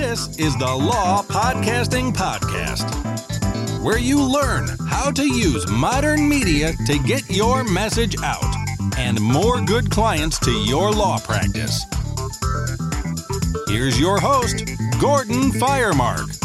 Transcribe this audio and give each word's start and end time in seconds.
This 0.00 0.38
is 0.38 0.56
the 0.56 0.64
Law 0.64 1.22
Podcasting 1.22 2.14
Podcast, 2.14 2.88
where 3.82 3.98
you 3.98 4.18
learn 4.18 4.66
how 4.88 5.10
to 5.10 5.22
use 5.22 5.70
modern 5.70 6.26
media 6.26 6.72
to 6.86 6.98
get 7.00 7.28
your 7.28 7.64
message 7.64 8.16
out 8.22 8.42
and 8.96 9.20
more 9.20 9.60
good 9.60 9.90
clients 9.90 10.38
to 10.38 10.52
your 10.52 10.90
law 10.90 11.18
practice. 11.18 11.84
Here's 13.68 14.00
your 14.00 14.18
host, 14.18 14.64
Gordon 14.98 15.52
Firemark. 15.52 16.39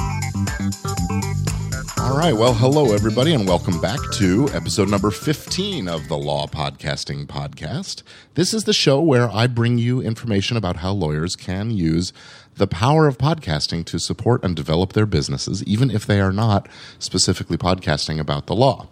All 2.05 2.15
right. 2.15 2.35
Well, 2.35 2.53
hello, 2.53 2.93
everybody, 2.93 3.33
and 3.33 3.47
welcome 3.47 3.81
back 3.81 3.97
to 4.13 4.47
episode 4.53 4.89
number 4.89 5.09
15 5.09 5.87
of 5.87 6.07
the 6.07 6.15
Law 6.15 6.45
Podcasting 6.45 7.25
Podcast. 7.25 8.03
This 8.35 8.53
is 8.53 8.65
the 8.65 8.73
show 8.73 9.01
where 9.01 9.27
I 9.27 9.47
bring 9.47 9.79
you 9.79 10.01
information 10.01 10.55
about 10.55 10.77
how 10.77 10.91
lawyers 10.91 11.35
can 11.35 11.71
use 11.71 12.13
the 12.57 12.67
power 12.67 13.07
of 13.07 13.17
podcasting 13.17 13.85
to 13.85 13.97
support 13.97 14.43
and 14.43 14.55
develop 14.55 14.93
their 14.93 15.07
businesses, 15.07 15.63
even 15.63 15.89
if 15.89 16.05
they 16.05 16.21
are 16.21 16.31
not 16.31 16.69
specifically 16.99 17.57
podcasting 17.57 18.19
about 18.19 18.45
the 18.45 18.55
law. 18.55 18.87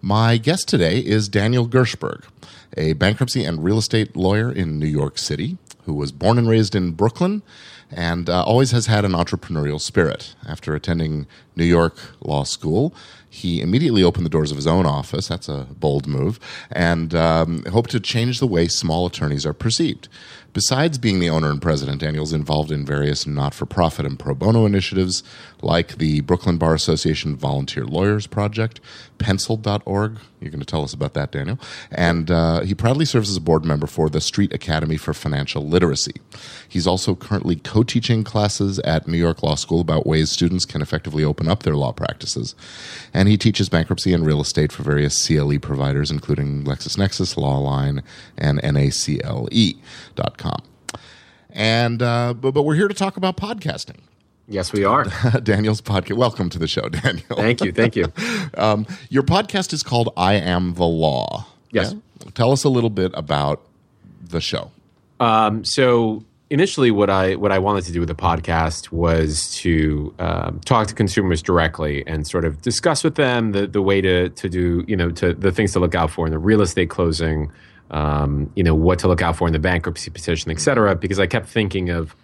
My 0.00 0.36
guest 0.36 0.68
today 0.68 0.98
is 0.98 1.28
Daniel 1.28 1.68
Gershburg, 1.68 2.24
a 2.76 2.94
bankruptcy 2.94 3.44
and 3.44 3.62
real 3.62 3.78
estate 3.78 4.16
lawyer 4.16 4.50
in 4.50 4.80
New 4.80 4.86
York 4.86 5.16
City 5.16 5.58
who 5.84 5.94
was 5.94 6.12
born 6.12 6.38
and 6.38 6.48
raised 6.48 6.74
in 6.74 6.92
Brooklyn 6.92 7.42
and 7.92 8.28
uh, 8.28 8.42
always 8.44 8.70
has 8.70 8.86
had 8.86 9.04
an 9.04 9.12
entrepreneurial 9.12 9.80
spirit. 9.80 10.34
After 10.46 10.74
attending 10.74 11.26
New 11.56 11.64
York 11.64 11.96
Law 12.20 12.44
School, 12.44 12.94
he 13.28 13.60
immediately 13.60 14.02
opened 14.02 14.26
the 14.26 14.30
doors 14.30 14.50
of 14.50 14.56
his 14.56 14.66
own 14.66 14.84
office. 14.84 15.28
That's 15.28 15.48
a 15.48 15.66
bold 15.78 16.06
move, 16.06 16.38
and 16.70 17.14
um, 17.14 17.64
hoped 17.64 17.90
to 17.90 18.00
change 18.00 18.40
the 18.40 18.46
way 18.46 18.68
small 18.68 19.06
attorneys 19.06 19.46
are 19.46 19.54
perceived. 19.54 20.08
Besides 20.52 20.98
being 20.98 21.18
the 21.18 21.30
owner 21.30 21.50
and 21.50 21.62
president, 21.62 22.02
Daniel's 22.02 22.34
involved 22.34 22.70
in 22.70 22.84
various 22.84 23.26
not 23.26 23.54
for 23.54 23.64
profit 23.64 24.04
and 24.04 24.18
pro 24.18 24.34
bono 24.34 24.66
initiatives 24.66 25.22
like 25.62 25.96
the 25.96 26.20
Brooklyn 26.20 26.58
Bar 26.58 26.74
Association 26.74 27.36
Volunteer 27.36 27.86
Lawyers 27.86 28.26
Project, 28.26 28.78
pencil.org. 29.16 30.18
You're 30.40 30.50
going 30.50 30.60
to 30.60 30.66
tell 30.66 30.82
us 30.82 30.92
about 30.92 31.14
that, 31.14 31.30
Daniel. 31.32 31.58
And 31.90 32.30
uh, 32.30 32.60
he 32.62 32.74
proudly 32.74 33.04
serves 33.04 33.30
as 33.30 33.36
a 33.36 33.40
board 33.40 33.64
member 33.64 33.86
for 33.86 34.10
the 34.10 34.20
Street 34.20 34.52
Academy 34.52 34.96
for 34.96 35.14
Financial 35.14 35.66
Literacy. 35.66 36.20
He's 36.68 36.86
also 36.86 37.14
currently 37.14 37.56
co 37.56 37.82
teaching 37.82 38.22
classes 38.24 38.78
at 38.80 39.08
New 39.08 39.18
York 39.18 39.42
Law 39.42 39.54
School 39.54 39.80
about 39.80 40.06
ways 40.06 40.30
students 40.30 40.66
can 40.66 40.82
effectively 40.82 41.24
open 41.24 41.48
up 41.48 41.62
their 41.62 41.76
law 41.76 41.92
practices. 41.92 42.54
And 43.14 43.28
he 43.28 43.38
teaches 43.38 43.68
bankruptcy 43.68 44.12
and 44.12 44.26
real 44.26 44.40
estate 44.40 44.72
for 44.72 44.82
various 44.82 45.26
CLE 45.26 45.60
providers, 45.60 46.10
including 46.10 46.64
LexisNexis, 46.64 47.36
Lawline, 47.36 48.02
and 48.36 48.60
NACLE.com. 48.60 50.41
And 51.50 52.02
uh, 52.02 52.34
but, 52.34 52.52
but 52.52 52.62
we're 52.62 52.74
here 52.74 52.88
to 52.88 52.94
talk 52.94 53.16
about 53.16 53.36
podcasting. 53.36 53.98
Yes, 54.48 54.72
we 54.72 54.84
are. 54.84 55.04
Daniel's 55.42 55.80
podcast. 55.80 56.16
Welcome 56.16 56.50
to 56.50 56.58
the 56.58 56.66
show, 56.66 56.88
Daniel. 56.88 57.24
Thank 57.36 57.62
you. 57.62 57.72
Thank 57.72 57.96
you. 57.96 58.12
um, 58.56 58.86
your 59.08 59.22
podcast 59.22 59.72
is 59.72 59.82
called 59.82 60.12
I 60.16 60.34
Am 60.34 60.74
the 60.74 60.86
Law. 60.86 61.46
Yes. 61.70 61.92
Yeah? 61.92 62.30
Tell 62.34 62.52
us 62.52 62.64
a 62.64 62.68
little 62.68 62.90
bit 62.90 63.12
about 63.14 63.62
the 64.22 64.40
show. 64.40 64.70
Um, 65.20 65.64
so 65.64 66.24
initially, 66.50 66.90
what 66.90 67.10
I 67.10 67.34
what 67.36 67.52
I 67.52 67.58
wanted 67.58 67.84
to 67.84 67.92
do 67.92 68.00
with 68.00 68.08
the 68.08 68.14
podcast 68.14 68.92
was 68.92 69.54
to 69.56 70.14
um, 70.18 70.60
talk 70.60 70.86
to 70.88 70.94
consumers 70.94 71.42
directly 71.42 72.06
and 72.06 72.26
sort 72.26 72.44
of 72.44 72.60
discuss 72.62 73.04
with 73.04 73.14
them 73.14 73.52
the 73.52 73.66
the 73.66 73.82
way 73.82 74.00
to 74.00 74.28
to 74.30 74.48
do 74.48 74.84
you 74.86 74.96
know 74.96 75.10
to 75.12 75.34
the 75.34 75.52
things 75.52 75.72
to 75.72 75.80
look 75.80 75.94
out 75.94 76.10
for 76.10 76.26
in 76.26 76.32
the 76.32 76.38
real 76.38 76.60
estate 76.60 76.90
closing. 76.90 77.50
Um, 77.92 78.50
you 78.56 78.64
know 78.64 78.74
what 78.74 78.98
to 79.00 79.08
look 79.08 79.22
out 79.22 79.36
for 79.36 79.46
in 79.46 79.52
the 79.52 79.58
bankruptcy 79.58 80.10
petition, 80.10 80.50
et 80.50 80.60
cetera, 80.60 80.96
because 80.96 81.20
I 81.20 81.26
kept 81.26 81.46
thinking 81.46 81.90
of 81.90 82.16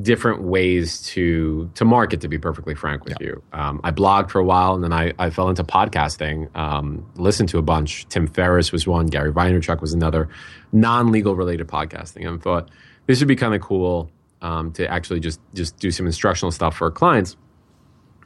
different 0.00 0.42
ways 0.42 1.02
to 1.02 1.70
to 1.74 1.84
market. 1.84 2.20
To 2.20 2.28
be 2.28 2.38
perfectly 2.38 2.74
frank 2.74 3.04
with 3.04 3.16
yeah. 3.20 3.26
you, 3.26 3.42
um, 3.52 3.80
I 3.82 3.90
blogged 3.90 4.30
for 4.30 4.38
a 4.38 4.44
while, 4.44 4.74
and 4.74 4.84
then 4.84 4.92
I, 4.92 5.12
I 5.18 5.30
fell 5.30 5.48
into 5.48 5.64
podcasting. 5.64 6.54
Um, 6.56 7.10
listened 7.16 7.48
to 7.50 7.58
a 7.58 7.62
bunch. 7.62 8.06
Tim 8.08 8.26
Ferriss 8.26 8.70
was 8.70 8.86
one. 8.86 9.06
Gary 9.06 9.32
Vaynerchuk 9.32 9.80
was 9.80 9.92
another. 9.92 10.28
Non 10.72 11.10
legal 11.10 11.34
related 11.34 11.66
podcasting, 11.66 12.28
and 12.28 12.40
thought 12.42 12.70
this 13.06 13.18
would 13.20 13.28
be 13.28 13.36
kind 13.36 13.54
of 13.54 13.60
cool 13.60 14.10
um, 14.40 14.72
to 14.72 14.88
actually 14.88 15.20
just 15.20 15.40
just 15.54 15.78
do 15.78 15.90
some 15.90 16.06
instructional 16.06 16.52
stuff 16.52 16.76
for 16.76 16.90
clients. 16.90 17.36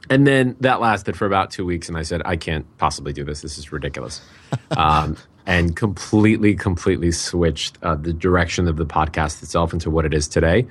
And 0.09 0.27
then 0.27 0.57
that 0.59 0.81
lasted 0.81 1.15
for 1.15 1.25
about 1.25 1.49
two 1.51 1.65
weeks, 1.65 1.87
and 1.87 1.97
I 1.97 2.03
said, 2.03 2.21
I 2.25 2.35
can't 2.35 2.65
possibly 2.77 3.13
do 3.13 3.23
this. 3.23 3.41
This 3.41 3.57
is 3.57 3.71
ridiculous. 3.71 4.21
Um, 4.75 5.17
and 5.45 5.75
completely, 5.75 6.55
completely 6.55 7.11
switched 7.11 7.77
uh, 7.83 7.95
the 7.95 8.13
direction 8.13 8.67
of 8.67 8.77
the 8.77 8.85
podcast 8.85 9.43
itself 9.43 9.73
into 9.73 9.89
what 9.89 10.05
it 10.05 10.13
is 10.13 10.27
today, 10.27 10.65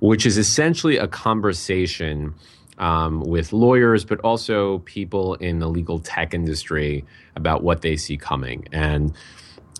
which 0.00 0.24
is 0.24 0.38
essentially 0.38 0.96
a 0.96 1.06
conversation 1.06 2.34
um, 2.78 3.20
with 3.20 3.52
lawyers, 3.52 4.04
but 4.04 4.20
also 4.20 4.78
people 4.80 5.34
in 5.34 5.58
the 5.58 5.68
legal 5.68 5.98
tech 5.98 6.34
industry 6.34 7.04
about 7.36 7.62
what 7.62 7.82
they 7.82 7.96
see 7.96 8.16
coming. 8.16 8.66
And 8.72 9.12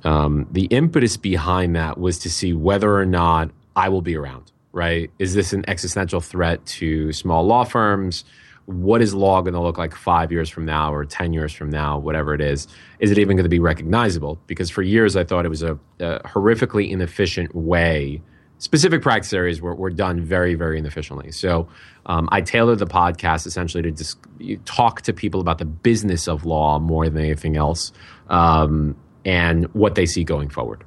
um, 0.04 0.46
the 0.52 0.66
impetus 0.66 1.16
behind 1.16 1.74
that 1.76 1.98
was 1.98 2.18
to 2.20 2.30
see 2.30 2.52
whether 2.52 2.94
or 2.94 3.06
not 3.06 3.50
I 3.74 3.88
will 3.88 4.02
be 4.02 4.16
around, 4.16 4.52
right? 4.72 5.10
Is 5.18 5.34
this 5.34 5.52
an 5.52 5.64
existential 5.68 6.20
threat 6.20 6.64
to 6.66 7.12
small 7.12 7.44
law 7.44 7.64
firms? 7.64 8.24
What 8.66 9.02
is 9.02 9.14
law 9.14 9.42
going 9.42 9.54
to 9.54 9.60
look 9.60 9.76
like 9.76 9.94
five 9.94 10.32
years 10.32 10.48
from 10.48 10.64
now 10.64 10.92
or 10.92 11.04
10 11.04 11.32
years 11.32 11.52
from 11.52 11.70
now, 11.70 11.98
whatever 11.98 12.34
it 12.34 12.40
is? 12.40 12.66
Is 12.98 13.10
it 13.10 13.18
even 13.18 13.36
going 13.36 13.44
to 13.44 13.50
be 13.50 13.58
recognizable? 13.58 14.40
Because 14.46 14.70
for 14.70 14.82
years 14.82 15.16
I 15.16 15.24
thought 15.24 15.44
it 15.44 15.50
was 15.50 15.62
a, 15.62 15.78
a 16.00 16.20
horrifically 16.20 16.90
inefficient 16.90 17.54
way. 17.54 18.22
Specific 18.58 19.02
practice 19.02 19.32
areas 19.32 19.60
were, 19.60 19.74
were 19.74 19.90
done 19.90 20.22
very, 20.22 20.54
very 20.54 20.78
inefficiently. 20.78 21.30
So 21.30 21.68
um, 22.06 22.28
I 22.32 22.40
tailored 22.40 22.78
the 22.78 22.86
podcast 22.86 23.46
essentially 23.46 23.82
to 23.82 23.90
dis- 23.90 24.16
talk 24.64 25.02
to 25.02 25.12
people 25.12 25.40
about 25.40 25.58
the 25.58 25.66
business 25.66 26.26
of 26.26 26.46
law 26.46 26.78
more 26.78 27.08
than 27.08 27.22
anything 27.22 27.56
else 27.56 27.92
um, 28.28 28.96
and 29.26 29.66
what 29.74 29.94
they 29.94 30.06
see 30.06 30.24
going 30.24 30.48
forward. 30.48 30.84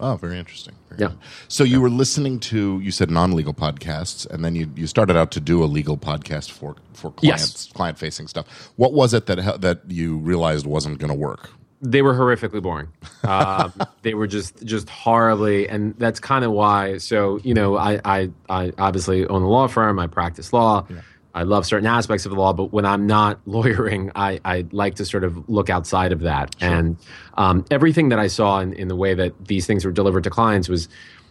Oh, 0.00 0.16
very 0.16 0.38
interesting. 0.38 0.74
Very 0.88 1.00
yeah. 1.00 1.06
Interesting. 1.06 1.46
So 1.48 1.64
you 1.64 1.76
yeah. 1.76 1.82
were 1.82 1.90
listening 1.90 2.40
to 2.40 2.80
you 2.80 2.90
said 2.90 3.10
non-legal 3.10 3.54
podcasts, 3.54 4.26
and 4.30 4.44
then 4.44 4.54
you, 4.54 4.70
you 4.76 4.86
started 4.86 5.16
out 5.16 5.30
to 5.32 5.40
do 5.40 5.62
a 5.62 5.66
legal 5.66 5.96
podcast 5.96 6.50
for 6.50 6.76
for 6.92 7.10
clients, 7.12 7.66
yes. 7.66 7.72
client 7.72 7.98
facing 7.98 8.28
stuff. 8.28 8.70
What 8.76 8.92
was 8.92 9.14
it 9.14 9.26
that 9.26 9.60
that 9.60 9.80
you 9.88 10.18
realized 10.18 10.66
wasn't 10.66 10.98
going 10.98 11.10
to 11.12 11.18
work? 11.18 11.50
They 11.80 12.02
were 12.02 12.14
horrifically 12.14 12.62
boring. 12.62 12.88
Um, 13.24 13.74
they 14.02 14.14
were 14.14 14.26
just 14.26 14.64
just 14.64 14.88
horribly, 14.88 15.68
and 15.68 15.94
that's 15.98 16.18
kind 16.18 16.44
of 16.44 16.52
why. 16.52 16.98
So 16.98 17.40
you 17.42 17.52
know, 17.52 17.76
I 17.76 18.00
I, 18.04 18.30
I 18.48 18.72
obviously 18.78 19.26
own 19.26 19.42
a 19.42 19.48
law 19.48 19.66
firm. 19.66 19.98
I 19.98 20.06
practice 20.06 20.52
law. 20.52 20.86
Yeah. 20.88 21.00
I 21.38 21.44
love 21.44 21.64
certain 21.66 21.86
aspects 21.86 22.26
of 22.26 22.32
the 22.32 22.38
law, 22.38 22.52
but 22.52 22.72
when 22.72 22.84
I'm 22.84 23.06
not 23.06 23.40
lawyering, 23.46 24.10
I, 24.14 24.40
I 24.44 24.66
like 24.72 24.96
to 24.96 25.04
sort 25.04 25.24
of 25.24 25.48
look 25.48 25.70
outside 25.70 26.12
of 26.12 26.20
that. 26.20 26.56
Sure. 26.58 26.68
And 26.68 26.96
um, 27.34 27.64
everything 27.70 28.08
that 28.08 28.18
I 28.18 28.26
saw 28.26 28.58
in, 28.58 28.72
in 28.72 28.88
the 28.88 28.96
way 28.96 29.14
that 29.14 29.46
these 29.46 29.66
things 29.66 29.84
were 29.84 29.92
delivered 29.92 30.24
to 30.24 30.30
clients 30.30 30.68
was, 30.68 30.88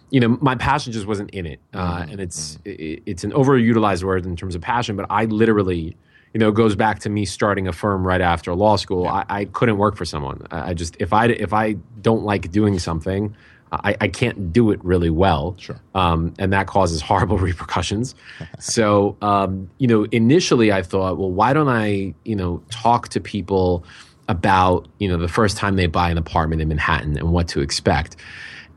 you 0.10 0.22
know, 0.22 0.38
my 0.42 0.56
passion 0.56 0.94
just 0.94 1.06
wasn't 1.06 1.32
in 1.32 1.46
it. 1.46 1.60
Uh, 1.74 2.02
mm-hmm. 2.02 2.12
And 2.12 2.22
it's 2.22 2.56
mm-hmm. 2.56 2.70
it, 2.70 3.04
it's 3.06 3.24
an 3.26 3.32
overutilized 3.32 4.04
word 4.04 4.26
in 4.26 4.36
terms 4.38 4.56
of 4.56 4.62
passion, 4.62 4.96
but 4.96 5.06
I 5.10 5.26
literally, 5.26 5.98
you 6.34 6.40
know, 6.40 6.52
goes 6.52 6.76
back 6.76 7.00
to 7.00 7.10
me 7.10 7.26
starting 7.26 7.68
a 7.68 7.74
firm 7.74 8.08
right 8.08 8.22
after 8.22 8.56
law 8.56 8.78
school. 8.78 9.04
Yeah. 9.04 9.26
I, 9.30 9.40
I, 9.42 9.46
couldn't 9.46 9.78
work 9.78 9.98
for 9.98 10.06
someone. 10.06 10.48
I 10.52 10.74
just 10.74 10.96
if 11.00 11.12
I 11.12 11.26
if 11.26 11.52
I 11.52 11.74
don't 12.02 12.24
like 12.24 12.50
doing 12.52 12.80
something, 12.80 13.36
I, 13.72 13.96
I 14.02 14.08
can't 14.08 14.54
do 14.54 14.72
it 14.72 14.84
really 14.84 15.10
well. 15.10 15.56
Sure. 15.58 15.80
Um, 15.94 16.34
and 16.40 16.54
that 16.54 16.68
causes 16.68 17.02
horrible 17.04 17.38
repercussions. 17.38 18.16
so, 18.60 19.18
um, 19.22 19.70
you 19.78 19.88
know, 19.88 20.04
initially 20.06 20.72
I 20.72 20.82
thought, 20.82 21.18
well, 21.18 21.32
why 21.32 21.54
don't 21.54 21.70
I, 21.70 22.14
you 22.24 22.36
know, 22.36 22.64
talk 22.70 23.10
to 23.10 23.20
people 23.20 23.84
about, 24.30 24.88
you 25.00 25.08
know, 25.08 25.18
the 25.18 25.28
first 25.28 25.58
time 25.58 25.76
they 25.76 25.88
buy 25.88 26.10
an 26.10 26.18
apartment 26.18 26.62
in 26.62 26.68
Manhattan 26.68 27.18
and 27.18 27.32
what 27.32 27.48
to 27.50 27.62
expect. 27.62 28.18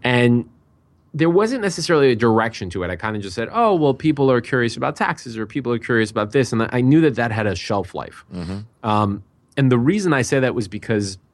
And 0.03 0.49
there 1.13 1.31
wasn't 1.31 1.63
necessarily 1.63 2.13
a 2.13 2.17
direction 2.17 2.71
to 2.71 2.85
it. 2.85 2.91
I 2.91 2.97
kind 2.97 3.17
of 3.17 3.23
just 3.23 3.35
said, 3.35 3.49
oh, 3.51 3.75
well, 3.75 3.95
people 3.95 4.31
are 4.31 4.41
curious 4.41 4.77
about 4.77 4.95
taxes 4.95 5.37
or 5.37 5.47
people 5.47 5.73
are 5.73 5.79
curious 5.79 6.11
about 6.11 6.31
this. 6.33 6.53
And 6.53 6.69
I 6.71 6.81
knew 6.81 7.01
that 7.01 7.17
that 7.17 7.33
had 7.33 7.47
a 7.47 7.57
shelf 7.57 7.95
life. 7.95 8.25
Mm-hmm. 8.33 8.89
Um, 8.89 9.25
and 9.57 9.73
the 9.73 9.79
reason 9.79 10.13
I 10.13 10.23
say 10.23 10.41
that 10.41 10.55
was 10.55 10.69
because– 10.69 11.19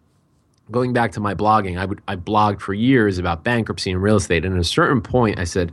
going 0.71 0.93
back 0.93 1.13
to 1.13 1.21
my 1.21 1.35
blogging, 1.35 1.79
I 1.79 1.85
would 1.85 2.01
I 2.09 2.17
blogged 2.17 2.61
for 2.61 2.75
years 2.75 3.19
about 3.19 3.45
bankruptcy 3.45 3.91
and 3.91 4.03
real 4.03 4.17
estate, 4.17 4.45
and 4.45 4.55
at 4.55 4.61
a 4.61 4.65
certain 4.65 5.01
point, 5.01 5.39
I 5.39 5.45
said, 5.45 5.73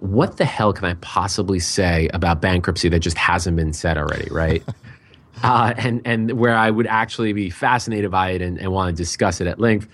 "What 0.00 0.36
the 0.36 0.44
hell 0.44 0.72
can 0.72 0.84
I 0.84 0.94
possibly 0.94 1.58
say 1.58 2.08
about 2.12 2.40
bankruptcy 2.40 2.88
that 2.88 3.00
just 3.00 3.18
hasn't 3.18 3.56
been 3.56 3.72
said 3.72 3.98
already?" 3.98 4.28
Right? 4.30 4.62
uh, 5.42 5.74
and 5.76 6.02
and 6.04 6.32
where 6.32 6.56
I 6.56 6.70
would 6.70 6.86
actually 6.86 7.32
be 7.32 7.50
fascinated 7.50 8.10
by 8.10 8.30
it 8.30 8.42
and, 8.42 8.58
and 8.58 8.72
want 8.72 8.94
to 8.96 9.00
discuss 9.00 9.40
it 9.40 9.46
at 9.46 9.60
length. 9.60 9.88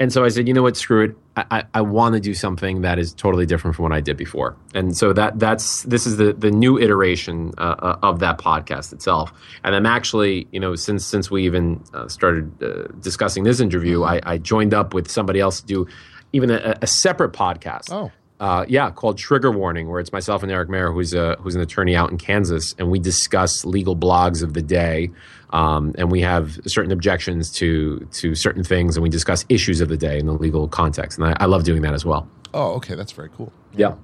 And 0.00 0.12
so 0.12 0.24
I 0.24 0.28
said, 0.28 0.46
you 0.46 0.54
know 0.54 0.62
what, 0.62 0.76
screw 0.76 1.04
it. 1.04 1.16
I, 1.36 1.64
I 1.74 1.80
want 1.80 2.14
to 2.14 2.20
do 2.20 2.34
something 2.34 2.82
that 2.82 2.98
is 2.98 3.12
totally 3.12 3.46
different 3.46 3.76
from 3.76 3.84
what 3.84 3.92
I 3.92 4.00
did 4.00 4.16
before. 4.16 4.56
And 4.74 4.96
so 4.96 5.12
that 5.12 5.38
that's 5.38 5.82
this 5.84 6.06
is 6.06 6.16
the 6.16 6.32
the 6.32 6.50
new 6.50 6.78
iteration 6.78 7.52
uh, 7.58 7.76
uh, 7.78 7.98
of 8.02 8.20
that 8.20 8.38
podcast 8.38 8.92
itself. 8.92 9.32
And 9.64 9.74
I'm 9.74 9.86
actually, 9.86 10.46
you 10.52 10.60
know, 10.60 10.74
since 10.74 11.04
since 11.04 11.30
we 11.30 11.44
even 11.44 11.82
uh, 11.94 12.08
started 12.08 12.62
uh, 12.62 12.88
discussing 13.00 13.44
this 13.44 13.60
interview, 13.60 14.04
I, 14.04 14.20
I, 14.24 14.38
joined 14.38 14.74
up 14.74 14.94
with 14.94 15.10
somebody 15.10 15.40
else 15.40 15.60
to 15.60 15.66
do 15.66 15.86
even 16.32 16.50
a, 16.50 16.76
a 16.82 16.86
separate 16.86 17.32
podcast. 17.32 17.92
Oh. 17.92 18.10
uh, 18.40 18.64
yeah, 18.68 18.90
called 18.90 19.18
Trigger 19.18 19.50
Warning, 19.50 19.88
where 19.88 20.00
it's 20.00 20.12
myself 20.12 20.42
and 20.42 20.52
Eric 20.52 20.68
Mayer, 20.68 20.92
who's 20.92 21.12
a 21.14 21.36
who's 21.40 21.54
an 21.54 21.60
attorney 21.60 21.96
out 21.96 22.10
in 22.10 22.18
Kansas, 22.18 22.74
and 22.78 22.90
we 22.90 22.98
discuss 22.98 23.64
legal 23.64 23.96
blogs 23.96 24.42
of 24.42 24.54
the 24.54 24.62
day, 24.62 25.10
um, 25.50 25.94
and 25.98 26.10
we 26.10 26.20
have 26.20 26.58
certain 26.66 26.92
objections 26.92 27.50
to 27.52 28.06
to 28.12 28.34
certain 28.34 28.64
things, 28.64 28.96
and 28.96 29.02
we 29.02 29.08
discuss 29.08 29.44
issues 29.48 29.80
of 29.80 29.88
the 29.88 29.96
day 29.96 30.18
in 30.18 30.26
the 30.26 30.32
legal 30.32 30.68
context, 30.68 31.18
and 31.18 31.28
I, 31.28 31.36
I 31.40 31.46
love 31.46 31.64
doing 31.64 31.82
that 31.82 31.94
as 31.94 32.04
well. 32.04 32.28
Oh, 32.54 32.72
okay, 32.74 32.94
that's 32.94 33.12
very 33.12 33.30
cool. 33.36 33.52
Yeah. 33.74 33.94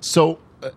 So, 0.00 0.38
uh, 0.62 0.70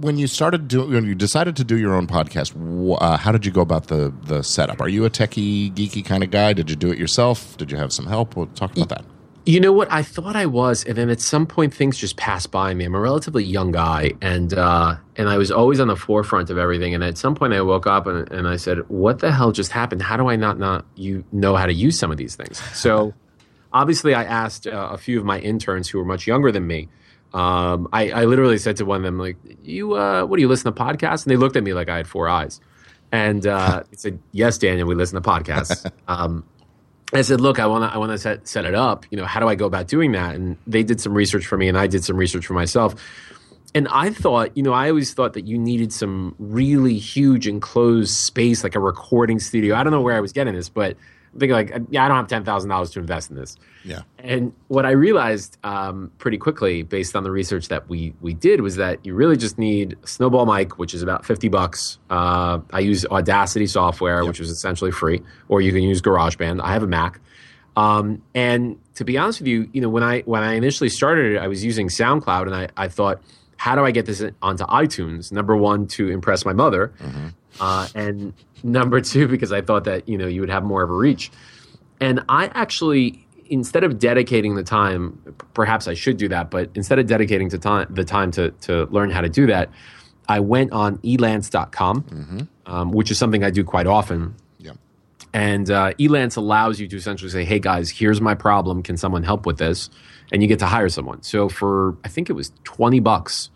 when 0.00 0.18
you 0.18 0.26
started 0.26 0.68
doing, 0.68 0.90
when 0.90 1.04
you 1.04 1.14
decided 1.14 1.56
to 1.56 1.64
do 1.64 1.76
your 1.78 1.94
own 1.94 2.06
podcast, 2.06 2.54
uh, 3.00 3.16
how 3.16 3.32
did 3.32 3.46
you 3.46 3.52
go 3.52 3.60
about 3.60 3.88
the 3.88 4.12
the 4.24 4.42
setup? 4.42 4.80
Are 4.80 4.88
you 4.88 5.04
a 5.04 5.10
techie, 5.10 5.72
geeky 5.72 6.04
kind 6.04 6.22
of 6.22 6.30
guy? 6.30 6.52
Did 6.52 6.70
you 6.70 6.76
do 6.76 6.90
it 6.90 6.98
yourself? 6.98 7.56
Did 7.56 7.70
you 7.70 7.78
have 7.78 7.92
some 7.92 8.06
help? 8.06 8.36
We'll 8.36 8.46
talk 8.48 8.76
about 8.76 8.88
that. 8.90 9.04
You 9.44 9.58
know 9.58 9.72
what? 9.72 9.90
I 9.90 10.02
thought 10.02 10.36
I 10.36 10.46
was, 10.46 10.84
and 10.84 10.96
then 10.96 11.10
at 11.10 11.20
some 11.20 11.46
point 11.46 11.74
things 11.74 11.98
just 11.98 12.16
passed 12.16 12.52
by 12.52 12.74
me. 12.74 12.84
I'm 12.84 12.94
a 12.94 13.00
relatively 13.00 13.42
young 13.42 13.72
guy, 13.72 14.12
and 14.20 14.54
uh, 14.54 14.96
and 15.16 15.28
I 15.28 15.36
was 15.36 15.50
always 15.50 15.80
on 15.80 15.88
the 15.88 15.96
forefront 15.96 16.48
of 16.48 16.58
everything. 16.58 16.94
And 16.94 17.02
at 17.02 17.18
some 17.18 17.34
point, 17.34 17.52
I 17.52 17.60
woke 17.60 17.86
up 17.88 18.06
and, 18.06 18.30
and 18.30 18.46
I 18.46 18.54
said, 18.56 18.88
"What 18.88 19.18
the 19.18 19.32
hell 19.32 19.50
just 19.50 19.72
happened? 19.72 20.00
How 20.02 20.16
do 20.16 20.28
I 20.28 20.36
not 20.36 20.60
not 20.60 20.86
you 20.94 21.24
know 21.32 21.56
how 21.56 21.66
to 21.66 21.72
use 21.72 21.98
some 21.98 22.12
of 22.12 22.18
these 22.18 22.36
things?" 22.36 22.58
So, 22.72 23.14
obviously, 23.72 24.14
I 24.14 24.22
asked 24.22 24.68
uh, 24.68 24.90
a 24.92 24.96
few 24.96 25.18
of 25.18 25.24
my 25.24 25.40
interns 25.40 25.88
who 25.88 25.98
were 25.98 26.04
much 26.04 26.24
younger 26.26 26.52
than 26.52 26.66
me. 26.68 26.88
Um, 27.34 27.88
I, 27.92 28.10
I 28.10 28.24
literally 28.26 28.58
said 28.58 28.76
to 28.76 28.84
one 28.84 28.98
of 28.98 29.02
them, 29.02 29.18
"Like, 29.18 29.38
you, 29.62 29.94
uh, 29.94 30.24
what 30.24 30.36
do 30.36 30.42
you 30.42 30.48
listen 30.48 30.72
to 30.72 30.80
podcasts?" 30.80 31.24
And 31.24 31.32
they 31.32 31.36
looked 31.36 31.56
at 31.56 31.64
me 31.64 31.74
like 31.74 31.88
I 31.88 31.96
had 31.96 32.06
four 32.06 32.28
eyes. 32.28 32.60
And 33.10 33.46
uh, 33.46 33.82
said, 33.96 34.20
"Yes, 34.30 34.56
Daniel, 34.56 34.86
we 34.86 34.94
listen 34.94 35.20
to 35.20 35.28
podcasts." 35.28 35.90
Um, 36.08 36.44
I 37.12 37.22
said, 37.22 37.40
"Look, 37.40 37.58
I 37.58 37.66
want 37.66 37.84
to 37.84 37.94
I 37.94 37.98
want 37.98 38.12
to 38.12 38.18
set 38.18 38.48
set 38.48 38.64
it 38.64 38.74
up. 38.74 39.06
You 39.10 39.18
know, 39.18 39.26
how 39.26 39.40
do 39.40 39.48
I 39.48 39.54
go 39.54 39.66
about 39.66 39.88
doing 39.88 40.12
that?" 40.12 40.34
And 40.34 40.56
they 40.66 40.82
did 40.82 41.00
some 41.00 41.14
research 41.14 41.46
for 41.46 41.56
me, 41.56 41.68
and 41.68 41.76
I 41.76 41.86
did 41.86 42.04
some 42.04 42.16
research 42.16 42.46
for 42.46 42.54
myself. 42.54 42.94
And 43.74 43.88
I 43.88 44.10
thought, 44.10 44.54
you 44.54 44.62
know, 44.62 44.72
I 44.72 44.90
always 44.90 45.14
thought 45.14 45.32
that 45.32 45.46
you 45.46 45.56
needed 45.58 45.92
some 45.92 46.34
really 46.38 46.98
huge 46.98 47.48
enclosed 47.48 48.14
space, 48.14 48.62
like 48.62 48.74
a 48.74 48.80
recording 48.80 49.38
studio. 49.38 49.74
I 49.74 49.82
don't 49.82 49.92
know 49.92 50.02
where 50.02 50.16
I 50.16 50.20
was 50.20 50.32
getting 50.32 50.54
this, 50.54 50.68
but 50.68 50.96
I'm 51.32 51.40
thinking 51.40 51.54
like, 51.54 51.72
yeah, 51.90 52.04
I 52.04 52.08
don't 52.08 52.16
have 52.18 52.28
ten 52.28 52.44
thousand 52.44 52.70
dollars 52.70 52.90
to 52.90 53.00
invest 53.00 53.30
in 53.30 53.36
this. 53.36 53.56
Yeah. 53.84 54.02
And 54.18 54.52
what 54.68 54.84
I 54.84 54.90
realized 54.90 55.56
um, 55.64 56.10
pretty 56.18 56.38
quickly, 56.38 56.82
based 56.82 57.16
on 57.16 57.24
the 57.24 57.30
research 57.30 57.68
that 57.68 57.88
we 57.88 58.12
we 58.20 58.34
did, 58.34 58.60
was 58.60 58.76
that 58.76 59.04
you 59.04 59.14
really 59.14 59.36
just 59.36 59.58
need 59.58 59.96
a 60.02 60.06
snowball 60.06 60.46
mic, 60.46 60.78
which 60.78 60.94
is 60.94 61.02
about 61.02 61.24
fifty 61.24 61.48
bucks. 61.48 61.98
Uh, 62.10 62.60
I 62.72 62.80
use 62.80 63.06
Audacity 63.06 63.66
software, 63.66 64.24
which 64.24 64.40
is 64.40 64.50
essentially 64.50 64.90
free, 64.90 65.22
or 65.48 65.60
you 65.60 65.72
can 65.72 65.82
use 65.82 66.02
GarageBand. 66.02 66.60
I 66.62 66.72
have 66.72 66.82
a 66.82 66.86
Mac. 66.86 67.20
Um, 67.74 68.22
and 68.34 68.78
to 68.96 69.04
be 69.04 69.16
honest 69.16 69.40
with 69.40 69.48
you, 69.48 69.68
you 69.72 69.80
know, 69.80 69.88
when 69.88 70.02
I 70.02 70.20
when 70.20 70.42
I 70.42 70.54
initially 70.54 70.90
started 70.90 71.34
it, 71.34 71.38
I 71.38 71.48
was 71.48 71.64
using 71.64 71.88
SoundCloud, 71.88 72.42
and 72.42 72.54
I, 72.54 72.68
I 72.76 72.88
thought, 72.88 73.22
how 73.56 73.74
do 73.74 73.84
I 73.84 73.90
get 73.90 74.04
this 74.04 74.22
onto 74.42 74.64
iTunes? 74.64 75.32
Number 75.32 75.56
one, 75.56 75.86
to 75.88 76.10
impress 76.10 76.44
my 76.44 76.52
mother, 76.52 76.92
uh, 77.60 77.88
and 77.94 78.32
number 78.62 79.00
two, 79.00 79.28
because 79.28 79.52
I 79.52 79.60
thought 79.60 79.84
that 79.84 80.08
you 80.08 80.18
know 80.18 80.26
you 80.26 80.40
would 80.40 80.50
have 80.50 80.64
more 80.64 80.82
of 80.82 80.90
a 80.90 80.94
reach. 80.94 81.30
And 82.00 82.24
I 82.28 82.46
actually, 82.54 83.26
instead 83.46 83.84
of 83.84 83.98
dedicating 83.98 84.56
the 84.56 84.64
time, 84.64 85.36
perhaps 85.54 85.86
I 85.86 85.94
should 85.94 86.16
do 86.16 86.28
that, 86.28 86.50
but 86.50 86.70
instead 86.74 86.98
of 86.98 87.06
dedicating 87.06 87.48
to 87.50 87.58
time 87.58 87.86
the 87.90 88.04
time 88.04 88.30
to 88.32 88.50
to 88.62 88.86
learn 88.86 89.10
how 89.10 89.20
to 89.20 89.28
do 89.28 89.46
that, 89.46 89.70
I 90.28 90.40
went 90.40 90.72
on 90.72 90.98
elance.com, 90.98 92.48
um, 92.66 92.92
which 92.92 93.10
is 93.10 93.18
something 93.18 93.44
I 93.44 93.50
do 93.50 93.64
quite 93.64 93.86
often. 93.86 94.34
Yeah. 94.58 94.72
And 95.34 95.70
uh, 95.70 95.92
Elance 95.94 96.36
allows 96.36 96.80
you 96.80 96.88
to 96.88 96.96
essentially 96.96 97.30
say, 97.30 97.44
"Hey 97.44 97.58
guys, 97.58 97.90
here's 97.90 98.20
my 98.20 98.34
problem. 98.34 98.82
Can 98.82 98.96
someone 98.96 99.22
help 99.22 99.46
with 99.46 99.58
this?" 99.58 99.90
And 100.32 100.42
you 100.42 100.48
get 100.48 100.58
to 100.60 100.66
hire 100.66 100.88
someone. 100.88 101.22
So 101.22 101.48
for 101.48 101.96
I 102.04 102.08
think 102.08 102.30
it 102.30 102.34
was 102.34 102.52
twenty 102.64 103.00
bucks, 103.00 103.50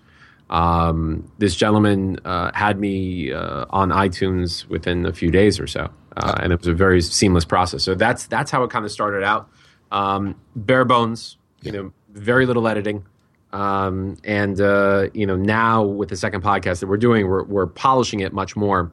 um, 0.50 1.30
this 1.38 1.56
gentleman 1.56 2.18
uh, 2.24 2.52
had 2.54 2.78
me 2.78 3.32
uh, 3.32 3.66
on 3.70 3.90
iTunes 3.90 4.66
within 4.68 5.06
a 5.06 5.12
few 5.12 5.30
days 5.30 5.58
or 5.58 5.66
so, 5.66 5.90
uh, 6.16 6.34
and 6.40 6.52
it 6.52 6.58
was 6.60 6.68
a 6.68 6.74
very 6.74 7.02
seamless 7.02 7.44
process. 7.44 7.84
So 7.84 7.94
that's 7.94 8.26
that's 8.26 8.50
how 8.50 8.62
it 8.62 8.70
kind 8.70 8.84
of 8.84 8.92
started 8.92 9.24
out. 9.24 9.48
Um, 9.90 10.36
bare 10.54 10.84
bones, 10.84 11.36
you 11.62 11.72
know, 11.72 11.92
very 12.12 12.46
little 12.46 12.68
editing. 12.68 13.04
Um, 13.52 14.16
and 14.24 14.60
uh, 14.60 15.08
you 15.14 15.26
know 15.26 15.36
now 15.36 15.82
with 15.82 16.10
the 16.10 16.16
second 16.16 16.42
podcast 16.42 16.80
that 16.80 16.88
we're 16.88 16.96
doing, 16.96 17.26
we're, 17.26 17.44
we're 17.44 17.66
polishing 17.66 18.20
it 18.20 18.32
much 18.32 18.54
more, 18.56 18.92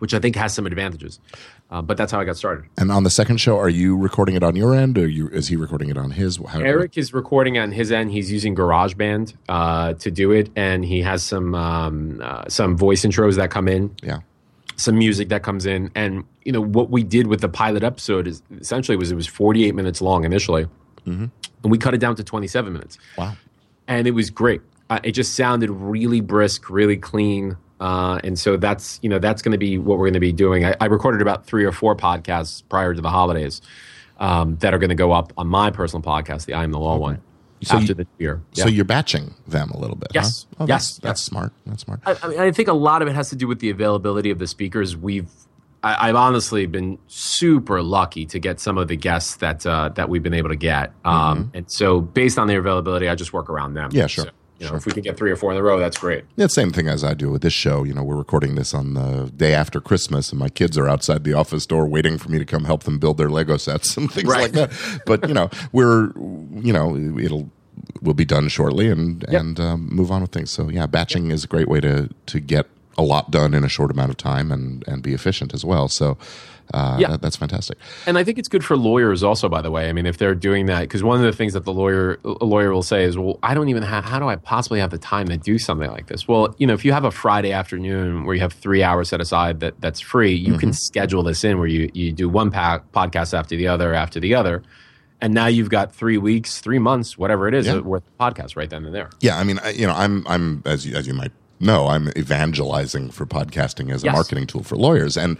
which 0.00 0.12
I 0.12 0.18
think 0.18 0.36
has 0.36 0.52
some 0.52 0.66
advantages. 0.66 1.20
Uh, 1.70 1.80
but 1.80 1.96
that's 1.96 2.10
how 2.12 2.18
I 2.20 2.24
got 2.24 2.36
started. 2.36 2.64
And 2.76 2.90
on 2.90 3.04
the 3.04 3.10
second 3.10 3.36
show, 3.38 3.56
are 3.58 3.68
you 3.68 3.96
recording 3.96 4.34
it 4.34 4.42
on 4.42 4.56
your 4.56 4.74
end, 4.74 4.98
or 4.98 5.06
you, 5.08 5.28
is 5.28 5.48
he 5.48 5.56
recording 5.56 5.88
it 5.88 5.96
on 5.96 6.10
his? 6.10 6.36
How, 6.36 6.58
Eric 6.60 6.98
is 6.98 7.14
recording 7.14 7.56
on 7.58 7.70
his 7.72 7.92
end. 7.92 8.10
He's 8.10 8.30
using 8.32 8.54
GarageBand 8.56 9.34
uh, 9.48 9.94
to 9.94 10.10
do 10.10 10.32
it, 10.32 10.50
and 10.56 10.84
he 10.84 11.00
has 11.02 11.22
some 11.22 11.54
um, 11.54 12.20
uh, 12.22 12.48
some 12.48 12.76
voice 12.76 13.02
intros 13.06 13.36
that 13.36 13.50
come 13.50 13.68
in, 13.68 13.94
Yeah. 14.02 14.18
some 14.76 14.98
music 14.98 15.28
that 15.28 15.42
comes 15.42 15.64
in, 15.64 15.90
and 15.94 16.24
you 16.44 16.52
know 16.52 16.60
what 16.62 16.90
we 16.90 17.02
did 17.04 17.28
with 17.28 17.40
the 17.40 17.48
pilot 17.48 17.82
episode 17.84 18.26
is 18.26 18.42
essentially 18.58 18.96
was 18.96 19.10
it 19.12 19.14
was 19.14 19.26
48 19.28 19.74
minutes 19.74 20.00
long 20.02 20.24
initially, 20.24 20.66
and 21.06 21.30
we 21.62 21.78
cut 21.78 21.94
it 21.94 21.98
down 21.98 22.16
to 22.16 22.24
27 22.24 22.72
minutes. 22.72 22.98
Wow. 23.16 23.34
and 23.86 24.06
it 24.06 24.12
was 24.12 24.30
great. 24.30 24.60
Uh, 24.88 24.98
it 25.04 25.12
just 25.12 25.34
sounded 25.36 25.70
really 25.70 26.20
brisk, 26.20 26.68
really 26.70 26.96
clean, 26.96 27.56
uh, 27.80 28.20
and 28.22 28.38
so 28.38 28.56
that's 28.56 28.98
you 29.02 29.08
know 29.08 29.18
that's 29.18 29.42
going 29.42 29.52
to 29.52 29.58
be 29.58 29.78
what 29.78 29.98
we're 29.98 30.06
going 30.06 30.14
to 30.14 30.20
be 30.20 30.32
doing. 30.32 30.64
I, 30.64 30.76
I 30.80 30.86
recorded 30.86 31.22
about 31.22 31.46
three 31.46 31.64
or 31.64 31.72
four 31.72 31.96
podcasts 31.96 32.62
prior 32.68 32.94
to 32.94 33.00
the 33.00 33.10
holidays 33.10 33.60
um, 34.18 34.56
that 34.58 34.72
are 34.74 34.78
going 34.78 34.90
to 34.90 34.94
go 34.94 35.12
up 35.12 35.32
on 35.36 35.46
my 35.48 35.70
personal 35.70 36.02
podcast, 36.02 36.44
the 36.44 36.54
I 36.54 36.62
Am 36.64 36.72
the 36.72 36.78
Law 36.78 36.98
one, 36.98 37.20
So 37.62 37.76
after 37.76 37.86
you- 37.88 37.94
the 37.94 38.06
year. 38.18 38.42
So 38.52 38.68
you're 38.68 38.84
batching 38.84 39.34
them 39.48 39.70
a 39.70 39.78
little 39.78 39.96
bit. 39.96 40.08
Yes. 40.14 40.46
Huh? 40.58 40.64
Oh, 40.64 40.66
Yes. 40.66 40.88
That's, 40.88 40.98
that's 40.98 41.20
Yes. 41.20 41.24
smart. 41.26 41.52
That's 41.66 41.82
smart. 41.82 42.00
I, 42.04 42.16
I, 42.22 42.28
mean, 42.28 42.38
I 42.40 42.52
think 42.52 42.68
a 42.68 42.74
lot 42.74 43.00
of 43.02 43.08
it 43.08 43.14
has 43.14 43.30
to 43.30 43.36
do 43.36 43.48
with 43.48 43.60
the 43.60 43.70
availability 43.70 44.30
of 44.30 44.38
the 44.38 44.46
speakers. 44.46 44.94
We've, 44.96 45.28
I, 45.82 46.10
I've 46.10 46.16
honestly 46.16 46.66
been 46.66 46.98
super 47.06 47.82
lucky 47.82 48.26
to 48.26 48.38
get 48.38 48.60
some 48.60 48.76
of 48.76 48.88
the 48.88 48.96
guests 48.96 49.36
that 49.36 49.64
uh, 49.64 49.88
that 49.94 50.10
we've 50.10 50.22
been 50.22 50.34
able 50.34 50.50
to 50.50 50.56
get, 50.56 50.92
um, 51.06 51.50
and 51.54 51.70
so 51.70 52.02
based 52.02 52.38
on 52.38 52.48
their 52.48 52.58
availability, 52.60 53.08
I 53.08 53.14
just 53.14 53.32
work 53.32 53.48
around 53.48 53.72
them. 53.72 53.88
Mm-hmm. 53.88 53.96
Yeah, 53.98 54.06
sure. 54.06 54.24
So, 54.26 54.30
you 54.60 54.68
know, 54.68 54.76
if 54.76 54.84
we 54.86 54.92
can 54.92 55.02
get 55.02 55.16
three 55.16 55.30
or 55.30 55.36
four 55.36 55.50
in 55.50 55.56
a 55.58 55.62
row, 55.62 55.78
that's 55.78 55.96
great. 55.98 56.24
Yeah, 56.36 56.46
same 56.46 56.70
thing 56.70 56.86
as 56.88 57.02
I 57.02 57.14
do 57.14 57.30
with 57.30 57.42
this 57.42 57.52
show. 57.52 57.82
You 57.82 57.94
know, 57.94 58.02
we're 58.02 58.16
recording 58.16 58.54
this 58.56 58.74
on 58.74 58.94
the 58.94 59.32
day 59.34 59.54
after 59.54 59.80
Christmas, 59.80 60.30
and 60.30 60.38
my 60.38 60.48
kids 60.50 60.76
are 60.76 60.86
outside 60.88 61.24
the 61.24 61.32
office 61.32 61.64
door 61.66 61.86
waiting 61.86 62.18
for 62.18 62.28
me 62.30 62.38
to 62.38 62.44
come 62.44 62.64
help 62.64 62.82
them 62.84 62.98
build 62.98 63.16
their 63.18 63.30
Lego 63.30 63.56
sets 63.56 63.96
and 63.96 64.12
things 64.12 64.28
Right. 64.28 64.52
like 64.54 64.70
that. 64.70 65.00
But 65.06 65.26
you 65.26 65.34
know, 65.34 65.48
we're 65.72 66.12
you 66.60 66.72
know, 66.72 66.96
it'll 67.18 67.48
we'll 68.02 68.14
be 68.14 68.24
done 68.26 68.48
shortly 68.48 68.88
and 68.90 69.24
Yep. 69.30 69.40
and 69.40 69.60
um, 69.60 69.88
move 69.90 70.10
on 70.10 70.20
with 70.22 70.32
things. 70.32 70.50
So 70.50 70.68
yeah, 70.68 70.86
batching 70.86 71.30
is 71.30 71.44
a 71.44 71.48
great 71.48 71.68
way 71.68 71.80
to 71.80 72.10
to 72.26 72.40
get 72.40 72.66
a 72.98 73.02
lot 73.02 73.30
done 73.30 73.54
in 73.54 73.64
a 73.64 73.68
short 73.68 73.90
amount 73.90 74.10
of 74.10 74.18
time 74.18 74.52
and 74.52 74.86
and 74.86 75.02
be 75.02 75.14
efficient 75.14 75.54
as 75.54 75.64
well. 75.64 75.88
So. 75.88 76.18
Uh, 76.72 76.96
Yeah. 77.00 77.08
that, 77.08 77.22
that's 77.22 77.36
fantastic. 77.36 77.78
And 78.06 78.16
I 78.18 78.24
think 78.24 78.38
it's 78.38 78.48
good 78.48 78.64
for 78.64 78.76
lawyers 78.76 79.22
also, 79.22 79.48
by 79.48 79.60
the 79.62 79.70
way. 79.70 79.88
I 79.88 79.92
mean, 79.92 80.06
if 80.06 80.18
they're 80.18 80.34
doing 80.34 80.66
that, 80.66 80.80
because 80.82 81.02
one 81.02 81.16
of 81.18 81.22
the 81.24 81.32
things 81.32 81.52
that 81.54 81.64
the 81.64 81.72
lawyer 81.72 82.18
a 82.24 82.44
lawyer 82.44 82.72
will 82.72 82.82
say 82.82 83.04
is, 83.04 83.18
"Well, 83.18 83.38
I 83.42 83.54
don't 83.54 83.68
even 83.68 83.82
have. 83.82 84.04
How 84.04 84.18
do 84.18 84.28
I 84.28 84.36
possibly 84.36 84.80
have 84.80 84.90
the 84.90 84.98
time 84.98 85.26
to 85.28 85.36
do 85.36 85.58
something 85.58 85.90
like 85.90 86.06
this?" 86.06 86.28
Well, 86.28 86.54
you 86.58 86.66
know, 86.66 86.74
if 86.74 86.84
you 86.84 86.92
have 86.92 87.04
a 87.04 87.10
Friday 87.10 87.52
afternoon 87.52 88.24
where 88.24 88.34
you 88.34 88.40
have 88.40 88.52
three 88.52 88.82
hours 88.82 89.08
set 89.08 89.20
aside 89.20 89.60
that 89.60 89.80
that's 89.80 90.00
free, 90.00 90.34
you 90.34 90.56
can 90.58 90.72
schedule 90.72 91.22
this 91.22 91.42
in 91.44 91.58
where 91.58 91.66
you 91.68 91.90
you 91.94 92.12
do 92.12 92.28
one 92.28 92.50
pa- 92.50 92.80
podcast 92.94 93.36
after 93.36 93.56
the 93.56 93.66
other 93.68 93.92
after 93.94 94.20
the 94.20 94.34
other, 94.34 94.62
and 95.20 95.34
now 95.34 95.46
you've 95.46 95.70
got 95.70 95.94
three 95.94 96.18
weeks, 96.18 96.60
three 96.60 96.78
months, 96.78 97.18
whatever 97.18 97.48
it 97.48 97.54
is, 97.54 97.66
Yeah. 97.66 97.78
worth 97.80 98.02
of 98.06 98.18
podcasts 98.18 98.56
right 98.56 98.70
then 98.70 98.84
and 98.84 98.94
there. 98.94 99.10
Yeah, 99.20 99.38
I 99.38 99.44
mean, 99.44 99.58
I, 99.64 99.70
you 99.70 99.86
know, 99.86 99.94
I'm 99.94 100.24
I'm 100.28 100.62
as 100.66 100.86
you, 100.86 100.94
as 100.96 101.06
you 101.06 101.14
might 101.14 101.32
know, 101.66 101.88
I'm 101.88 102.08
evangelizing 102.16 103.10
for 103.10 103.26
podcasting 103.26 103.92
as 103.92 104.02
a 104.02 104.06
Yes. 104.06 104.14
marketing 104.14 104.46
tool 104.46 104.62
for 104.62 104.76
lawyers, 104.76 105.16
and 105.16 105.36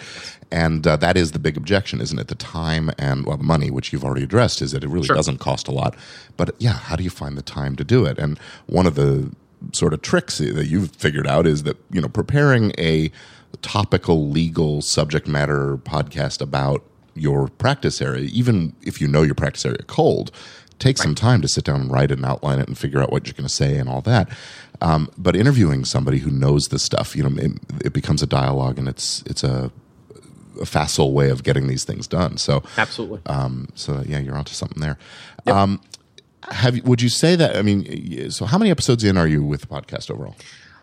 and 0.53 0.87
uh, 0.87 0.97
that 0.97 1.17
is 1.17 1.31
the 1.33 1.39
big 1.39 1.57
objection, 1.57 2.01
isn't 2.01 2.19
it? 2.19 2.29
The 2.29 2.35
time 2.35 2.91
and 2.99 3.25
well, 3.27 3.37
the 3.37 3.45
money, 3.45 3.71
which 3.71 3.93
you've 3.93 4.05
already 4.05 4.25
addressed, 4.25 4.61
is 4.63 4.73
that 4.73 4.85
it 4.85 4.89
really 4.89 5.07
Sure. 5.07 5.17
doesn't 5.17 5.39
cost 5.39 5.69
a 5.69 5.73
lot. 5.73 5.95
But 6.37 6.55
yeah, 6.59 6.73
how 6.75 6.97
do 6.97 7.05
you 7.05 7.11
find 7.11 7.37
the 7.39 7.43
time 7.43 7.77
to 7.77 7.85
do 7.85 8.05
it? 8.05 8.19
And 8.19 8.39
one 8.67 8.87
of 8.87 8.95
the 8.97 9.31
sort 9.73 9.93
of 9.93 10.03
tricks 10.03 10.39
that 10.39 10.67
you've 10.67 10.91
figured 10.93 11.27
out 11.27 11.47
is 11.47 11.63
that 11.65 11.77
you 11.91 12.01
know 12.01 12.09
preparing 12.09 12.73
a 12.79 13.11
topical 13.63 14.29
legal 14.29 14.81
subject 14.83 15.27
matter 15.27 15.77
podcast 15.79 16.41
about 16.41 16.83
your 17.15 17.49
practice 17.49 18.01
area, 18.01 18.25
even 18.33 18.75
if 18.83 19.01
you 19.01 19.09
know 19.09 19.23
your 19.23 19.35
practice 19.35 19.67
area 19.67 19.83
cold, 19.87 20.31
take 20.79 20.97
some 20.97 21.15
time 21.15 21.43
to 21.43 21.49
sit 21.49 21.65
down 21.65 21.81
and 21.83 21.91
write 21.93 22.11
it 22.11 22.15
and 22.19 22.25
outline 22.25 22.59
it 22.59 22.69
and 22.69 22.79
figure 22.79 23.01
out 23.03 23.11
what 23.13 23.27
you're 23.27 23.35
going 23.35 23.47
to 23.47 23.53
say 23.53 23.77
and 23.77 23.89
all 23.89 24.01
that. 24.01 24.29
Um, 24.83 25.11
but 25.19 25.37
interviewing 25.37 25.85
somebody 25.85 26.19
who 26.19 26.31
knows 26.31 26.69
this 26.69 26.83
stuff, 26.83 27.15
you 27.15 27.23
know, 27.23 27.37
it, 27.41 27.53
it 27.85 27.93
becomes 27.93 28.23
a 28.23 28.27
dialogue 28.27 28.79
and 28.79 28.89
it's 28.89 29.23
it's 29.27 29.45
a, 29.45 29.71
a 30.61 30.67
facile 30.67 31.13
way 31.13 31.31
of 31.31 31.43
getting 31.43 31.67
these 31.67 31.85
things 31.85 32.07
done. 32.07 32.39
So, 32.39 32.63
Absolutely. 32.79 33.21
um, 33.27 33.69
so 33.75 34.03
yeah, 34.07 34.19
you're 34.19 34.37
onto 34.37 34.55
something 34.55 34.81
there. 34.81 34.99
Um, 35.47 35.81
have 36.51 36.81
would 36.85 37.03
you 37.03 37.09
say 37.09 37.37
that? 37.37 37.57
I 37.57 37.63
mean, 37.63 38.31
so 38.31 38.47
how 38.47 38.59
many 38.59 38.71
episodes 38.71 39.05
in 39.05 39.17
are 39.17 39.27
you 39.29 39.43
with 39.43 39.61
the 39.63 39.67
podcast 39.67 40.11
overall? 40.11 40.37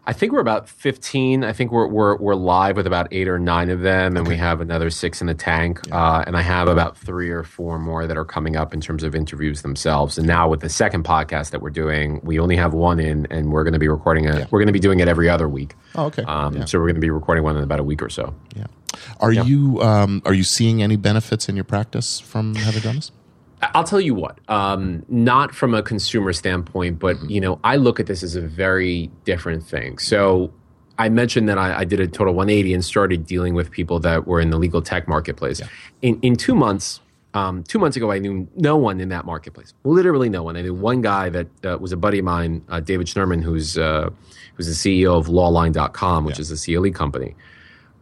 I 0.08 0.14
think 0.14 0.32
we're 0.32 0.40
about 0.40 0.70
15. 0.70 1.44
I 1.44 1.52
think 1.52 1.70
we're, 1.70 1.86
we're, 1.86 2.16
we're 2.16 2.34
live 2.34 2.78
with 2.78 2.88
about 2.88 3.10
eight 3.12 3.28
or 3.28 3.38
nine 3.38 3.70
of 3.70 3.82
them, 3.82 4.16
and 4.16 4.26
we 4.26 4.38
have 4.38 4.62
another 4.62 4.90
six 4.90 5.20
in 5.20 5.28
the 5.28 5.34
tank. 5.34 5.82
Uh, 5.92 6.24
and 6.26 6.38
I 6.38 6.42
have 6.42 6.70
about 6.70 6.98
three 6.98 7.30
or 7.30 7.44
four 7.44 7.78
more 7.78 8.08
that 8.08 8.16
are 8.16 8.24
coming 8.24 8.56
up 8.56 8.74
in 8.74 8.80
terms 8.80 9.04
of 9.04 9.14
interviews 9.14 9.64
themselves. 9.64 10.18
And 10.18 10.26
now 10.26 10.48
with 10.48 10.62
the 10.62 10.70
second 10.70 11.04
podcast 11.04 11.52
that 11.52 11.62
we're 11.62 11.72
doing, 11.72 12.22
we 12.24 12.40
only 12.40 12.56
have 12.56 12.74
one 12.74 13.02
in, 13.02 13.28
and 13.30 13.52
we're 13.52 13.66
going 13.66 13.74
to 13.74 13.80
be 13.80 13.90
recording 13.90 14.24
it. 14.24 14.50
We're 14.50 14.60
going 14.60 14.68
to 14.68 14.74
be 14.74 14.80
doing 14.80 15.02
it 15.02 15.10
every 15.10 15.28
other 15.30 15.50
week. 15.50 15.76
Oh, 15.96 16.06
okay. 16.06 16.24
Um, 16.24 16.56
Yeah. 16.56 16.64
So 16.64 16.80
we're 16.80 16.86
going 16.86 16.96
to 16.96 17.02
be 17.02 17.10
recording 17.10 17.44
one 17.44 17.58
in 17.58 17.64
about 17.64 17.82
a 17.82 17.84
week 17.84 18.02
or 18.02 18.10
so. 18.10 18.34
Yeah. 18.56 18.68
Are 19.20 19.34
you 19.34 19.82
um, 19.82 20.22
are 20.26 20.34
you 20.34 20.44
seeing 20.44 20.82
any 20.82 20.96
benefits 20.96 21.50
in 21.50 21.56
your 21.56 21.66
practice 21.66 22.22
from 22.22 22.56
having 22.56 22.82
done 22.82 22.96
this? 22.96 23.12
I'll 23.62 23.84
tell 23.84 24.02
you 24.02 24.14
what, 24.14 24.40
um, 24.50 25.04
not 25.10 25.54
from 25.54 25.74
a 25.74 25.82
consumer 25.82 26.32
standpoint, 26.34 27.00
but 27.00 27.18
you 27.30 27.42
know, 27.42 27.60
I 27.64 27.78
look 27.78 28.00
at 28.00 28.06
this 28.06 28.22
as 28.22 28.36
a 28.36 28.42
very 28.42 29.10
different 29.26 29.66
thing. 29.66 29.98
So 29.98 30.54
I 31.00 31.10
mentioned 31.10 31.50
that 31.50 31.58
I, 31.58 31.80
I 31.80 31.84
did 31.84 32.00
a 32.00 32.08
total 32.08 32.36
180 32.36 32.74
and 32.74 32.86
started 32.86 33.26
dealing 33.26 33.56
with 33.56 33.72
people 33.72 34.00
that 34.02 34.28
were 34.28 34.40
in 34.40 34.52
the 34.52 34.58
legal 34.58 34.82
tech 34.82 35.08
marketplace. 35.08 35.62
In 36.02 36.20
in 36.22 36.36
two 36.36 36.54
months, 36.54 37.02
um, 37.34 37.64
two 37.64 37.80
months 37.80 37.98
ago, 37.98 38.12
I 38.12 38.20
knew 38.20 38.48
no 38.56 38.78
one 38.78 39.00
in 39.00 39.10
that 39.10 39.26
marketplace. 39.26 39.74
Literally 39.84 40.30
no 40.30 40.44
one. 40.44 40.56
I 40.56 40.62
knew 40.62 40.74
one 40.74 41.02
guy 41.02 41.30
that 41.30 41.66
uh, 41.66 41.78
was 41.80 41.92
a 41.92 41.98
buddy 41.98 42.20
of 42.20 42.26
mine, 42.26 42.64
uh, 42.70 42.80
David 42.80 43.08
Schnurman, 43.08 43.42
who's 43.44 43.78
uh, 43.78 44.10
who's 44.56 44.68
the 44.68 45.02
CEO 45.04 45.18
of 45.18 45.28
LawLine.com, 45.28 46.26
which 46.26 46.40
is 46.40 46.52
a 46.52 46.58
CLE 46.58 46.92
company 46.92 47.36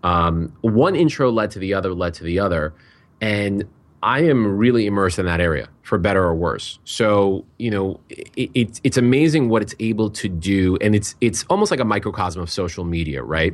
um, 0.06 0.54
one 0.62 0.96
intro 0.96 1.32
led 1.32 1.52
to 1.52 1.60
the 1.60 1.74
other 1.74 1.94
led 1.94 2.14
to 2.14 2.24
the 2.24 2.40
other 2.40 2.74
and 3.20 3.66
i 4.06 4.22
am 4.22 4.56
really 4.56 4.86
immersed 4.86 5.20
in 5.20 5.26
that 5.26 5.42
area 5.42 5.68
for 5.86 6.00
better 6.00 6.24
or 6.24 6.34
worse. 6.34 6.80
So 6.84 7.46
you 7.58 7.70
know 7.70 8.00
it, 8.10 8.50
it, 8.54 8.82
it's 8.84 8.98
amazing 8.98 9.50
what 9.50 9.62
it's 9.62 9.76
able 9.80 10.10
to 10.12 10.28
do 10.28 10.78
and 10.82 10.96
it's 10.96 11.16
it's 11.22 11.44
almost 11.50 11.70
like 11.72 11.80
a 11.80 11.86
microcosm 11.86 12.42
of 12.42 12.50
social 12.50 12.86
media 12.86 13.24
right? 13.24 13.54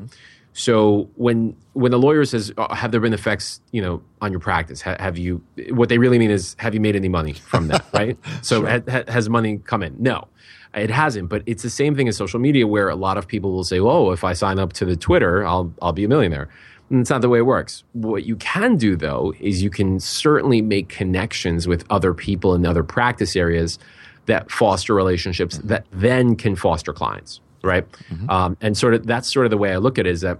So 0.53 1.09
when 1.15 1.55
when 1.73 1.91
the 1.91 1.99
lawyer 1.99 2.25
says 2.25 2.53
uh, 2.57 2.73
have 2.75 2.91
there 2.91 3.01
been 3.01 3.13
effects 3.13 3.61
you 3.71 3.81
know 3.81 4.01
on 4.21 4.31
your 4.31 4.39
practice? 4.39 4.81
Ha- 4.81 4.97
have 4.99 5.17
you 5.17 5.43
what 5.69 5.89
they 5.89 5.97
really 5.97 6.19
mean 6.19 6.31
is 6.31 6.55
have 6.59 6.73
you 6.73 6.79
made 6.79 6.95
any 6.95 7.09
money 7.09 7.33
from 7.33 7.67
that? 7.67 7.85
Right? 7.93 8.17
So 8.41 8.65
ha- 8.65 8.81
ha- 8.89 9.03
has 9.07 9.29
money 9.29 9.57
come 9.65 9.83
in? 9.83 9.95
No 9.99 10.27
it 10.73 10.89
hasn't, 10.89 11.27
but 11.27 11.43
it's 11.45 11.63
the 11.63 11.69
same 11.69 11.95
thing 11.95 12.07
as 12.07 12.15
social 12.15 12.39
media 12.39 12.65
where 12.65 12.87
a 12.87 12.95
lot 12.95 13.17
of 13.17 13.27
people 13.27 13.51
will 13.51 13.65
say, 13.65 13.79
"Oh, 13.79 14.11
if 14.11 14.23
I 14.23 14.33
sign 14.33 14.57
up 14.57 14.71
to 14.73 14.85
the 14.85 14.95
Twitter, 14.95 15.45
I'll 15.45 15.73
I'll 15.81 15.91
be 15.91 16.05
a 16.05 16.07
millionaire." 16.07 16.47
And 16.91 16.99
it's 16.99 17.09
not 17.09 17.21
the 17.21 17.29
way 17.29 17.39
it 17.39 17.45
works. 17.45 17.83
What 17.93 18.25
you 18.25 18.35
can 18.35 18.75
do 18.75 18.97
though 18.97 19.33
is 19.39 19.63
you 19.63 19.69
can 19.69 19.99
certainly 19.99 20.61
make 20.61 20.89
connections 20.89 21.65
with 21.67 21.85
other 21.89 22.13
people 22.13 22.53
in 22.53 22.65
other 22.65 22.83
practice 22.83 23.35
areas 23.37 23.79
that 24.25 24.51
foster 24.51 24.93
relationships 24.93 25.57
that 25.63 25.85
then 25.91 26.35
can 26.35 26.55
foster 26.55 26.91
clients, 26.93 27.39
right? 27.63 27.87
Um, 28.29 28.57
and 28.61 28.77
sort 28.77 28.93
of 28.93 29.07
that's 29.07 29.31
sort 29.31 29.45
of 29.45 29.51
the 29.51 29.57
way 29.57 29.71
I 29.71 29.77
look 29.77 29.97
at 29.97 30.05
it 30.05 30.11
is 30.11 30.21
that 30.21 30.39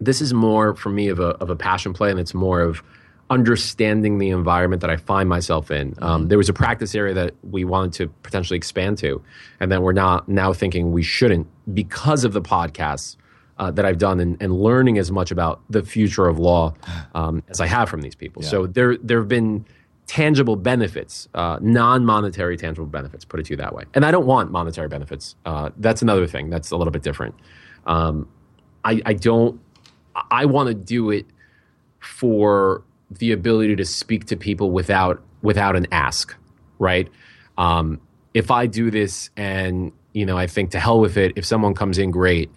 this 0.00 0.20
is 0.20 0.34
more 0.34 0.74
for 0.74 0.90
me 0.90 1.08
of 1.08 1.20
a 1.20 1.28
of 1.38 1.48
a 1.48 1.56
passion 1.56 1.92
play, 1.92 2.10
and 2.10 2.18
it's 2.18 2.34
more 2.34 2.60
of 2.60 2.82
understanding 3.30 4.18
the 4.18 4.30
environment 4.30 4.82
that 4.82 4.90
I 4.90 4.96
find 4.96 5.28
myself 5.28 5.70
in. 5.70 5.94
Um, 6.02 6.28
there 6.28 6.36
was 6.36 6.48
a 6.48 6.52
practice 6.52 6.94
area 6.94 7.14
that 7.14 7.34
we 7.48 7.64
wanted 7.64 7.92
to 7.94 8.08
potentially 8.22 8.56
expand 8.56 8.98
to, 8.98 9.22
and 9.60 9.70
then 9.70 9.82
we're 9.82 9.92
not 9.92 10.28
now 10.28 10.52
thinking 10.52 10.92
we 10.92 11.04
shouldn't 11.04 11.46
because 11.72 12.24
of 12.24 12.32
the 12.32 12.42
podcasts 12.42 13.16
uh, 13.62 13.70
that 13.70 13.84
I've 13.84 13.98
done 13.98 14.18
and, 14.18 14.42
and 14.42 14.52
learning 14.52 14.98
as 14.98 15.12
much 15.12 15.30
about 15.30 15.60
the 15.70 15.84
future 15.84 16.26
of 16.26 16.36
law 16.36 16.74
um, 17.14 17.44
as 17.48 17.60
I 17.60 17.66
have 17.66 17.88
from 17.88 18.02
these 18.02 18.16
people. 18.16 18.42
So 18.42 18.66
there 18.66 18.96
there 18.96 19.18
have 19.18 19.28
been 19.28 19.64
tangible 20.08 20.56
benefits, 20.56 21.28
uh, 21.34 21.58
non 21.62 22.04
monetary 22.04 22.56
tangible 22.56 22.88
benefits. 22.88 23.24
Put 23.24 23.38
it 23.38 23.46
to 23.46 23.52
you 23.52 23.56
that 23.58 23.72
way. 23.72 23.84
And 23.94 24.04
I 24.04 24.10
don't 24.10 24.26
want 24.26 24.50
monetary 24.50 24.88
benefits. 24.88 25.36
Uh, 25.46 25.70
that's 25.76 26.02
another 26.02 26.26
thing. 26.26 26.50
That's 26.50 26.72
a 26.72 26.76
little 26.76 26.90
bit 26.90 27.02
different. 27.02 27.36
Um, 27.86 28.28
I, 28.84 29.00
I 29.06 29.12
don't. 29.12 29.60
I 30.30 30.44
want 30.46 30.66
to 30.66 30.74
do 30.74 31.10
it 31.10 31.26
for 32.00 32.82
the 33.12 33.30
ability 33.30 33.76
to 33.76 33.84
speak 33.84 34.24
to 34.26 34.36
people 34.36 34.72
without 34.72 35.22
without 35.40 35.76
an 35.76 35.86
ask, 35.92 36.34
right? 36.80 37.08
Um, 37.56 38.00
if 38.34 38.50
I 38.50 38.66
do 38.66 38.90
this 38.90 39.30
and 39.36 39.92
you 40.14 40.26
know 40.26 40.36
I 40.36 40.48
think 40.48 40.72
to 40.72 40.80
hell 40.80 40.98
with 40.98 41.16
it, 41.16 41.34
if 41.36 41.44
someone 41.44 41.74
comes 41.74 41.98
in, 41.98 42.10
great. 42.10 42.50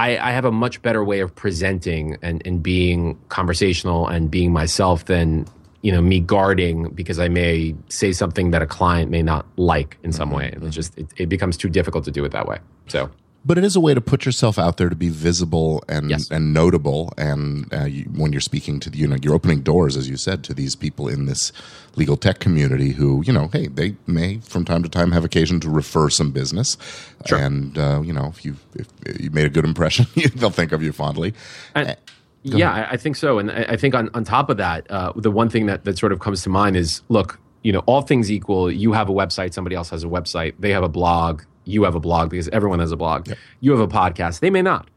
I, 0.00 0.28
I 0.28 0.30
have 0.30 0.46
a 0.46 0.50
much 0.50 0.80
better 0.80 1.04
way 1.04 1.20
of 1.20 1.34
presenting 1.34 2.16
and, 2.22 2.40
and 2.46 2.62
being 2.62 3.18
conversational 3.28 4.08
and 4.08 4.30
being 4.30 4.50
myself 4.50 5.04
than 5.04 5.46
you 5.82 5.92
know 5.92 6.00
me 6.00 6.20
guarding 6.20 6.88
because 6.90 7.18
I 7.18 7.28
may 7.28 7.74
say 7.88 8.12
something 8.12 8.50
that 8.52 8.62
a 8.62 8.66
client 8.66 9.10
may 9.10 9.22
not 9.22 9.44
like 9.56 9.98
in 10.02 10.12
some 10.12 10.30
mm-hmm. 10.30 10.38
way. 10.38 10.58
It's 10.62 10.74
just 10.74 10.96
it, 10.96 11.12
it 11.18 11.28
becomes 11.28 11.58
too 11.58 11.68
difficult 11.68 12.04
to 12.04 12.10
do 12.10 12.24
it 12.24 12.32
that 12.32 12.48
way. 12.48 12.60
So 12.88 13.10
But 13.42 13.56
it 13.56 13.64
is 13.64 13.74
a 13.74 13.80
way 13.80 13.94
to 13.94 14.02
put 14.02 14.26
yourself 14.26 14.58
out 14.58 14.76
there 14.76 14.90
to 14.90 14.94
be 14.96 15.08
visible 15.08 15.82
and 15.88 16.10
Yes. 16.10 16.30
and 16.30 16.52
notable. 16.52 17.12
And 17.16 17.72
uh, 17.72 17.84
you, 17.84 18.04
when 18.04 18.32
you're 18.32 18.40
speaking 18.42 18.80
to 18.80 18.90
the, 18.90 18.98
you 18.98 19.06
know, 19.08 19.16
you're 19.22 19.32
opening 19.34 19.62
doors, 19.62 19.96
as 19.96 20.10
you 20.10 20.18
said, 20.18 20.44
to 20.44 20.54
these 20.54 20.76
people 20.76 21.08
in 21.08 21.24
this 21.24 21.50
legal 21.96 22.18
tech 22.18 22.38
community 22.38 22.90
who, 22.90 23.22
you 23.24 23.32
know, 23.32 23.48
hey, 23.48 23.68
they 23.68 23.96
may 24.06 24.40
from 24.40 24.66
time 24.66 24.82
to 24.82 24.90
time 24.90 25.12
have 25.12 25.24
occasion 25.24 25.58
to 25.60 25.70
refer 25.70 26.10
some 26.10 26.32
business. 26.32 26.76
Sure. 27.24 27.38
And 27.38 27.78
uh, 27.78 28.02
you 28.04 28.12
know, 28.12 28.26
if 28.26 28.44
you 28.44 28.56
if 28.74 28.88
you 29.18 29.30
made 29.30 29.46
a 29.46 29.50
good 29.50 29.64
impression, 29.64 30.06
they'll 30.34 30.50
think 30.50 30.72
of 30.72 30.82
you 30.82 30.92
fondly. 30.92 31.32
And, 31.74 31.96
yeah, 32.42 32.72
I, 32.72 32.92
I 32.92 32.96
think 32.96 33.16
so. 33.16 33.38
And 33.38 33.50
I, 33.50 33.66
I 33.70 33.76
think 33.76 33.94
on, 33.94 34.08
on 34.14 34.24
top 34.24 34.48
of 34.50 34.56
that, 34.58 34.90
uh, 34.90 35.12
the 35.16 35.30
one 35.30 35.48
thing 35.50 35.66
that, 35.66 35.84
that 35.84 35.98
sort 35.98 36.12
of 36.12 36.20
comes 36.20 36.42
to 36.44 36.48
mind 36.48 36.74
is 36.76 37.02
look, 37.08 37.38
you 37.62 37.70
know, 37.72 37.80
all 37.80 38.00
things 38.02 38.30
equal, 38.30 38.70
you 38.70 38.92
have 38.92 39.10
a 39.10 39.12
website, 39.12 39.52
somebody 39.52 39.76
else 39.76 39.90
has 39.90 40.04
a 40.04 40.06
website, 40.06 40.54
they 40.58 40.70
have 40.70 40.82
a 40.82 40.88
blog, 40.88 41.42
you 41.64 41.84
have 41.84 41.94
a 41.94 42.00
blog 42.00 42.30
because 42.30 42.48
everyone 42.48 42.78
has 42.78 42.92
a 42.92 42.96
blog. 42.96 43.30
You 43.60 43.70
have 43.72 43.80
a 43.80 43.88
podcast, 43.88 44.40
they 44.40 44.50
may 44.50 44.62
not. 44.62 44.88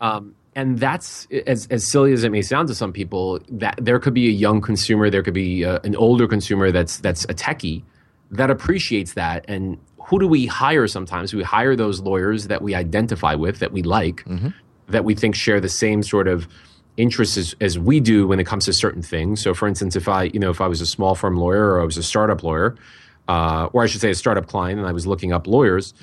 Um, 0.00 0.34
and 0.56 0.78
that's 0.78 1.28
as, 1.46 1.66
as 1.70 1.88
silly 1.90 2.12
as 2.12 2.24
it 2.24 2.30
may 2.30 2.42
sound 2.42 2.68
to 2.68 2.74
some 2.74 2.92
people. 2.92 3.40
That 3.50 3.78
there 3.80 3.98
could 3.98 4.14
be 4.14 4.26
a 4.28 4.32
young 4.32 4.60
consumer, 4.60 5.08
there 5.10 5.22
could 5.22 5.34
be 5.34 5.64
uh 5.64 5.78
an 5.84 5.94
older 5.96 6.26
consumer 6.26 6.72
that's 6.72 6.98
that's 6.98 7.24
a 7.24 7.34
techie 7.34 7.82
that 8.32 8.50
appreciates 8.50 9.14
that. 9.14 9.44
And 9.48 9.78
who 9.98 10.18
do 10.18 10.26
we 10.26 10.46
hire? 10.46 10.86
Sometimes 10.88 11.32
we 11.34 11.42
hire 11.42 11.76
those 11.76 12.00
lawyers 12.00 12.48
that 12.48 12.62
we 12.62 12.74
identify 12.74 13.34
with, 13.34 13.58
that 13.60 13.72
we 13.72 13.82
like, 13.82 14.24
that 14.88 15.04
we 15.04 15.14
think 15.14 15.34
share 15.34 15.60
the 15.60 15.68
same 15.68 16.02
sort 16.02 16.26
of 16.26 16.48
interests 16.96 17.36
as, 17.36 17.54
as 17.60 17.78
we 17.78 18.00
do 18.00 18.26
when 18.26 18.40
it 18.40 18.44
comes 18.44 18.64
to 18.64 18.72
certain 18.72 19.02
things. 19.02 19.40
So, 19.40 19.54
for 19.54 19.68
instance, 19.68 19.94
if 19.94 20.08
I 20.08 20.24
you 20.24 20.40
know 20.40 20.50
if 20.50 20.60
I 20.60 20.66
was 20.66 20.80
a 20.80 20.86
small 20.86 21.14
firm 21.14 21.36
lawyer 21.36 21.74
or 21.74 21.80
I 21.80 21.84
was 21.84 21.96
a 21.96 22.02
startup 22.02 22.42
lawyer, 22.42 22.76
uh, 23.30 23.68
or 23.72 23.82
I 23.82 23.86
should 23.86 24.00
say 24.00 24.10
a 24.10 24.14
startup 24.14 24.46
client, 24.46 24.78
and 24.80 24.88
I 24.88 24.92
was 24.92 25.06
looking 25.06 25.32
up 25.32 25.46
lawyers. 25.46 25.94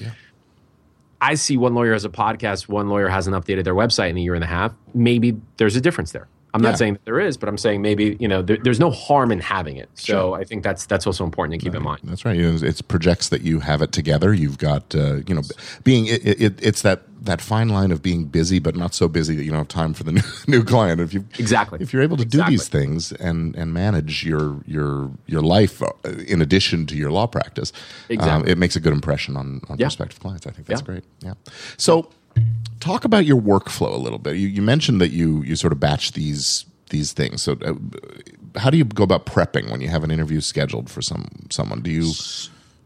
I 1.20 1.34
see 1.36 1.58
one 1.58 1.74
lawyer 1.74 1.94
has 1.94 2.06
a 2.06 2.10
podcast, 2.10 2.68
one 2.70 2.90
lawyer 2.90 3.10
hasn't 3.10 3.36
updated 3.36 3.64
their 3.64 3.74
website 3.74 4.12
in 4.12 4.18
a 4.18 4.22
year 4.22 4.36
and 4.36 4.44
a 4.44 4.48
half. 4.48 4.72
Maybe 4.94 5.36
there's 5.58 5.76
a 5.76 5.82
difference 5.82 6.12
there. 6.12 6.28
I'm 6.54 6.64
Yeah. 6.64 6.70
not 6.70 6.78
saying 6.80 6.94
that 6.94 7.06
there 7.06 7.20
is, 7.20 7.38
but 7.38 7.50
I'm 7.50 7.58
saying 7.58 7.82
maybe 7.82 8.16
you 8.20 8.28
know 8.28 8.42
there, 8.42 8.58
there's 8.58 8.80
no 8.80 8.90
harm 8.90 9.32
in 9.32 9.40
having 9.40 9.78
it. 9.78 9.90
So 9.96 10.34
I 10.34 10.44
think 10.44 10.64
that's 10.64 10.86
that's 10.86 11.06
also 11.06 11.24
important 11.24 11.60
to 11.60 11.64
keep 11.64 11.76
in 11.76 11.84
mind. 11.84 12.02
That's 12.04 12.24
right. 12.24 12.40
It 12.40 12.88
projects 12.88 13.30
that 13.30 13.42
you 13.42 13.60
have 13.60 13.82
it 13.82 13.92
together. 13.92 14.34
You've 14.34 14.58
got, 14.58 14.96
uh, 14.96 15.18
you 15.28 15.36
know, 15.36 15.42
being 15.84 16.06
it, 16.08 16.22
it, 16.26 16.54
it's 16.62 16.82
that 16.84 17.04
that 17.22 17.42
fine 17.42 17.70
line 17.70 17.92
of 17.92 18.02
being 18.02 18.26
busy 18.26 18.60
but 18.60 18.76
not 18.76 18.94
so 18.94 19.08
busy 19.08 19.36
that 19.36 19.44
you 19.44 19.50
don't 19.52 19.58
have 19.60 19.68
time 19.68 19.94
for 19.94 20.04
the 20.04 20.12
new, 20.18 20.22
new 20.48 20.64
client. 20.64 21.02
If 21.02 21.14
you 21.14 21.26
Exactly. 21.40 21.80
if 21.82 21.92
you're 21.94 22.02
able 22.04 22.18
to 22.18 22.26
do 22.26 22.44
these 22.48 22.68
things 22.68 23.12
and 23.14 23.56
and 23.56 23.74
manage 23.74 24.24
your 24.24 24.62
your 24.66 25.12
your 25.26 25.42
life 25.42 25.82
uh, 25.82 25.92
in 26.28 26.42
addition 26.42 26.86
to 26.88 26.96
your 26.96 27.12
law 27.12 27.28
practice, 27.28 27.72
um, 27.76 27.82
Exactly. 28.10 28.52
it 28.52 28.58
makes 28.58 28.76
a 28.76 28.80
good 28.80 28.94
impression 28.94 29.36
on 29.36 29.62
on 29.70 29.78
Yeah. 29.78 29.88
prospective 29.88 30.20
clients. 30.20 30.46
I 30.48 30.52
think 30.52 30.68
that's 30.68 30.82
Yeah. 30.82 30.86
great. 30.86 31.04
Yeah. 31.22 31.34
So, 31.78 32.10
talk 32.80 33.04
about 33.06 33.26
your 33.26 33.42
workflow 33.42 33.94
a 33.94 33.98
little 33.98 34.20
bit. 34.20 34.38
You, 34.38 34.48
you 34.48 34.62
mentioned 34.62 35.02
that 35.02 35.10
you 35.12 35.42
you 35.44 35.56
sort 35.56 35.74
of 35.74 35.80
batch 35.80 36.12
these 36.14 36.66
these 36.90 37.12
things. 37.14 37.42
So, 37.44 37.54
uh, 37.66 37.74
how 38.60 38.70
do 38.70 38.78
you 38.78 38.86
go 38.86 39.04
about 39.04 39.26
prepping 39.26 39.70
when 39.72 39.82
you 39.82 39.90
have 39.90 40.04
an 40.04 40.12
interview 40.12 40.40
scheduled 40.42 40.90
for 40.90 41.02
some 41.02 41.28
someone? 41.50 41.82
Do 41.82 41.90
you 41.92 42.14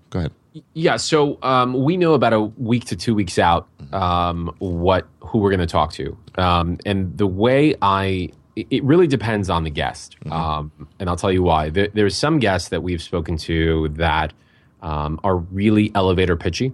go 0.10 0.20
ahead? 0.20 0.32
Yeah, 0.74 0.98
so 0.98 1.38
um, 1.44 1.82
we 1.86 1.96
know 1.96 2.14
about 2.14 2.34
a 2.34 2.42
week 2.42 2.86
to 2.86 2.96
two 2.98 3.16
weeks 3.16 3.40
out 3.40 3.70
um, 3.94 4.54
what 4.60 5.08
who 5.22 5.40
we're 5.40 5.50
going 5.50 5.62
to 5.62 5.66
talk 5.66 5.94
to, 5.94 6.18
um, 6.38 6.78
and 6.86 7.18
the 7.18 7.28
way 7.28 7.76
I 7.82 8.30
it- 8.58 8.84
really 8.84 9.08
depends 9.08 9.50
on 9.50 9.64
the 9.64 9.70
guest, 9.70 10.18
um, 10.30 10.70
and 11.00 11.10
I'll 11.10 11.16
tell 11.16 11.32
you 11.32 11.42
why. 11.42 11.70
There, 11.70 11.88
there's 11.94 12.18
some 12.18 12.40
guests 12.40 12.68
that 12.70 12.84
we've 12.84 13.02
spoken 13.02 13.38
to 13.38 13.90
that 13.96 14.34
um, 14.82 15.22
are 15.24 15.38
really 15.38 15.90
elevator 15.96 16.36
pitchy, 16.36 16.74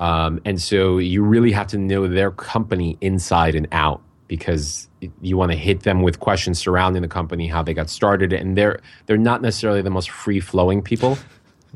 um, 0.00 0.40
and 0.46 0.58
so 0.60 0.96
you 0.96 1.22
really 1.22 1.52
have 1.52 1.66
to 1.68 1.78
know 1.78 2.08
their 2.08 2.30
company 2.30 2.96
inside 3.02 3.54
and 3.54 3.68
out 3.70 4.00
because 4.28 4.88
you 5.20 5.36
want 5.36 5.50
to 5.52 5.56
hit 5.58 5.82
them 5.82 6.02
with 6.02 6.20
questions 6.20 6.58
surrounding 6.58 7.02
the 7.02 7.08
company, 7.08 7.48
how 7.48 7.62
they 7.62 7.74
got 7.74 7.90
started, 7.90 8.32
and 8.32 8.56
they're 8.56 8.80
they're 9.06 9.18
not 9.18 9.42
necessarily 9.42 9.82
the 9.82 9.90
most 9.90 10.08
free 10.10 10.40
flowing 10.40 10.80
people. 10.80 11.18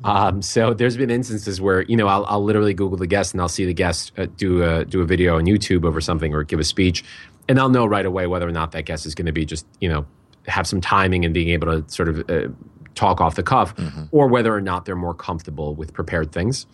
Um, 0.05 0.43
so 0.43 0.75
there's 0.75 0.97
been 0.97 1.11
instances 1.11 1.61
where 1.61 1.83
you 1.83 1.97
know 1.97 2.07
I'll, 2.07 2.25
I'll 2.27 2.45
literally 2.45 2.75
Google 2.75 2.99
the 2.99 3.07
guest 3.07 3.35
and 3.35 3.41
I'll 3.41 3.49
see 3.49 3.65
the 3.65 3.75
guest 3.75 4.13
uh, 4.19 4.27
do 4.37 4.63
a 4.63 4.85
do 4.85 5.01
a 5.01 5.05
video 5.05 5.39
on 5.39 5.45
YouTube 5.45 5.85
over 5.85 6.01
something 6.01 6.35
or 6.35 6.43
give 6.43 6.61
a 6.61 6.65
speech, 6.65 7.05
and 7.49 7.59
I'll 7.59 7.69
know 7.69 7.87
right 7.87 8.07
away 8.07 8.27
whether 8.27 8.49
or 8.49 8.53
not 8.53 8.73
that 8.73 8.85
guest 8.85 9.07
is 9.07 9.15
going 9.15 9.27
to 9.27 9.33
be 9.33 9.45
just 9.45 9.67
you 9.81 9.89
know 9.89 10.07
have 10.49 10.67
some 10.67 10.81
timing 10.81 11.25
and 11.25 11.33
being 11.33 11.51
able 11.51 11.83
to 11.83 11.89
sort 11.93 12.09
of 12.09 12.31
uh, 12.31 12.49
talk 12.95 13.21
off 13.21 13.37
the 13.37 13.43
cuff, 13.43 13.75
or 14.11 14.27
whether 14.29 14.55
or 14.55 14.61
not 14.61 14.85
they're 14.85 14.97
more 14.97 15.15
comfortable 15.15 15.75
with 15.75 15.93
prepared 15.93 16.33
things. 16.33 16.67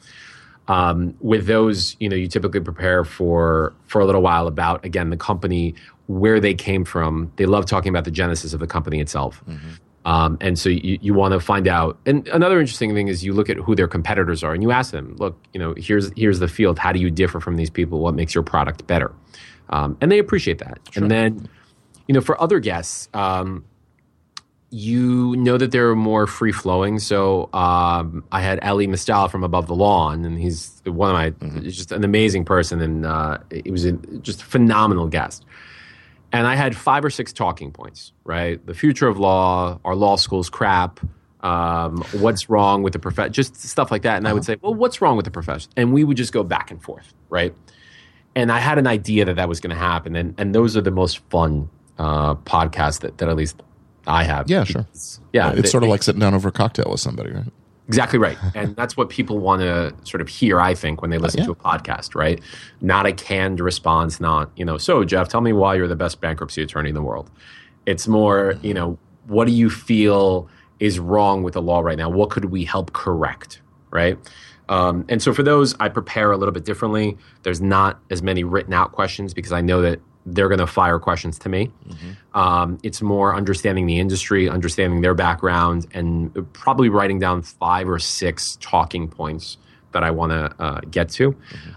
Um, 0.69 1.15
with 1.21 1.47
those, 1.47 1.97
you 1.99 2.11
know, 2.11 2.17
you 2.17 2.29
typically 2.29 2.61
prepare 2.61 3.05
for 3.05 3.75
for 3.87 4.01
a 4.01 4.05
little 4.07 4.23
while 4.23 4.47
about 4.47 4.85
again 4.85 5.11
the 5.11 5.17
company, 5.17 5.75
where 6.07 6.41
they 6.41 6.55
came 6.55 6.85
from. 6.85 7.31
They 7.37 7.47
love 7.47 7.67
talking 7.67 7.91
about 7.91 8.05
the 8.05 8.11
genesis 8.11 8.53
of 8.53 8.61
the 8.61 8.67
company 8.67 9.01
itself. 9.01 9.43
Um, 10.09 10.39
and 10.41 10.59
so 10.59 10.71
you, 10.71 10.99
you 11.03 11.13
want 11.13 11.33
to 11.35 11.41
find 11.41 11.69
out. 11.69 11.99
And 12.07 12.27
another 12.29 12.59
interesting 12.59 12.95
thing 12.95 13.09
is 13.09 13.23
you 13.23 13.35
look 13.35 13.51
at 13.51 13.59
who 13.59 13.75
their 13.75 13.87
competitors 13.87 14.43
are 14.43 14.55
and 14.55 14.63
you 14.63 14.71
ask 14.71 14.91
them, 14.91 15.15
look, 15.19 15.39
you 15.53 15.61
know, 15.61 15.75
here's 15.77 16.11
here's 16.17 16.39
the 16.39 16.49
field. 16.49 16.79
How 16.79 16.93
do 16.93 16.99
you 16.99 17.11
differ 17.11 17.41
from 17.41 17.57
these 17.57 17.69
people? 17.69 17.99
What 17.99 18.15
makes 18.15 18.35
your 18.35 18.43
product 18.43 18.87
better? 18.87 19.13
Um, 19.69 19.99
and 20.01 20.11
they 20.11 20.19
appreciate 20.19 20.61
that. 20.61 20.79
And 20.97 21.11
then, 21.11 21.47
you 22.07 22.15
know, 22.15 22.23
for 22.23 22.41
other 22.41 22.59
guests, 22.59 23.11
um, 23.13 23.67
you 24.71 25.37
know 25.37 25.59
that 25.59 25.73
they're 25.73 25.95
more 25.95 26.27
free 26.27 26.53
flowing. 26.53 26.99
So 27.01 27.51
um, 27.53 28.25
I 28.33 28.41
had 28.41 28.61
Elie 28.63 28.87
Mystal 28.87 29.29
from 29.29 29.45
Above 29.45 29.67
the 29.67 29.75
Law, 29.75 30.11
and 30.11 30.39
he's 30.39 30.81
one 30.87 31.11
of 31.11 31.43
my 31.43 31.61
he's 31.61 31.77
just 31.77 31.93
an 31.93 32.03
amazing 32.03 32.47
person, 32.47 32.81
and 32.81 33.05
uh, 33.05 33.39
he 33.51 33.71
was 33.71 33.85
a, 33.85 33.93
just 34.23 34.41
a 34.41 34.45
phenomenal 34.47 35.07
guest. 35.07 35.45
And 36.33 36.47
I 36.47 36.57
had 36.57 36.77
five 36.77 37.05
or 37.05 37.11
six 37.11 37.33
talking 37.33 37.73
points, 37.73 38.13
right? 38.25 38.65
The 38.65 38.75
future 38.75 39.09
of 39.09 39.19
law, 39.19 39.81
our 39.85 39.95
law 39.95 40.17
school's 40.17 40.51
crap, 40.51 41.01
um, 41.41 42.03
what's 42.13 42.51
wrong 42.51 42.83
with 42.83 42.93
the 42.93 42.99
profession, 42.99 43.33
just 43.33 43.57
stuff 43.57 43.91
like 43.91 44.03
that. 44.03 44.19
And 44.19 44.29
I 44.29 44.33
would 44.33 44.45
say, 44.45 44.57
well, 44.61 44.75
what's 44.75 45.01
wrong 45.01 45.17
with 45.17 45.25
the 45.25 45.31
profession? 45.31 45.71
And 45.77 45.93
we 45.93 46.05
would 46.05 46.17
just 46.17 46.33
go 46.33 46.43
back 46.43 46.71
and 46.71 46.83
forth, 46.83 47.15
right? 47.31 47.55
And 48.37 48.53
I 48.53 48.59
had 48.59 48.79
an 48.79 48.87
idea 48.87 49.25
that 49.25 49.37
that 49.37 49.49
was 49.49 49.59
going 49.61 49.71
to 49.71 49.81
happen, 49.81 50.15
and 50.15 50.35
and 50.39 50.55
those 50.55 50.77
are 50.77 50.81
the 50.81 50.91
most 50.91 51.19
fun 51.31 51.69
uh, 51.99 52.35
podcasts 52.35 53.01
that 53.01 53.19
that 53.19 53.29
at 53.29 53.37
least 53.37 53.63
I 54.07 54.23
have. 54.25 54.49
Yeah, 54.51 54.65
sure. 54.65 54.87
Yeah, 55.33 55.53
it's 55.53 55.63
they- 55.63 55.69
sort 55.69 55.83
of 55.83 55.87
they- 55.89 55.93
like 55.93 56.03
sitting 56.03 56.21
down 56.21 56.35
over 56.35 56.49
a 56.51 56.53
cocktail 56.53 56.89
with 56.91 57.01
somebody, 57.01 57.33
right? 57.33 57.47
Exactly 57.89 58.19
right. 58.19 58.39
And 58.55 58.77
that's 58.77 58.97
what 58.97 59.09
people 59.09 59.39
want 59.39 59.63
to 59.63 59.95
sort 60.05 60.21
of 60.21 60.29
hear, 60.29 60.61
I 60.61 60.75
think, 60.75 61.03
when 61.03 61.11
they 61.11 61.19
listen 61.19 61.41
Yeah. 61.41 61.47
to 61.47 61.53
a 61.53 61.57
podcast, 61.57 62.15
right? 62.15 62.41
Not 62.81 63.07
a 63.07 63.13
canned 63.13 63.61
response, 63.61 64.21
not, 64.21 64.51
you 64.57 64.65
know, 64.65 64.79
so 64.79 65.05
Jeff, 65.05 65.29
tell 65.29 65.41
me 65.41 65.53
why 65.53 65.75
you're 65.75 65.89
the 65.89 65.97
best 65.97 66.21
bankruptcy 66.21 66.63
attorney 66.63 66.91
in 66.91 66.95
the 66.95 67.03
world. 67.03 67.31
It's 67.87 68.07
more, 68.07 68.55
you 68.63 68.75
know, 68.75 68.99
what 69.27 69.47
do 69.47 69.53
you 69.53 69.71
feel 69.71 70.49
is 70.81 70.99
wrong 70.99 71.43
with 71.43 71.55
the 71.55 71.63
law 71.63 71.81
right 71.81 71.99
now? 71.99 72.09
What 72.09 72.31
could 72.31 72.47
we 72.47 72.65
help 72.65 72.93
correct, 72.93 73.61
right? 73.91 74.17
Um, 74.69 75.05
and 75.09 75.23
so 75.23 75.33
for 75.33 75.43
those, 75.43 75.75
I 75.81 75.89
prepare 75.89 76.31
a 76.31 76.37
little 76.37 76.53
bit 76.53 76.65
differently. 76.67 77.17
There's 77.43 77.61
not 77.61 78.01
as 78.11 78.23
many 78.23 78.45
written 78.45 78.75
out 78.75 78.93
questions 78.93 79.33
because 79.33 79.51
I 79.53 79.63
know 79.63 79.81
that 79.81 80.01
they're 80.35 80.49
going 80.49 80.59
to 80.59 80.67
fire 80.67 80.99
questions 80.99 81.39
to 81.41 81.49
me. 81.49 81.71
Um, 82.35 82.79
it's 82.83 83.03
more 83.03 83.35
understanding 83.35 83.87
the 83.87 83.99
industry, 83.99 84.49
understanding 84.49 85.01
their 85.01 85.15
background, 85.15 85.87
and 85.93 86.53
probably 86.53 86.89
writing 86.89 87.19
down 87.19 87.43
five 87.43 87.89
or 87.89 87.99
six 87.99 88.57
talking 88.61 89.09
points 89.09 89.57
that 89.93 90.05
I 90.05 90.11
want 90.11 90.33
to 90.33 90.63
uh, 90.63 90.81
get 90.91 91.09
to. 91.11 91.35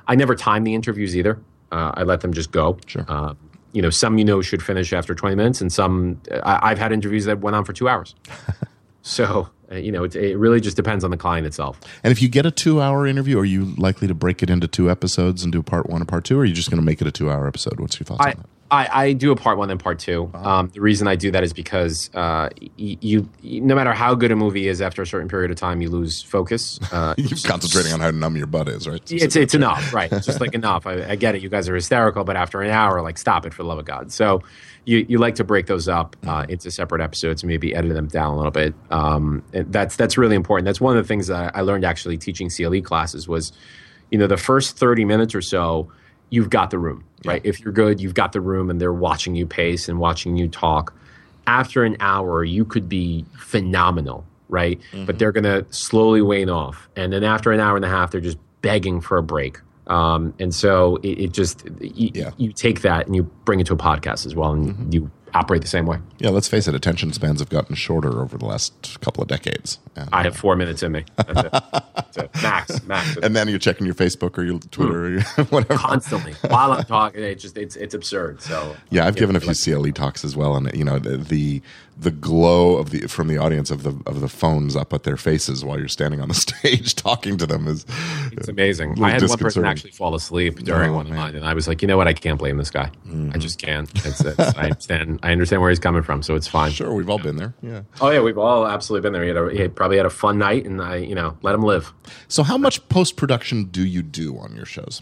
I 0.08 0.16
never 0.16 0.36
time 0.36 0.64
the 0.64 0.76
interviews 0.76 1.16
either. 1.16 1.40
Uh, 1.72 1.92
I 1.96 2.04
let 2.04 2.22
them 2.22 2.34
just 2.34 2.52
go. 2.52 2.78
Sure. 2.86 3.06
Uh, 3.08 3.34
you 3.72 3.82
know, 3.82 3.90
some 3.90 4.18
you 4.18 4.26
know 4.26 4.42
should 4.42 4.62
finish 4.62 4.92
after 4.92 5.16
20 5.16 5.36
minutes, 5.36 5.62
and 5.62 5.72
some 5.72 6.22
I, 6.44 6.72
I've 6.72 6.78
had 6.78 6.92
interviews 6.92 7.26
that 7.26 7.40
went 7.40 7.56
on 7.56 7.64
for 7.64 7.74
two 7.74 7.88
hours. 7.88 8.16
so, 9.02 9.50
uh, 9.61 9.61
Uh, 9.72 9.76
you 9.76 9.92
know, 9.92 10.04
it, 10.04 10.16
it 10.16 10.38
really 10.38 10.60
just 10.60 10.76
depends 10.76 11.04
on 11.04 11.12
the 11.12 11.18
client 11.18 11.48
itself. 11.48 11.80
And 12.04 12.12
if 12.12 12.22
you 12.22 12.28
get 12.28 12.46
a 12.46 12.52
two-hour 12.52 13.08
interview, 13.08 13.40
are 13.40 13.46
you 13.46 13.74
likely 13.78 14.08
to 14.08 14.14
break 14.14 14.44
it 14.44 14.50
into 14.50 14.68
two 14.68 14.90
episodes 14.92 15.44
and 15.44 15.52
do 15.52 15.64
part 15.64 15.90
one 15.90 16.02
and 16.02 16.08
part 16.08 16.26
two, 16.26 16.38
or 16.38 16.42
are 16.42 16.46
you 16.46 16.54
just 16.54 16.70
going 16.70 16.82
to 16.82 16.86
make 16.86 17.02
it 17.02 17.08
a 17.08 17.12
two-hour 17.12 17.48
episode? 17.48 17.80
What's 17.80 18.00
your 18.00 18.06
thoughts 18.06 18.26
I, 18.26 18.32
on 18.32 18.38
that? 18.38 18.46
I, 18.72 19.04
I 19.04 19.14
do 19.14 19.34
a 19.34 19.36
part 19.36 19.58
one 19.58 19.70
and 19.70 19.78
part 19.78 20.00
two. 20.00 20.32
Um, 20.34 20.70
the 20.74 20.80
reason 20.80 21.06
I 21.06 21.18
do 21.18 21.30
that 21.32 21.44
is 21.44 21.52
because 21.52 22.10
uh, 22.16 22.48
y- 22.80 22.98
you, 23.02 23.30
no 23.44 23.76
matter 23.76 23.92
how 23.92 24.16
good 24.16 24.32
a 24.32 24.36
movie 24.38 24.70
is, 24.70 24.82
after 24.82 25.02
a 25.02 25.06
certain 25.06 25.28
period 25.28 25.52
of 25.52 25.58
time, 25.58 25.82
you 25.82 25.90
lose 25.90 26.22
focus. 26.22 26.80
Uh, 26.90 27.14
You're 27.18 27.38
concentrating 27.46 27.92
on 27.92 28.00
how 28.00 28.12
numb 28.12 28.38
your 28.38 28.48
butt 28.48 28.70
is, 28.70 28.88
right? 28.88 29.02
it's 29.12 29.36
it's 29.36 29.54
enough, 29.54 29.94
right? 29.94 30.10
It's 30.12 30.26
just 30.26 30.40
like 30.40 30.54
enough. 30.54 30.88
I, 30.88 31.04
I 31.04 31.16
get 31.18 31.36
it. 31.36 31.42
You 31.42 31.50
guys 31.50 31.68
are 31.68 31.76
hysterical, 31.76 32.24
but 32.24 32.38
after 32.38 32.62
an 32.62 32.72
hour, 32.72 33.02
like 33.02 33.18
stop 33.18 33.46
it 33.46 33.54
for 33.54 33.64
the 33.64 33.68
love 33.68 33.80
of 33.80 33.86
God. 33.86 34.12
So 34.14 34.42
you 34.86 35.06
you 35.10 35.18
like 35.18 35.36
to 35.36 35.44
break 35.44 35.66
those 35.68 35.90
up 35.90 36.16
uh, 36.26 36.46
into 36.48 36.72
separate 36.72 37.02
episodes, 37.02 37.44
maybe 37.44 37.76
edit 37.76 37.94
them 37.94 38.08
down 38.08 38.34
a 38.34 38.38
little 38.38 38.52
bit. 38.52 38.74
Um, 38.90 39.44
and 39.54 39.72
that's 39.74 39.98
that's 39.98 40.18
really 40.18 40.38
important. 40.38 40.66
That's 40.66 40.80
one 40.80 40.96
of 40.96 41.04
the 41.04 41.08
things 41.10 41.28
that 41.28 41.56
I 41.56 41.60
learned 41.62 41.84
actually 41.84 42.18
teaching 42.18 42.50
CLE 42.50 42.82
classes 42.82 43.28
was, 43.28 43.52
you 44.12 44.18
know, 44.18 44.28
the 44.28 44.38
first 44.38 44.78
thirty 44.78 45.04
minutes 45.04 45.36
or 45.36 45.42
so, 45.42 45.92
you've 46.32 46.50
got 46.50 46.72
the 46.72 46.80
room, 46.80 47.04
right? 47.26 47.42
If 47.46 47.60
you're 47.60 47.72
good, 47.74 48.02
you've 48.02 48.16
got 48.16 48.32
the 48.32 48.42
room, 48.42 48.70
and 48.72 48.82
they're 48.82 48.92
watching 48.92 49.36
you 49.36 49.46
pace 49.46 49.88
and 49.88 50.00
watching 50.00 50.36
you 50.38 50.48
talk. 50.48 50.94
After 51.46 51.84
an 51.84 51.96
hour, 52.00 52.44
you 52.44 52.66
could 52.66 52.90
be 52.90 53.24
phenomenal, 53.38 54.26
right? 54.50 54.80
But 55.06 55.20
they're 55.20 55.32
going 55.32 55.44
to 55.44 55.66
slowly 55.70 56.22
wane 56.22 56.50
off, 56.50 56.90
and 56.96 57.14
then 57.14 57.24
after 57.24 57.52
an 57.52 57.60
hour 57.60 57.76
and 57.76 57.86
a 57.86 57.90
half, 57.90 58.10
they're 58.12 58.22
just 58.22 58.38
begging 58.62 59.02
for 59.02 59.18
a 59.18 59.24
break. 59.24 59.60
Um, 59.88 60.34
and 60.40 60.54
so 60.56 60.98
it, 60.98 61.20
it 61.20 61.34
just 61.34 61.66
you, 61.82 62.12
Yeah. 62.14 62.32
you 62.38 62.54
take 62.54 62.82
that 62.82 63.08
and 63.08 63.16
you 63.16 63.24
bring 63.46 63.60
it 63.60 63.68
to 63.68 63.74
a 63.74 63.78
podcast 63.78 64.26
as 64.26 64.36
well, 64.36 64.54
and 64.54 64.94
you 64.94 65.12
operate 65.34 65.62
the 65.62 65.68
same 65.68 65.86
way. 65.86 65.98
Yeah, 66.20 66.30
let's 66.30 66.48
face 66.48 66.68
it. 66.68 66.76
Attention 66.76 67.12
spans 67.14 67.40
have 67.40 67.50
gotten 67.50 67.76
shorter 67.76 68.22
over 68.22 68.38
the 68.38 68.46
last 68.46 69.00
couple 69.02 69.22
of 69.22 69.28
decades. 69.30 69.80
And, 69.96 70.10
I 70.12 70.24
have 70.24 70.36
four 70.36 70.56
minutes 70.56 70.84
in 70.84 70.92
me. 70.92 71.06
That's 71.16 71.40
it. 71.42 71.52
That's 71.52 72.18
it. 72.18 72.30
Max, 72.42 72.84
max. 72.84 73.18
and 73.18 73.36
then 73.36 73.48
you're 73.48 73.60
checking 73.60 73.86
your 73.86 73.96
Facebook 73.96 74.38
or 74.38 74.44
your 74.44 74.60
Twitter 74.60 75.06
or 75.06 75.10
your, 75.10 75.22
whatever. 75.50 75.78
constantly 75.78 76.34
while 76.50 76.72
I'm 76.72 76.84
talking. 76.84 77.24
It 77.24 77.36
just 77.36 77.58
it's 77.58 77.76
it's 77.76 77.94
absurd. 77.94 78.42
So 78.42 78.76
Yeah, 78.90 79.06
I've 79.06 79.16
given 79.16 79.36
a 79.36 79.40
few 79.40 79.54
CLE 79.54 79.92
talks 79.92 80.24
as 80.26 80.36
well, 80.36 80.56
and 80.56 80.72
you 80.76 80.84
know 80.84 81.00
the, 81.00 81.18
the 81.18 81.62
the 81.98 82.12
glow 82.12 82.78
of 82.78 82.90
the 82.90 83.08
from 83.08 83.28
the 83.28 83.38
audience 83.38 83.70
of 83.70 83.84
the 83.84 83.90
of 84.06 84.22
the 84.22 84.28
phones 84.28 84.76
up 84.76 84.94
at 84.94 85.04
their 85.04 85.18
faces 85.18 85.64
while 85.64 85.78
you're 85.78 85.88
standing 85.88 86.22
on 86.22 86.28
the 86.28 86.34
stage 86.62 86.96
talking 86.96 87.38
to 87.38 87.46
them 87.46 87.68
is 87.68 87.86
It's 88.32 88.48
amazing. 88.48 89.02
Uh, 89.02 89.06
I 89.06 89.12
had 89.12 89.28
one 89.28 89.38
person 89.38 89.66
actually 89.66 89.92
fall 89.92 90.16
asleep 90.16 90.58
oh, 90.60 90.64
during 90.64 90.92
Oh, 90.92 90.96
one 90.96 91.06
of 91.06 91.12
man. 91.12 91.20
mine, 91.20 91.36
and 91.36 91.46
I 91.46 91.54
was 91.54 91.68
like, 91.68 91.82
you 91.82 91.88
know 91.88 91.98
what? 91.98 92.08
I 92.08 92.14
can't 92.14 92.40
blame 92.40 92.58
this 92.58 92.72
guy. 92.72 92.92
I 93.06 93.08
mm-hmm. 93.08 93.40
just 93.40 93.62
can't. 93.62 93.90
It's, 94.06 94.22
it's, 94.22 94.40
I 94.40 94.64
understand. 94.64 95.20
I 95.24 95.32
understand 95.32 95.62
where 95.62 95.70
he's 95.70 95.80
coming 95.80 96.02
from, 96.02 96.24
so 96.24 96.36
it's 96.36 96.48
fine. 96.48 96.72
sure 96.72 96.94
we've 96.94 97.10
all 97.10 97.20
been 97.20 97.38
there. 97.38 97.54
Yeah. 97.62 97.84
Oh 98.00 98.10
yeah, 98.10 98.22
we've 98.22 98.38
all 98.38 98.68
absolutely 98.68 99.06
been 99.06 99.14
there. 99.14 99.24
He, 99.24 99.30
had 99.30 99.38
a, 99.38 99.52
he 99.52 99.60
had 99.60 99.76
probably 99.76 99.98
had 99.98 100.06
a 100.06 100.12
fun 100.12 100.38
night, 100.38 100.66
and 100.66 100.82
I, 100.82 100.98
you 100.98 101.16
know, 101.16 101.38
let 101.42 101.54
him 101.56 101.64
live. 101.64 101.94
So 102.28 102.44
how 102.44 102.58
much 102.58 102.88
post 102.90 103.18
production 103.18 103.66
do 103.66 103.86
you 103.86 104.02
do 104.02 104.38
on 104.38 104.56
your 104.56 104.66
shows? 104.66 105.02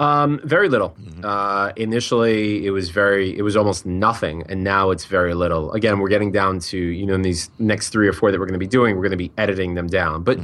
Um, 0.00 0.40
very 0.42 0.68
little. 0.68 0.96
Uh, 1.22 1.72
initially, 1.76 2.66
it 2.66 2.70
was 2.70 2.90
very, 2.90 3.36
it 3.38 3.42
was 3.42 3.56
almost 3.56 3.86
nothing, 3.86 4.42
and 4.48 4.64
now 4.64 4.90
it's 4.90 5.04
very 5.04 5.34
little. 5.34 5.70
Again, 5.72 6.00
we're 6.00 6.08
getting 6.08 6.32
down 6.32 6.58
to 6.60 6.76
you 6.78 7.06
know 7.06 7.14
in 7.14 7.22
these 7.22 7.50
next 7.58 7.90
three 7.90 8.08
or 8.08 8.12
four 8.12 8.32
that 8.32 8.40
we're 8.40 8.46
going 8.46 8.54
to 8.54 8.58
be 8.58 8.66
doing, 8.66 8.96
we're 8.96 9.02
going 9.02 9.12
to 9.12 9.16
be 9.16 9.30
editing 9.38 9.74
them 9.74 9.86
down. 9.86 10.24
But 10.24 10.38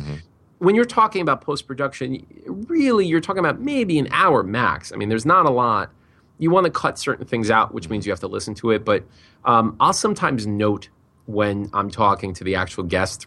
when 0.59 0.75
you're 0.77 0.85
talking 0.85 1.21
about 1.21 1.41
post 1.41 1.67
production, 1.67 2.25
really, 2.47 3.07
you're 3.07 3.21
talking 3.21 3.41
about 3.41 3.61
maybe 3.61 3.99
an 3.99 4.09
hour 4.13 4.43
max. 4.45 4.93
I 4.93 4.97
mean, 4.97 5.09
there's 5.09 5.27
not 5.27 5.47
a 5.47 5.51
lot. 5.51 5.91
You 6.39 6.51
want 6.51 6.65
to 6.67 6.71
cut 6.71 6.99
certain 6.99 7.27
things 7.27 7.51
out, 7.51 7.75
which 7.75 7.89
means 7.89 8.07
you 8.07 8.13
have 8.13 8.21
to 8.21 8.29
listen 8.29 8.55
to 8.57 8.71
it. 8.71 8.85
But 8.85 9.05
um, 9.45 9.77
I'll 9.81 9.93
sometimes 9.93 10.47
note 10.47 10.89
when 11.27 11.71
I'm 11.73 11.91
talking 11.91 12.35
to 12.35 12.45
the 12.45 12.55
actual 12.55 12.85
guest 12.85 13.27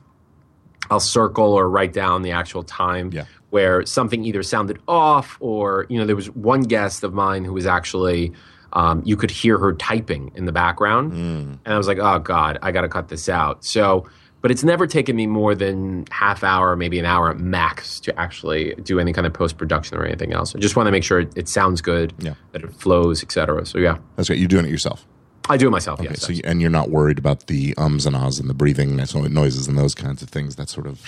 I'll 0.90 1.00
circle 1.00 1.54
or 1.54 1.70
write 1.70 1.94
down 1.94 2.22
the 2.22 2.32
actual 2.32 2.64
time 2.64 3.12
Yeah. 3.12 3.26
Where 3.54 3.86
something 3.86 4.26
either 4.26 4.42
sounded 4.42 4.80
off 4.88 5.38
or, 5.40 5.86
you 5.88 6.00
know, 6.00 6.08
there 6.08 6.16
was 6.16 6.32
one 6.32 6.62
guest 6.62 7.04
of 7.04 7.14
mine 7.14 7.46
who 7.46 7.54
was 7.54 7.68
actually, 7.68 8.32
um, 8.74 9.04
you 9.06 9.16
could 9.16 9.30
hear 9.30 9.60
her 9.60 9.74
typing 9.74 10.32
in 10.34 10.46
the 10.46 10.52
background. 10.52 11.14
And 11.14 11.60
I 11.68 11.78
was 11.78 11.88
like, 11.88 12.00
oh, 12.00 12.18
God, 12.18 12.58
I 12.64 12.72
got 12.72 12.82
to 12.82 12.90
cut 12.90 13.10
this 13.10 13.30
out. 13.30 13.64
So, 13.64 14.08
but 14.42 14.50
it's 14.50 14.64
never 14.64 14.88
taken 14.88 15.16
me 15.16 15.28
more 15.28 15.54
than 15.54 16.08
half 16.10 16.44
hour, 16.44 16.76
maybe 16.76 16.98
an 16.98 17.06
hour 17.06 17.32
max 17.36 18.00
to 18.00 18.20
actually 18.20 18.74
do 18.82 19.00
any 19.00 19.14
kind 19.14 19.28
of 19.28 19.34
post 19.34 19.60
production 19.60 20.00
or 20.00 20.04
anything 20.04 20.34
else. 20.34 20.56
I 20.56 20.60
just 20.60 20.76
want 20.76 20.88
to 20.88 20.92
make 20.92 21.04
sure 21.04 21.20
it, 21.20 21.32
it 21.38 21.48
sounds 21.48 21.80
good, 21.80 22.12
Yeah. 22.18 22.34
that 22.54 22.64
it 22.64 22.74
flows, 22.74 23.22
et 23.22 23.32
cetera. 23.32 23.68
So, 23.68 23.78
yeah, 23.78 24.00
That's 24.16 24.30
great. 24.30 24.40
You're 24.40 24.48
doing 24.48 24.66
it 24.66 24.72
yourself. 24.72 25.06
I 25.48 25.58
do 25.58 25.68
it 25.68 25.72
myself. 25.72 26.00
Okay, 26.00 26.10
yes. 26.10 26.22
so 26.22 26.32
you, 26.32 26.42
and 26.44 26.60
you're 26.60 26.72
not 26.72 26.90
worried 26.90 27.20
about 27.20 27.46
the 27.48 27.76
ums 27.78 28.08
and 28.08 28.16
ahs 28.16 28.40
and 28.40 28.50
the 28.50 28.54
breathing 28.56 29.00
and 29.00 29.34
noises 29.34 29.68
and 29.68 29.78
those 29.78 29.94
kinds 29.94 30.24
of 30.24 30.30
things. 30.30 30.56
That 30.56 30.70
sort 30.70 30.88
of 30.88 31.02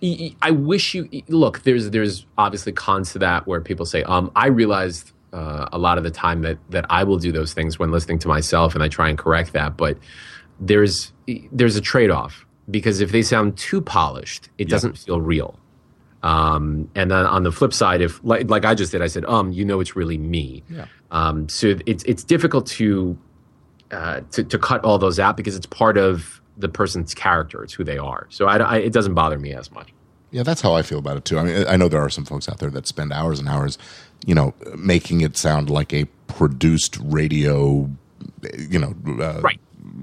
I 0.00 0.50
wish 0.50 0.94
you 0.94 1.08
look. 1.28 1.62
There's 1.62 1.90
there's 1.90 2.26
obviously 2.36 2.72
cons 2.72 3.12
to 3.12 3.18
that 3.20 3.46
where 3.46 3.60
people 3.60 3.86
say, 3.86 4.02
um, 4.04 4.30
I 4.36 4.46
realized 4.46 5.12
uh, 5.32 5.68
a 5.72 5.78
lot 5.78 5.98
of 5.98 6.04
the 6.04 6.10
time 6.10 6.42
that 6.42 6.58
that 6.70 6.86
I 6.90 7.04
will 7.04 7.18
do 7.18 7.32
those 7.32 7.52
things 7.52 7.78
when 7.78 7.90
listening 7.90 8.18
to 8.20 8.28
myself, 8.28 8.74
and 8.74 8.82
I 8.82 8.88
try 8.88 9.08
and 9.08 9.18
correct 9.18 9.52
that. 9.54 9.76
But 9.76 9.98
there's 10.60 11.12
there's 11.52 11.76
a 11.76 11.80
trade 11.80 12.10
off 12.10 12.46
because 12.70 13.00
if 13.00 13.12
they 13.12 13.22
sound 13.22 13.56
too 13.56 13.80
polished, 13.80 14.48
it 14.58 14.68
doesn't 14.68 14.98
feel 14.98 15.20
real. 15.20 15.58
Um, 16.22 16.90
and 16.94 17.10
then 17.10 17.26
on 17.26 17.44
the 17.44 17.52
flip 17.52 17.72
side, 17.72 18.00
if 18.00 18.22
like 18.24 18.50
like 18.50 18.64
I 18.64 18.74
just 18.74 18.92
did, 18.92 19.02
I 19.02 19.06
said, 19.06 19.24
um, 19.26 19.52
you 19.52 19.64
know, 19.64 19.80
it's 19.80 19.96
really 19.96 20.18
me. 20.18 20.62
Yeah. 20.68 20.86
Um, 21.10 21.48
so 21.48 21.76
it's 21.86 22.04
it's 22.04 22.24
difficult 22.24 22.66
to 22.66 23.16
uh, 23.90 24.20
to, 24.32 24.44
to 24.44 24.58
cut 24.58 24.84
all 24.84 24.98
those 24.98 25.18
out 25.18 25.36
because 25.36 25.56
it's 25.56 25.66
part 25.66 25.96
of 25.96 26.40
the 26.58 26.68
person's 26.68 27.14
character. 27.14 27.62
It's 27.62 27.72
who 27.72 27.84
they 27.84 27.98
are. 27.98 28.26
So 28.30 28.46
I, 28.46 28.56
I, 28.58 28.76
it 28.78 28.92
doesn't 28.92 29.14
bother 29.14 29.38
me 29.38 29.52
as 29.54 29.70
much. 29.70 29.92
Yeah, 30.30 30.42
that's 30.42 30.60
how 30.60 30.74
I 30.74 30.82
feel 30.82 30.98
about 30.98 31.16
it 31.16 31.24
too. 31.24 31.38
I 31.38 31.44
mean, 31.44 31.64
I 31.66 31.76
know 31.76 31.88
there 31.88 32.02
are 32.02 32.10
some 32.10 32.24
folks 32.26 32.48
out 32.48 32.58
there 32.58 32.70
that 32.70 32.86
spend 32.86 33.12
hours 33.12 33.38
and 33.38 33.48
hours, 33.48 33.78
you 34.26 34.34
know, 34.34 34.52
making 34.76 35.22
it 35.22 35.36
sound 35.38 35.70
like 35.70 35.94
a 35.94 36.04
produced 36.26 36.98
radio, 37.02 37.88
you 38.58 38.78
know, 38.78 38.94
uh, 39.24 39.40
Right. 39.40 39.58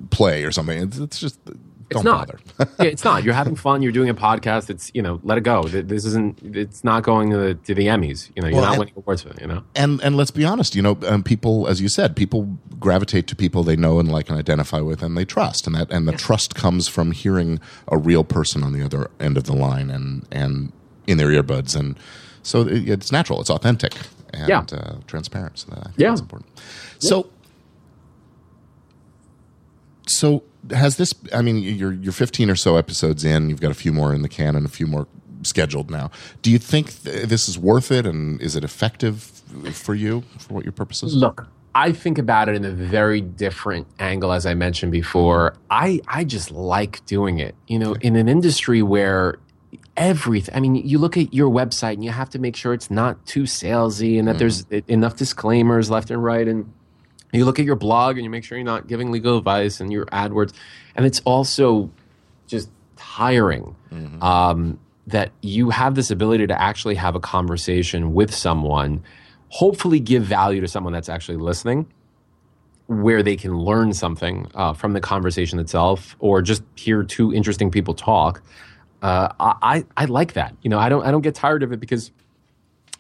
play 0.10 0.44
or 0.44 0.52
something. 0.52 0.82
It's, 0.82 0.98
it's 0.98 1.20
just 1.20 1.40
It's 1.48 2.02
don't 2.02 2.06
not. 2.06 2.28
bother. 2.28 2.40
yeah, 2.80 2.86
it's 2.90 3.04
not. 3.04 3.24
You're 3.24 3.36
having 3.36 3.56
fun. 3.56 3.84
You're 3.84 3.92
doing 3.92 4.10
a 4.10 4.16
podcast. 4.16 4.72
It's 4.72 4.90
you 4.96 5.04
know, 5.04 5.20
let 5.24 5.38
it 5.38 5.42
go. 5.42 5.64
This 5.64 6.06
isn't. 6.06 6.40
It's 6.42 6.84
not 6.84 7.04
going 7.04 7.30
to 7.30 7.38
the, 7.38 7.54
to 7.54 7.76
the 7.76 7.86
Emmys. 7.88 8.32
You 8.36 8.42
know, 8.42 8.48
you're 8.48 8.56
Well, 8.56 8.64
not 8.66 8.72
and- 8.74 8.80
winning 8.80 8.94
awards 8.98 9.22
for 9.22 9.30
it. 9.30 9.42
You 9.42 9.48
know. 9.48 9.64
and 9.76 10.02
and 10.02 10.18
let's 10.18 10.32
be 10.32 10.44
honest, 10.44 10.74
you 10.76 10.82
know, 10.82 10.98
um, 11.06 11.22
people, 11.22 11.68
as 11.68 11.80
you 11.82 11.88
said, 11.90 12.16
people 12.16 12.58
gravitate 12.86 13.26
to 13.28 13.36
people 13.36 13.64
they 13.64 13.76
know 13.76 14.00
and 14.00 14.10
like 14.12 14.30
and 14.30 14.38
identify 14.38 14.80
with, 14.80 15.02
and 15.04 15.18
they 15.18 15.26
trust, 15.26 15.66
and 15.68 15.76
that 15.76 15.92
and 15.92 16.08
the 16.08 16.14
trust 16.14 16.54
comes 16.56 16.88
from 16.88 17.12
hearing 17.12 17.60
a 17.88 17.98
real 17.98 18.24
person 18.24 18.64
on 18.64 18.72
the 18.74 18.84
other 18.86 19.10
end 19.20 19.36
of 19.38 19.44
the 19.46 19.56
line, 19.56 19.90
and 19.90 20.26
and 20.32 20.72
in 21.08 21.18
their 21.18 21.30
earbuds, 21.30 21.76
and 21.76 21.98
so 22.44 22.62
it, 22.62 22.88
it's 22.88 23.12
natural, 23.12 23.42
it's 23.42 23.50
authentic, 23.50 23.94
and 24.34 24.50
Yeah. 24.50 24.60
uh, 24.72 24.96
transparent. 25.08 25.60
So 25.60 25.68
that 25.72 25.80
I 25.80 25.84
think 25.84 25.98
Yeah. 25.98 26.10
that's 26.10 26.22
important. 26.22 26.50
So. 27.00 27.28
So 30.08 30.44
has 30.70 30.98
this? 30.98 31.14
I 31.34 31.42
mean, 31.42 31.58
you're 31.58 31.94
you're 31.94 32.14
15 32.14 32.50
or 32.50 32.56
so 32.56 32.76
episodes 32.78 33.26
in. 33.26 33.50
You've 33.50 33.62
got 33.62 33.72
a 33.72 33.76
few 33.76 33.92
more 33.92 34.14
in 34.14 34.22
the 34.22 34.30
can 34.30 34.56
and 34.56 34.66
a 34.66 34.70
few 34.70 34.86
more 34.88 35.08
scheduled 35.42 35.90
now. 35.90 36.12
Do 36.44 36.52
you 36.52 36.60
think 36.60 37.04
th- 37.04 37.26
this 37.28 37.50
is 37.50 37.58
worth 37.58 37.92
it, 37.92 38.06
and 38.06 38.40
is 38.42 38.56
it 38.56 38.64
effective 38.64 39.24
for 39.74 39.96
you 39.96 40.24
for 40.38 40.54
what 40.54 40.64
your 40.64 40.72
purposes? 40.74 41.16
Look, 41.16 41.48
I 41.76 41.92
think 41.92 42.18
about 42.18 42.48
it 42.50 42.56
in 42.56 42.64
a 42.64 42.72
very 42.72 43.22
different 43.22 43.86
angle, 44.00 44.32
as 44.32 44.46
I 44.46 44.54
mentioned 44.54 44.92
before. 44.92 45.56
I 45.70 46.02
I 46.08 46.24
just 46.24 46.50
like 46.50 47.06
doing 47.06 47.40
it. 47.40 47.54
You 47.68 47.78
know, 47.78 47.94
in 47.96 48.16
an 48.16 48.30
industry 48.30 48.82
where 48.82 49.38
everything. 49.98 50.56
I 50.56 50.60
mean, 50.62 50.76
you 50.76 50.98
look 50.98 51.18
at 51.18 51.34
your 51.34 51.50
website 51.50 51.94
and 51.94 52.04
you 52.04 52.12
have 52.12 52.30
to 52.32 52.40
make 52.40 52.56
sure 52.56 52.74
it's 52.74 52.90
not 52.90 53.26
too 53.26 53.44
salesy 53.44 54.18
and 54.18 54.28
that 54.28 54.38
there's 54.40 54.66
enough 54.88 55.16
disclaimers 55.18 55.90
left 55.90 56.10
and 56.10 56.24
right 56.24 56.48
and 56.48 56.72
you 57.34 57.46
look 57.46 57.60
at 57.60 57.66
your 57.66 57.76
blog 57.76 58.16
and 58.16 58.24
you 58.24 58.30
make 58.30 58.44
sure 58.44 58.58
you're 58.58 58.66
not 58.66 58.88
giving 58.88 59.12
legal 59.12 59.38
advice 59.38 59.80
and 59.80 59.92
your 59.92 60.06
AdWords, 60.06 60.54
and 60.96 61.06
it's 61.06 61.20
also 61.26 61.90
just 62.48 62.70
tiring 62.96 63.76
um, 64.22 64.80
that 65.08 65.32
you 65.42 65.70
have 65.70 65.96
this 65.96 66.12
ability 66.12 66.48
to 66.48 66.62
actually 66.62 66.96
have 66.96 67.16
a 67.16 67.20
conversation 67.20 68.14
with 68.14 68.34
someone, 68.34 69.04
hopefully 69.56 70.02
give 70.02 70.22
value 70.22 70.60
to 70.60 70.68
someone 70.68 70.92
that's 70.92 71.08
actually 71.08 71.38
listening, 71.38 71.88
where 72.88 73.24
they 73.24 73.38
can 73.38 73.58
learn 73.58 73.94
something 73.94 74.52
uh, 74.54 74.74
from 74.74 74.92
the 74.92 75.00
conversation 75.00 75.60
itself, 75.60 76.18
or 76.20 76.42
just 76.42 76.62
hear 76.76 77.04
two 77.04 77.34
interesting 77.34 77.72
people 77.72 77.94
talk. 77.94 78.44
Uh, 79.02 79.30
I, 79.40 79.86
I 79.96 80.06
like 80.06 80.34
that. 80.34 80.54
You 80.62 80.70
know, 80.70 80.78
I 80.78 80.90
don't 80.90 81.06
I 81.06 81.12
don't 81.12 81.22
get 81.22 81.36
tired 81.36 81.64
of 81.64 81.72
it 81.72 81.80
because 81.80 82.12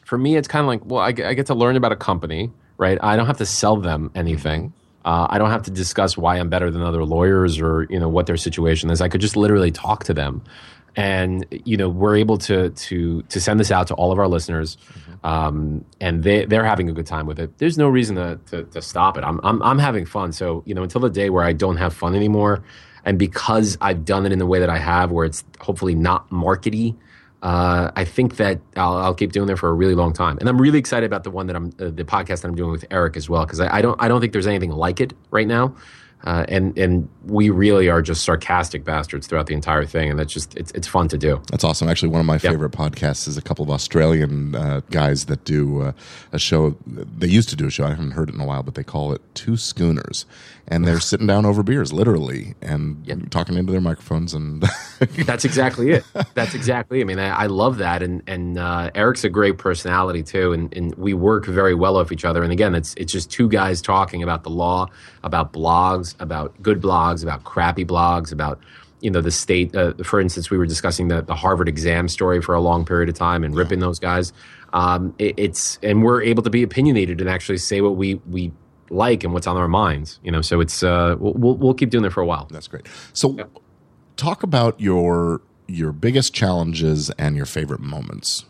for 0.05 0.17
me, 0.17 0.37
it's 0.37 0.47
kind 0.47 0.63
of 0.63 0.67
like, 0.67 0.85
well, 0.85 1.01
I, 1.01 1.07
I 1.07 1.33
get 1.33 1.47
to 1.47 1.55
learn 1.55 1.75
about 1.75 1.91
a 1.91 1.97
company, 1.97 2.51
right? 2.77 2.97
I 3.01 3.17
don't 3.17 3.27
have 3.27 3.39
to 3.39 3.45
sell 3.45 3.75
them 3.75 4.11
anything. 4.15 4.71
Uh, 5.03 5.27
I 5.29 5.37
don't 5.37 5.49
have 5.49 5.63
to 5.63 5.71
discuss 5.71 6.17
why 6.17 6.37
I'm 6.37 6.49
better 6.49 6.71
than 6.71 6.81
other 6.81 7.03
lawyers 7.03 7.59
or 7.59 7.85
you 7.89 7.99
know 7.99 8.07
what 8.07 8.27
their 8.27 8.37
situation 8.37 8.89
is. 8.89 9.01
I 9.01 9.09
could 9.09 9.21
just 9.21 9.35
literally 9.35 9.71
talk 9.71 10.05
to 10.05 10.13
them, 10.13 10.41
and 10.95 11.45
you 11.65 11.77
know 11.77 11.89
we're 11.89 12.15
able 12.15 12.37
to 12.37 12.69
to 12.69 13.21
to 13.23 13.41
send 13.41 13.59
this 13.59 13.71
out 13.71 13.87
to 13.87 13.93
all 13.95 14.11
of 14.11 14.19
our 14.19 14.27
listeners, 14.27 14.77
um, 15.23 15.83
and 15.99 16.23
they 16.23 16.45
they're 16.45 16.65
having 16.65 16.89
a 16.89 16.93
good 16.93 17.05
time 17.05 17.25
with 17.25 17.39
it. 17.39 17.57
There's 17.57 17.77
no 17.77 17.89
reason 17.89 18.15
to 18.15 18.39
to, 18.51 18.63
to 18.63 18.81
stop 18.81 19.17
it. 19.17 19.23
I'm, 19.23 19.39
I'm 19.43 19.61
I'm 19.61 19.79
having 19.79 20.05
fun. 20.05 20.31
So 20.31 20.63
you 20.65 20.73
know 20.73 20.83
until 20.83 21.01
the 21.01 21.09
day 21.09 21.29
where 21.29 21.43
I 21.43 21.53
don't 21.53 21.77
have 21.77 21.93
fun 21.93 22.15
anymore, 22.15 22.63
and 23.03 23.19
because 23.19 23.77
I've 23.81 24.05
done 24.05 24.25
it 24.25 24.31
in 24.31 24.39
the 24.39 24.45
way 24.45 24.59
that 24.59 24.69
I 24.69 24.77
have, 24.77 25.11
where 25.11 25.25
it's 25.25 25.43
hopefully 25.59 25.95
not 25.95 26.29
markety. 26.29 26.95
Uh, 27.43 27.91
I 27.95 28.05
think 28.05 28.37
that 28.37 28.59
I'll, 28.75 28.95
I'll 28.97 29.13
keep 29.13 29.31
doing 29.31 29.49
it 29.49 29.59
for 29.59 29.69
a 29.69 29.73
really 29.73 29.93
long 29.93 30.13
time, 30.13 30.39
and 30.39 30.49
I'm 30.49 30.59
really 30.59 30.79
excited 30.79 31.05
about 31.05 31.23
the 31.23 31.29
one 31.29 31.45
that 31.45 31.55
I'm, 31.55 31.67
uh, 31.79 31.91
the 31.91 32.03
podcast 32.03 32.41
that 32.41 32.45
I'm 32.45 32.55
doing 32.55 32.71
with 32.71 32.85
Eric 32.89 33.15
as 33.15 33.29
well, 33.29 33.45
because 33.45 33.59
I, 33.59 33.77
I 33.77 33.81
don't, 33.83 34.01
I 34.01 34.07
don't 34.07 34.19
think 34.19 34.33
there's 34.33 34.47
anything 34.47 34.71
like 34.71 34.99
it 34.99 35.13
right 35.29 35.45
now, 35.45 35.75
uh, 36.25 36.45
and 36.47 36.77
and 36.77 37.07
we 37.25 37.49
really 37.49 37.89
are 37.89 38.01
just 38.01 38.23
sarcastic 38.23 38.83
bastards 38.83 39.27
throughout 39.27 39.47
the 39.47 39.53
entire 39.53 39.85
thing, 39.85 40.09
and 40.09 40.19
that's 40.19 40.33
just, 40.33 40.55
it's, 40.55 40.71
it's 40.71 40.87
fun 40.87 41.07
to 41.07 41.17
do. 41.17 41.41
That's 41.51 41.63
awesome. 41.63 41.89
Actually, 41.89 42.09
one 42.09 42.19
of 42.19 42.25
my 42.25 42.37
favorite 42.37 42.71
podcasts 42.71 43.27
is 43.27 43.37
a 43.37 43.41
couple 43.41 43.63
of 43.63 43.69
Australian 43.69 44.55
uh, 44.55 44.81
guys 44.91 45.25
that 45.25 45.43
do 45.43 45.81
uh, 45.81 45.91
a 46.31 46.39
show. 46.39 46.75
They 46.85 47.27
used 47.27 47.49
to 47.49 47.55
do 47.55 47.67
a 47.67 47.69
show. 47.69 47.85
I 47.85 47.89
haven't 47.89 48.11
heard 48.11 48.29
it 48.29 48.35
in 48.35 48.41
a 48.41 48.45
while, 48.45 48.63
but 48.63 48.75
they 48.75 48.83
call 48.83 49.13
it 49.13 49.21
Two 49.33 49.57
Schooners, 49.57 50.25
and 50.67 50.85
they're 50.85 50.99
sitting 50.99 51.27
down 51.27 51.45
over 51.45 51.61
beers, 51.61 51.93
literally, 51.93 52.55
and 52.61 53.31
talking 53.31 53.55
into 53.55 53.71
their 53.71 53.81
microphones. 53.81 54.33
And 54.33 54.61
That's 54.99 55.45
exactly 55.45 55.91
it. 55.91 56.03
That's 56.33 56.55
exactly. 56.55 57.01
I 57.01 57.03
mean, 57.03 57.19
I, 57.19 57.43
I 57.43 57.45
love 57.47 57.77
that, 57.77 58.01
and 58.01 58.23
and 58.25 58.57
uh, 58.57 58.89
Eric's 58.95 59.23
a 59.23 59.29
great 59.29 59.57
personality 59.57 60.23
too, 60.23 60.53
and, 60.53 60.73
and 60.75 60.95
we 60.95 61.13
work 61.13 61.45
very 61.45 61.75
well 61.75 61.97
with 61.97 62.11
each 62.11 62.25
other. 62.25 62.43
And 62.43 62.51
again, 62.51 62.73
it's 62.73 62.95
it's 62.95 63.11
just 63.11 63.29
two 63.29 63.47
guys 63.47 63.81
talking 63.81 64.23
about 64.23 64.43
the 64.43 64.49
law, 64.49 64.87
about 65.23 65.53
blogs, 65.53 66.19
about 66.19 66.59
good 66.61 66.81
blogs, 66.81 67.21
about 67.21 67.43
crappy 67.43 67.85
blogs, 67.85 68.31
about 68.31 68.59
you 69.01 69.11
know 69.11 69.21
the 69.21 69.31
state. 69.31 69.75
Uh, 69.75 69.93
for 70.03 70.19
instance, 70.19 70.49
we 70.49 70.57
were 70.57 70.65
discussing 70.65 71.09
the 71.09 71.21
the 71.21 71.35
Harvard 71.35 71.69
exam 71.69 72.07
story 72.07 72.41
for 72.41 72.55
a 72.55 72.61
long 72.61 72.85
period 72.85 73.07
of 73.07 73.15
time 73.15 73.43
and 73.43 73.55
ripping 73.55 73.79
those 73.79 73.99
guys. 73.99 74.33
Um, 74.73 75.13
it, 75.19 75.35
it's 75.37 75.77
and 75.83 76.03
we're 76.03 76.23
able 76.23 76.41
to 76.43 76.49
be 76.49 76.63
opinionated 76.63 77.21
and 77.21 77.29
actually 77.29 77.59
say 77.59 77.81
what 77.81 77.95
we 77.95 78.15
we 78.29 78.51
like 78.89 79.23
and 79.23 79.33
what's 79.33 79.47
on 79.47 79.57
our 79.57 79.67
minds. 79.67 80.19
You 80.23 80.31
know, 80.31 80.41
so 80.41 80.59
it's 80.59 80.83
uh, 80.83 81.15
we'll 81.19 81.55
we'll, 81.55 81.73
keep 81.73 81.89
doing 81.89 82.05
it 82.05 82.13
for 82.13 82.21
a 82.21 82.25
while. 82.25 82.47
that's 82.51 82.67
great. 82.67 82.87
So, 83.13 83.37
talk 84.17 84.43
about 84.43 84.79
your 84.79 85.41
your 85.67 85.91
biggest 85.91 86.33
challenges 86.33 87.09
and 87.17 87.35
your 87.35 87.45
favorite 87.45 87.79
moments 87.79 88.45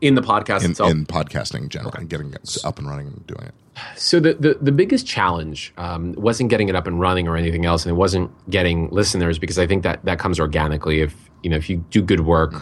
In 0.00 0.14
the 0.14 0.20
podcast 0.20 0.64
in, 0.64 0.72
itself, 0.72 0.90
in 0.90 1.06
podcasting 1.06 1.62
in 1.62 1.68
general 1.70 1.94
and 1.94 2.08
getting 2.08 2.34
up 2.64 2.78
and 2.78 2.88
running 2.88 3.06
and 3.08 3.26
doing 3.26 3.46
it. 3.46 3.54
So 3.96 4.20
the, 4.20 4.34
the, 4.34 4.58
the 4.60 4.72
biggest 4.72 5.06
challenge 5.06 5.72
um, 5.76 6.12
wasn't 6.12 6.50
getting 6.50 6.68
it 6.68 6.76
up 6.76 6.86
and 6.86 7.00
running 7.00 7.26
or 7.26 7.36
anything 7.36 7.64
else, 7.66 7.84
and 7.84 7.90
it 7.90 7.96
wasn't 7.96 8.30
getting 8.48 8.88
listeners 8.90 9.38
because 9.38 9.58
I 9.58 9.66
think 9.66 9.82
that 9.82 10.04
that 10.04 10.18
comes 10.18 10.38
organically. 10.38 11.00
If 11.00 11.30
you 11.42 11.50
know 11.50 11.56
if 11.56 11.68
you 11.68 11.78
do 11.90 12.02
good 12.02 12.20
work, 12.20 12.54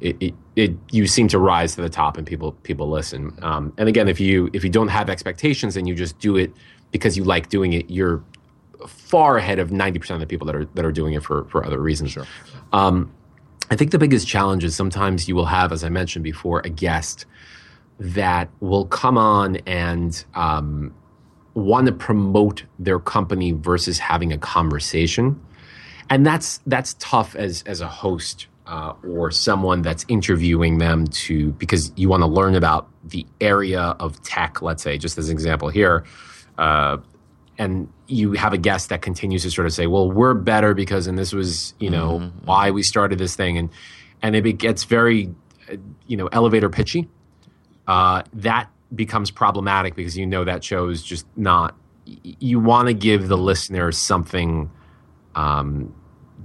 it, 0.00 0.16
it, 0.20 0.34
it 0.56 0.72
you 0.90 1.06
seem 1.06 1.28
to 1.28 1.38
rise 1.38 1.74
to 1.76 1.82
the 1.82 1.90
top 1.90 2.16
and 2.16 2.26
people 2.26 2.52
people 2.62 2.88
listen. 2.88 3.36
Um, 3.42 3.72
and 3.76 3.88
again, 3.88 4.08
if 4.08 4.20
you 4.20 4.50
if 4.52 4.64
you 4.64 4.70
don't 4.70 4.88
have 4.88 5.10
expectations 5.10 5.76
and 5.76 5.86
you 5.86 5.94
just 5.94 6.18
do 6.18 6.36
it 6.36 6.52
because 6.92 7.16
you 7.16 7.24
like 7.24 7.48
doing 7.48 7.74
it, 7.74 7.90
you're 7.90 8.24
far 8.86 9.36
ahead 9.36 9.58
of 9.58 9.70
ninety 9.70 9.98
percent 9.98 10.16
of 10.16 10.20
the 10.20 10.32
people 10.32 10.46
that 10.46 10.56
are 10.56 10.64
that 10.64 10.84
are 10.84 10.92
doing 10.92 11.14
it 11.14 11.22
for 11.22 11.44
for 11.46 11.64
other 11.64 11.78
reasons. 11.78 12.12
Sure. 12.12 12.26
Um, 12.72 13.12
I 13.70 13.76
think 13.76 13.92
the 13.92 13.98
biggest 13.98 14.26
challenge 14.26 14.62
is 14.62 14.74
sometimes 14.74 15.26
you 15.26 15.34
will 15.34 15.46
have, 15.46 15.72
as 15.72 15.84
I 15.84 15.88
mentioned 15.88 16.22
before, 16.22 16.60
a 16.64 16.68
guest 16.68 17.26
that 18.04 18.50
will 18.60 18.84
come 18.84 19.16
on 19.16 19.56
and 19.66 20.24
um, 20.34 20.94
want 21.54 21.86
to 21.86 21.92
promote 21.92 22.64
their 22.78 22.98
company 22.98 23.52
versus 23.52 23.98
having 23.98 24.30
a 24.30 24.36
conversation, 24.36 25.40
and 26.10 26.26
that's 26.26 26.60
that's 26.66 26.94
tough 26.98 27.34
as 27.34 27.62
as 27.62 27.80
a 27.80 27.88
host 27.88 28.46
uh, 28.66 28.92
or 29.08 29.30
someone 29.30 29.80
that's 29.80 30.04
interviewing 30.08 30.76
them 30.78 31.06
to 31.06 31.52
because 31.52 31.92
you 31.96 32.10
want 32.10 32.20
to 32.22 32.26
learn 32.26 32.54
about 32.54 32.90
the 33.04 33.26
area 33.40 33.80
of 33.80 34.22
tech. 34.22 34.60
Let's 34.60 34.82
say, 34.82 34.98
just 34.98 35.16
as 35.16 35.30
an 35.30 35.32
example 35.32 35.70
here. 35.70 36.04
Uh, 36.58 36.98
and 37.56 37.88
you 38.06 38.32
have 38.32 38.52
a 38.52 38.58
guest 38.58 38.90
that 38.90 39.00
continues 39.00 39.44
to 39.44 39.50
sort 39.50 39.66
of 39.66 39.72
say, 39.72 39.86
"Well, 39.86 40.10
we're 40.10 40.34
better 40.34 40.74
because," 40.74 41.06
and 41.06 41.16
this 41.16 41.32
was, 41.32 41.72
you 41.78 41.88
know, 41.88 42.30
why 42.44 42.70
we 42.70 42.82
started 42.82 43.18
this 43.18 43.34
thing, 43.34 43.56
and 43.56 43.70
and 44.20 44.36
it 44.36 44.58
gets 44.58 44.84
very, 44.84 45.32
uh, 45.72 45.76
you 46.06 46.16
know, 46.16 46.26
elevator 46.32 46.68
pitchy, 46.68 47.08
uh, 47.86 48.22
that 48.34 48.70
becomes 48.94 49.30
problematic 49.30 49.94
because 49.94 50.16
you 50.16 50.26
know 50.26 50.44
that 50.44 50.62
show 50.64 50.88
is 50.88 51.02
just 51.02 51.26
not. 51.36 51.76
You 52.06 52.60
want 52.60 52.88
to 52.88 52.94
give 52.94 53.28
the 53.28 53.38
listener 53.38 53.90
something 53.92 54.70
um, 55.34 55.94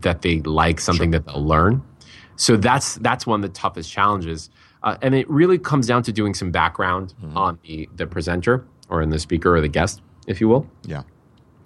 that 0.02 0.22
they 0.22 0.40
like, 0.42 0.80
something 0.80 1.12
that 1.12 1.26
they'll 1.26 1.46
learn. 1.46 1.84
So 2.38 2.56
that's 2.56 2.96
that's 2.96 3.28
one 3.28 3.44
of 3.44 3.54
the 3.54 3.54
toughest 3.60 3.92
challenges, 3.92 4.50
uh, 4.84 4.96
and 5.02 5.14
it 5.14 5.30
really 5.30 5.58
comes 5.60 5.88
down 5.88 6.04
to 6.04 6.14
doing 6.14 6.34
some 6.34 6.52
background 6.52 7.14
on 7.36 7.60
the 7.64 7.90
the 7.96 8.08
presenter 8.08 8.66
or 8.90 9.02
in 9.02 9.10
the 9.10 9.20
speaker 9.20 9.56
or 9.56 9.62
the 9.62 9.68
guest, 9.68 10.02
if 10.28 10.40
you 10.42 10.48
will 10.48 10.66
Yeah. 10.86 11.04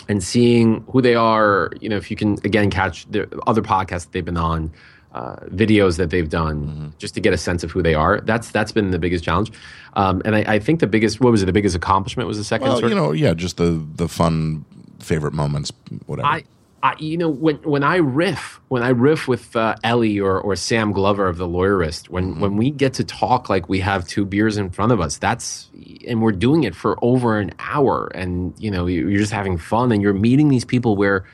and 0.10 0.22
seeing 0.24 0.84
who 0.92 1.02
they 1.02 1.14
are. 1.16 1.72
You 1.80 1.90
know, 1.90 1.96
if 1.98 2.10
you 2.10 2.18
can 2.18 2.34
again 2.44 2.72
catch 2.72 3.06
the 3.12 3.30
other 3.46 3.62
podcasts 3.62 4.06
that 4.06 4.12
they've 4.14 4.26
been 4.26 4.36
on, 4.36 4.72
uh, 5.14 5.36
videos 5.48 5.98
that 5.98 6.10
they've 6.10 6.30
done, 6.30 6.94
just 6.98 7.14
to 7.14 7.22
get 7.22 7.34
a 7.34 7.38
sense 7.38 7.64
of 7.64 7.72
who 7.72 7.82
they 7.82 7.94
are. 7.94 8.20
That's 8.22 8.52
that's 8.52 8.72
been 8.72 8.92
the 8.92 9.00
biggest 9.00 9.24
challenge. 9.24 9.52
Um, 9.94 10.22
and 10.26 10.36
I, 10.36 10.56
I 10.56 10.60
think 10.60 10.80
the 10.80 10.88
biggest, 10.88 11.22
what 11.22 11.32
was 11.32 11.44
it? 11.44 11.46
The 11.46 11.54
biggest 11.54 11.76
accomplishment 11.76 12.28
was 12.28 12.38
the 12.38 12.44
second. 12.44 12.68
Well, 12.68 12.80
sort 12.80 12.90
you 12.90 12.96
know, 12.96 13.12
yeah, 13.12 13.34
just 13.34 13.58
the 13.58 13.86
the 13.96 14.08
fun 14.08 14.66
favorite 15.00 15.34
moments, 15.34 15.72
whatever. 16.08 16.28
I, 16.28 16.44
I, 16.82 16.96
you 16.98 17.18
know, 17.18 17.30
when 17.30 17.58
when 17.58 17.84
I 17.84 17.98
riff, 17.98 18.60
when 18.68 18.84
I 18.84 18.90
riff 18.90 19.28
with 19.28 19.56
uh, 19.56 19.76
Elie 19.84 20.20
or, 20.20 20.42
or 20.42 20.56
Sam 20.56 20.92
Glover 20.92 21.28
of 21.28 21.38
the 21.38 21.48
Lawyerist, 21.48 22.10
when 22.10 22.40
when 22.40 22.58
we 22.58 22.72
get 22.72 22.94
to 22.96 23.04
talk 23.04 23.50
like 23.50 23.70
we 23.70 23.80
have 23.80 24.08
two 24.08 24.26
beers 24.26 24.58
in 24.58 24.70
front 24.70 24.92
of 24.92 25.00
us, 25.00 25.18
that's 25.18 25.70
and 26.08 26.22
we're 26.22 26.32
doing 26.34 26.64
it 26.64 26.76
for 26.76 26.98
over 27.02 27.40
an 27.40 27.52
hour, 27.60 28.08
and 28.16 28.54
you 28.58 28.70
know, 28.70 28.88
you're 28.88 29.20
just 29.20 29.32
having 29.32 29.58
fun, 29.58 29.92
and 29.92 30.02
you're 30.02 30.14
meeting 30.14 30.50
these 30.50 30.66
people 30.66 30.98
where 30.98 31.26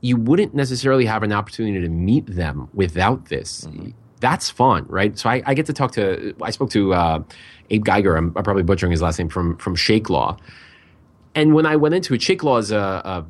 you 0.00 0.16
wouldn't 0.16 0.54
necessarily 0.54 1.06
have 1.06 1.22
an 1.22 1.32
opportunity 1.32 1.80
to 1.80 1.88
meet 1.88 2.26
them 2.26 2.68
without 2.74 3.26
this. 3.26 3.66
That's 4.20 4.50
fun, 4.50 4.86
right? 4.88 5.18
So 5.18 5.28
I, 5.28 5.42
I 5.46 5.54
get 5.54 5.66
to 5.66 5.72
talk 5.72 5.92
to. 5.92 6.34
I 6.42 6.50
spoke 6.50 6.70
to 6.70 6.94
uh, 6.94 7.22
Abe 7.70 7.84
Geiger. 7.84 8.16
I'm, 8.16 8.32
I'm 8.36 8.44
probably 8.44 8.62
butchering 8.62 8.90
his 8.90 9.02
last 9.02 9.18
name 9.18 9.28
from 9.28 9.56
from 9.58 9.74
Shake 9.74 10.08
Law. 10.08 10.36
And 11.34 11.54
when 11.54 11.66
I 11.66 11.76
went 11.76 11.94
into 11.94 12.14
it, 12.14 12.22
Shake 12.22 12.42
Law 12.42 12.56
is 12.56 12.70
a, 12.70 12.78
a 12.78 13.26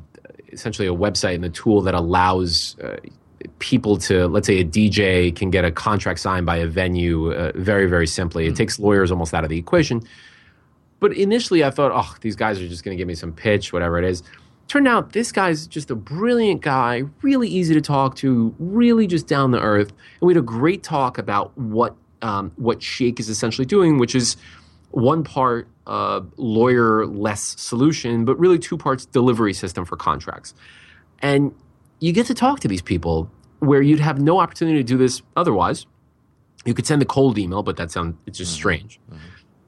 essentially 0.53 0.87
a 0.87 0.93
website 0.93 1.35
and 1.35 1.45
a 1.45 1.49
tool 1.49 1.81
that 1.81 1.93
allows 1.93 2.77
uh, 2.81 2.97
people 3.59 3.97
to, 3.97 4.27
let's 4.27 4.47
say, 4.47 4.59
a 4.59 4.65
DJ 4.65 5.35
can 5.35 5.49
get 5.49 5.65
a 5.65 5.71
contract 5.71 6.19
signed 6.19 6.45
by 6.45 6.57
a 6.57 6.67
venue 6.67 7.33
uh, 7.33 7.51
very, 7.55 7.87
very 7.87 8.07
simply. 8.07 8.47
It 8.47 8.55
takes 8.55 8.79
lawyers 8.79 9.11
almost 9.11 9.33
out 9.33 9.43
of 9.43 9.49
the 9.49 9.57
equation. 9.57 10.01
But 10.99 11.13
initially, 11.13 11.63
I 11.63 11.69
thought, 11.69 11.91
oh, 11.93 12.15
these 12.21 12.35
guys 12.35 12.59
are 12.59 12.67
just 12.67 12.83
going 12.83 12.97
to 12.97 12.99
give 12.99 13.07
me 13.07 13.15
some 13.15 13.31
pitch, 13.31 13.71
whatever 13.71 13.99
it 13.99 14.05
is. 14.05 14.23
Turned 14.67 14.87
out 14.87 15.13
this 15.13 15.31
guy's 15.31 15.65
just 15.65 15.89
a 15.89 15.95
brilliant 15.95 16.61
guy, 16.61 17.03
really 17.21 17.47
easy 17.47 17.73
to 17.73 17.81
talk 17.81 18.15
to, 18.17 18.53
really 18.59 19.07
just 19.07 19.27
down 19.27 19.51
to 19.51 19.59
earth. 19.59 19.89
And 20.19 20.27
we 20.27 20.33
had 20.33 20.39
a 20.39 20.45
great 20.45 20.83
talk 20.83 21.17
about 21.17 21.57
what 21.57 21.95
um, 22.21 22.51
what 22.55 22.81
Shake 22.81 23.19
is 23.19 23.29
essentially 23.29 23.65
doing, 23.65 23.97
which 23.97 24.15
is 24.15 24.35
one 24.91 25.23
part 25.23 25.67
uh, 25.85 26.21
lawyer 26.37 27.05
less 27.05 27.59
solution, 27.59 28.25
but 28.25 28.37
really 28.39 28.59
two 28.59 28.77
parts 28.77 29.05
delivery 29.05 29.53
system 29.53 29.85
for 29.85 29.95
contracts. 29.95 30.53
And 31.19 31.53
you 31.99 32.11
get 32.11 32.25
to 32.27 32.33
talk 32.33 32.59
to 32.61 32.67
these 32.67 32.81
people 32.81 33.29
where 33.59 33.81
you'd 33.81 33.99
have 33.99 34.19
no 34.19 34.39
opportunity 34.39 34.77
to 34.79 34.83
do 34.83 34.97
this 34.97 35.21
otherwise. 35.35 35.85
You 36.65 36.73
could 36.73 36.85
send 36.85 37.01
a 37.01 37.05
cold 37.05 37.37
email, 37.37 37.63
but 37.63 37.77
that 37.77 37.91
sounds 37.91 38.15
it's 38.25 38.37
just 38.37 38.53
strange. 38.53 38.99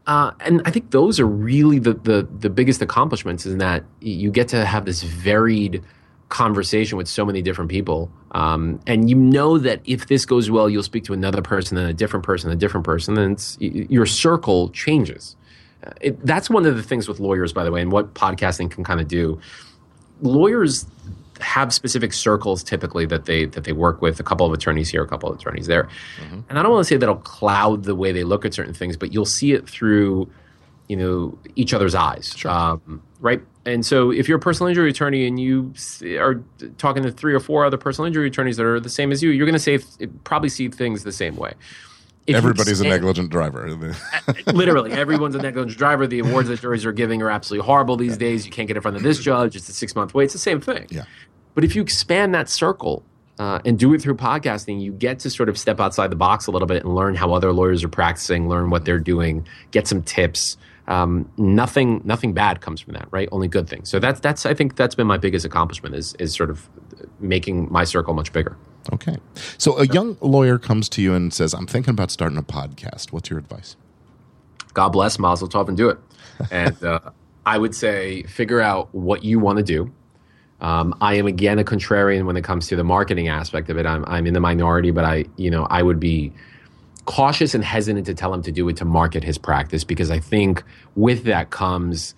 Uh, 0.10 0.32
and 0.40 0.64
I 0.66 0.72
think 0.72 0.90
those 0.90 1.20
are 1.20 1.28
really 1.28 1.78
the, 1.78 1.94
the 1.94 2.28
the 2.40 2.50
biggest 2.50 2.82
accomplishments 2.82 3.46
in 3.46 3.60
that 3.60 3.84
you 4.02 4.32
get 4.32 4.48
to 4.48 4.66
have 4.66 4.86
this 4.86 5.04
varied 5.04 5.84
conversation 6.30 6.98
with 6.98 7.08
so 7.08 7.24
many 7.24 7.44
different 7.44 7.70
people, 7.70 8.12
um, 8.32 8.80
and 8.88 9.08
you 9.08 9.16
know 9.16 9.60
that 9.60 9.82
if 9.86 10.08
this 10.08 10.26
goes 10.26 10.50
well, 10.50 10.68
you'll 10.68 10.82
speak 10.82 11.04
to 11.04 11.14
another 11.14 11.44
person 11.44 11.78
and 11.78 11.88
a 11.88 11.94
different 11.94 12.26
person, 12.26 12.50
a 12.50 12.56
different 12.56 12.86
person, 12.86 13.20
and 13.20 13.40
your 13.60 14.08
circle 14.08 14.70
changes. 14.70 15.36
Uh, 15.86 15.92
It, 16.02 16.26
that's 16.26 16.50
one 16.50 16.66
of 16.66 16.76
the 16.76 16.82
things 16.82 17.08
with 17.08 17.20
lawyers, 17.20 17.54
by 17.54 17.64
the 17.64 17.72
way, 17.72 17.80
and 17.80 17.92
what 17.92 18.16
podcasting 18.16 18.72
can 18.72 18.84
kind 18.84 19.00
of 19.00 19.08
do. 19.08 19.40
Lawyers 20.22 20.88
have 21.40 21.74
specific 21.74 22.14
circles 22.14 22.64
typically 22.64 23.06
that 23.06 23.26
they 23.26 23.46
that 23.46 23.64
they 23.64 23.72
work 23.72 24.02
with 24.02 24.20
a 24.20 24.24
couple 24.24 24.46
of 24.46 24.54
attorneys 24.54 24.90
here 24.90 25.04
a 25.04 25.08
couple 25.08 25.30
of 25.30 25.40
attorneys 25.40 25.68
there 25.68 25.88
and 26.22 26.60
i 26.60 26.62
don't 26.62 26.72
want 26.72 26.84
to 26.84 26.88
say 26.88 26.98
that'll 26.98 27.16
cloud 27.18 27.84
the 27.84 27.96
way 27.96 28.12
they 28.12 28.24
look 28.24 28.46
at 28.46 28.54
certain 28.54 28.74
things 28.74 28.98
but 28.98 29.14
you'll 29.14 29.26
see 29.26 29.54
it 29.54 29.68
through 29.70 30.30
you 30.88 30.96
know 30.96 31.38
each 31.56 31.74
other's 31.74 31.96
eyes 31.96 32.36
um, 32.46 33.02
right 33.20 33.42
and 33.66 33.86
so 33.86 34.12
if 34.12 34.28
you're 34.28 34.38
a 34.38 34.42
personal 34.42 34.68
injury 34.68 34.90
attorney 34.90 35.28
and 35.28 35.40
you 35.40 35.74
are 36.20 36.42
talking 36.78 37.04
to 37.04 37.12
three 37.12 37.34
or 37.34 37.40
four 37.40 37.64
other 37.66 37.78
personal 37.78 38.06
injury 38.08 38.28
attorneys 38.28 38.58
that 38.58 38.66
are 38.66 38.80
the 38.80 38.90
same 38.90 39.12
as 39.12 39.22
you 39.22 39.30
you're 39.30 39.46
going 39.46 39.54
to 39.54 39.60
say 39.60 39.80
probably 40.24 40.50
see 40.50 40.68
things 40.70 41.04
the 41.04 41.12
same 41.12 41.36
way 41.36 41.54
If 42.28 42.36
Everybody's 42.36 42.80
a 42.80 42.84
negligent 42.84 43.32
driver. 43.32 43.68
literally 44.54 44.92
everyone's 44.92 45.34
a 45.36 45.42
negligent 45.42 45.78
driver. 45.78 46.06
The 46.06 46.20
awards 46.20 46.48
that 46.50 46.60
juries 46.60 46.86
are 46.86 46.92
giving 46.92 47.24
are 47.24 47.30
absolutely 47.32 47.66
horrible 47.66 47.96
these 47.98 48.18
days. 48.18 48.46
You 48.46 48.52
can't 48.52 48.68
get 48.68 48.78
in 48.78 48.82
front 48.84 48.98
of 48.98 49.04
this 49.04 49.18
judge. 49.20 49.56
It's 49.56 49.68
a 49.68 49.74
six 49.74 49.96
month 49.96 50.14
wait. 50.14 50.26
It's 50.26 50.34
the 50.34 50.40
same 50.40 50.62
thing. 50.62 50.86
Yeah. 50.92 51.06
But 51.56 51.64
if 51.64 51.76
you 51.76 51.82
expand 51.82 52.34
that 52.36 52.50
circle 52.50 53.04
uh, 53.38 53.60
and 53.66 53.78
do 53.78 53.94
it 53.94 54.02
through 54.02 54.16
podcasting, 54.16 54.82
you 54.82 54.92
get 54.92 55.20
to 55.20 55.30
sort 55.30 55.50
of 55.50 55.58
step 55.58 55.80
outside 55.80 56.12
the 56.12 56.16
box 56.16 56.48
a 56.48 56.52
little 56.52 56.68
bit 56.68 56.84
and 56.84 56.96
learn 56.96 57.16
how 57.16 57.34
other 57.34 57.52
lawyers 57.54 57.84
are 57.84 57.90
practicing, 57.90 58.50
learn 58.50 58.70
what 58.70 58.86
they're 58.86 59.00
doing, 59.00 59.48
get 59.72 59.88
some 59.88 60.02
tips. 60.04 60.58
Um, 60.88 61.30
nothing, 61.38 62.02
nothing 62.04 62.34
bad 62.34 62.62
comes 62.62 62.82
from 62.82 62.94
that, 62.94 63.08
right? 63.12 63.30
Only 63.32 63.48
good 63.48 63.70
things. 63.70 63.92
So 63.92 64.00
that's 64.00 64.20
that's 64.20 64.46
I 64.48 64.56
think 64.56 64.76
that's 64.76 64.96
been 64.96 65.06
my 65.06 65.18
biggest 65.18 65.46
accomplishment 65.46 65.94
is 65.94 66.16
is 66.18 66.36
sort 66.36 66.50
of 66.50 66.68
making 67.20 67.72
my 67.72 67.84
circle 67.84 68.14
much 68.14 68.34
bigger. 68.34 68.58
Okay. 68.94 69.18
So 69.58 69.78
a 69.78 69.86
young 69.86 70.18
lawyer 70.22 70.58
comes 70.58 70.90
to 70.90 71.02
you 71.02 71.14
and 71.14 71.34
says, 71.34 71.54
I'm 71.54 71.68
thinking 71.68 71.92
about 71.92 72.12
starting 72.12 72.38
a 72.38 72.44
podcast. 72.44 73.12
What's 73.12 73.30
your 73.30 73.38
advice? 73.38 73.76
God 74.74 74.90
bless 74.90 75.20
Mazel 75.20 75.48
Tov 75.48 75.68
and 75.68 75.78
do 75.78 75.90
it. 75.90 75.98
And 76.52 76.84
uh, 76.84 77.00
I 77.46 77.58
would 77.58 77.76
say 77.76 78.24
figure 78.24 78.62
out 78.62 78.94
what 78.94 79.24
you 79.24 79.40
want 79.40 79.58
to 79.58 79.64
do. 79.64 79.92
Um, 80.62 80.96
I 81.00 81.16
am 81.16 81.26
again 81.26 81.58
a 81.60 81.64
contrarian 81.64 82.26
when 82.26 82.36
it 82.36 82.44
comes 82.44 82.68
to 82.68 82.76
the 82.76 82.84
marketing 82.84 83.28
aspect 83.28 83.70
of 83.70 83.78
it. 83.78 83.86
I'm, 83.86 84.04
I'm 84.06 84.28
in 84.28 84.34
the 84.34 84.40
minority, 84.40 84.92
but 84.92 85.06
I, 85.06 85.26
you 85.38 85.50
know, 85.50 85.66
I 85.70 85.84
would 85.84 86.00
be 86.00 86.34
cautious 87.06 87.56
and 87.56 87.64
hesitant 87.64 88.06
to 88.06 88.14
tell 88.14 88.34
him 88.34 88.44
to 88.44 88.52
do 88.52 88.68
it 88.70 88.78
to 88.78 88.86
market 88.86 89.24
his 89.24 89.38
practice 89.38 89.84
because 89.84 90.12
I 90.12 90.20
think 90.20 90.64
with 90.96 91.24
that 91.24 91.50
comes 91.50 92.14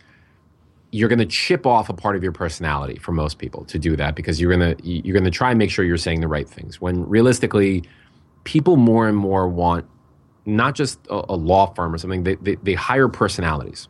you're 0.91 1.07
going 1.07 1.19
to 1.19 1.25
chip 1.25 1.65
off 1.65 1.87
a 1.87 1.93
part 1.93 2.17
of 2.17 2.23
your 2.23 2.33
personality 2.33 2.97
for 2.97 3.13
most 3.13 3.37
people 3.37 3.63
to 3.65 3.79
do 3.79 3.95
that 3.95 4.15
because 4.15 4.41
you're 4.41 4.55
going 4.55 4.75
to 4.75 4.85
you're 4.85 5.13
going 5.13 5.23
to 5.23 5.31
try 5.31 5.49
and 5.49 5.57
make 5.57 5.71
sure 5.71 5.85
you're 5.85 5.97
saying 5.97 6.19
the 6.19 6.27
right 6.27 6.49
things 6.49 6.81
when 6.81 7.07
realistically 7.07 7.83
people 8.43 8.75
more 8.75 9.07
and 9.07 9.15
more 9.15 9.47
want 9.47 9.85
not 10.45 10.75
just 10.75 10.99
a, 11.09 11.23
a 11.29 11.35
law 11.35 11.73
firm 11.73 11.93
or 11.93 11.97
something 11.97 12.23
they, 12.23 12.35
they, 12.35 12.55
they 12.55 12.73
hire 12.73 13.07
personalities 13.07 13.87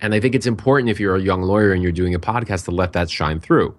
and 0.00 0.14
i 0.14 0.20
think 0.20 0.34
it's 0.34 0.46
important 0.46 0.90
if 0.90 1.00
you're 1.00 1.16
a 1.16 1.20
young 1.20 1.42
lawyer 1.42 1.72
and 1.72 1.82
you're 1.82 1.92
doing 1.92 2.14
a 2.14 2.20
podcast 2.20 2.64
to 2.64 2.70
let 2.70 2.92
that 2.92 3.10
shine 3.10 3.40
through. 3.40 3.74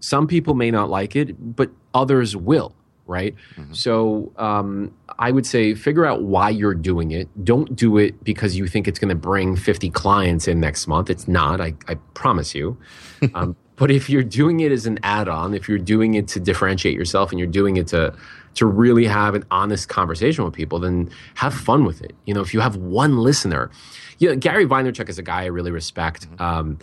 Some 0.00 0.26
people 0.26 0.54
may 0.54 0.70
not 0.70 0.90
like 0.90 1.14
it 1.16 1.56
but 1.56 1.70
others 1.94 2.36
will 2.36 2.74
right? 3.06 3.34
So 3.72 4.32
um, 4.36 4.94
i 5.18 5.30
would 5.30 5.46
say 5.46 5.74
figure 5.74 6.06
out 6.06 6.22
why 6.22 6.50
you're 6.50 6.74
doing 6.74 7.10
it. 7.10 7.28
Don't 7.44 7.74
do 7.76 7.98
it 7.98 8.22
because 8.24 8.56
you 8.56 8.66
think 8.66 8.88
it's 8.88 8.98
going 8.98 9.10
to 9.10 9.14
bring 9.14 9.56
50 9.56 9.90
clients 9.90 10.48
in 10.48 10.60
next 10.60 10.86
month. 10.86 11.10
It's 11.10 11.28
not 11.28 11.60
i, 11.60 11.74
I 11.88 11.94
promise 12.14 12.54
you. 12.54 12.78
Um, 13.34 13.54
but 13.76 13.90
if 13.92 14.10
you're 14.10 14.24
doing 14.24 14.60
it 14.60 14.72
as 14.72 14.84
an 14.84 14.98
add-on 15.04 15.54
if 15.54 15.68
you're 15.68 15.78
doing 15.78 16.14
it 16.14 16.26
to 16.28 16.40
differentiate 16.40 16.96
yourself 16.96 17.30
and 17.30 17.38
you're 17.38 17.46
doing 17.48 17.76
it 17.76 17.86
to 17.88 18.12
to 18.54 18.66
really 18.66 19.06
have 19.06 19.36
an 19.36 19.44
honest 19.52 19.88
conversation 19.88 20.44
with 20.44 20.52
people 20.52 20.80
then 20.80 21.08
have 21.34 21.54
fun 21.54 21.84
with 21.84 22.02
it. 22.02 22.14
You 22.26 22.34
know 22.34 22.40
if 22.40 22.52
you 22.52 22.60
have 22.60 22.76
one 22.76 23.18
listener 23.18 23.70
you 24.22 24.28
know, 24.28 24.36
gary 24.36 24.66
vaynerchuk 24.66 25.08
is 25.08 25.18
a 25.18 25.22
guy 25.22 25.42
i 25.42 25.46
really 25.46 25.70
respect. 25.70 26.26
Um, 26.38 26.78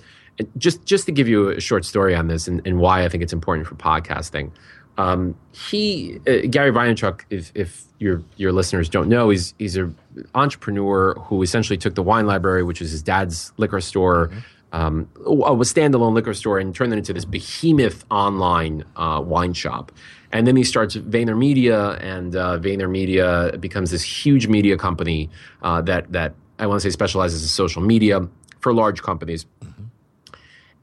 just 0.58 0.86
just 0.86 1.06
to 1.06 1.12
give 1.12 1.28
you 1.28 1.50
a 1.50 1.60
short 1.60 1.84
story 1.84 2.16
on 2.16 2.28
this 2.28 2.48
and, 2.48 2.62
and 2.66 2.80
why 2.80 3.04
i 3.04 3.10
think 3.10 3.24
it's 3.24 3.34
important 3.34 3.68
for 3.68 3.76
podcasting. 3.76 4.52
Um, 5.00 5.36
he 5.54 6.20
uh, 6.28 6.48
Gary 6.50 6.72
Vaynerchuk, 6.72 7.22
if, 7.30 7.54
if 7.56 7.86
your 8.00 8.22
your 8.36 8.52
listeners 8.52 8.90
don't 8.90 9.08
know, 9.08 9.30
he's 9.30 9.54
he's 9.58 9.78
an 9.78 9.96
entrepreneur 10.36 11.14
who 11.14 11.42
essentially 11.42 11.78
took 11.78 11.96
the 11.96 12.04
wine 12.04 12.28
library, 12.28 12.64
which 12.64 12.82
is 12.82 12.92
his 12.92 13.02
dad's 13.02 13.54
liquor 13.56 13.80
store, 13.80 14.30
um, 14.74 15.08
a 15.26 15.30
a 15.30 15.56
standalone 15.64 16.14
liquor 16.14 16.34
store, 16.34 16.60
and 16.60 16.76
turned 16.76 16.92
it 16.92 16.98
into 16.98 17.14
this 17.14 17.24
behemoth 17.24 18.04
online 18.12 18.84
uh, 18.98 19.24
wine 19.26 19.54
shop. 19.54 19.94
And 20.34 20.46
then 20.46 20.58
he 20.58 20.66
starts 20.66 20.98
VaynerMedia, 20.98 21.98
and 22.04 22.36
uh, 22.36 22.60
VaynerMedia 22.60 23.60
becomes 23.62 23.92
this 23.92 24.04
huge 24.04 24.48
media 24.48 24.76
company 24.76 25.30
uh, 25.62 25.82
that 25.84 26.12
that 26.12 26.34
I 26.60 26.68
want 26.68 26.82
to 26.82 26.88
say 26.88 26.92
specializes 26.92 27.42
in 27.42 27.48
social 27.48 27.82
media 27.82 28.28
for 28.60 28.74
large 28.74 29.02
companies. 29.02 29.46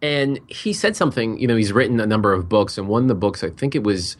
And 0.03 0.41
he 0.49 0.73
said 0.73 0.97
something, 0.97 1.39
you 1.39 1.47
know, 1.47 1.57
he's 1.57 1.73
written 1.73 2.01
a 2.01 2.07
number 2.07 2.33
of 2.33 2.49
books, 2.49 2.77
and 2.79 2.89
one 2.89 3.03
of 3.03 3.09
the 3.09 3.15
books, 3.15 3.43
I 3.43 3.51
think 3.51 3.75
it 3.75 3.83
was 3.83 4.17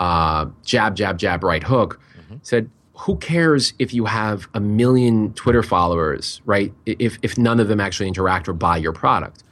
uh, 0.00 0.46
Jab, 0.64 0.96
Jab, 0.96 1.18
Jab, 1.18 1.44
Right 1.44 1.62
Hook, 1.62 2.00
said, 2.42 2.70
Who 2.94 3.16
cares 3.16 3.72
if 3.78 3.94
you 3.94 4.06
have 4.06 4.48
a 4.54 4.60
million 4.60 5.32
Twitter 5.34 5.62
followers, 5.62 6.40
right? 6.46 6.72
If, 6.86 7.18
if 7.22 7.38
none 7.38 7.60
of 7.60 7.68
them 7.68 7.80
actually 7.80 8.08
interact 8.08 8.48
or 8.48 8.52
buy 8.52 8.76
your 8.78 8.92
product. 8.92 9.44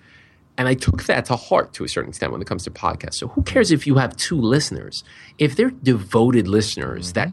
And 0.58 0.66
I 0.66 0.74
took 0.74 1.04
that 1.04 1.24
to 1.26 1.36
heart 1.36 1.72
to 1.74 1.84
a 1.84 1.88
certain 1.88 2.08
extent 2.08 2.32
when 2.32 2.42
it 2.42 2.48
comes 2.48 2.64
to 2.64 2.70
podcasts. 2.72 3.14
So 3.14 3.28
who 3.28 3.42
cares 3.42 3.70
if 3.70 3.86
you 3.86 3.94
have 3.94 4.16
two 4.16 4.40
listeners? 4.40 5.04
If 5.38 5.54
they're 5.54 5.70
devoted 5.70 6.48
listeners 6.48 7.12
that 7.12 7.32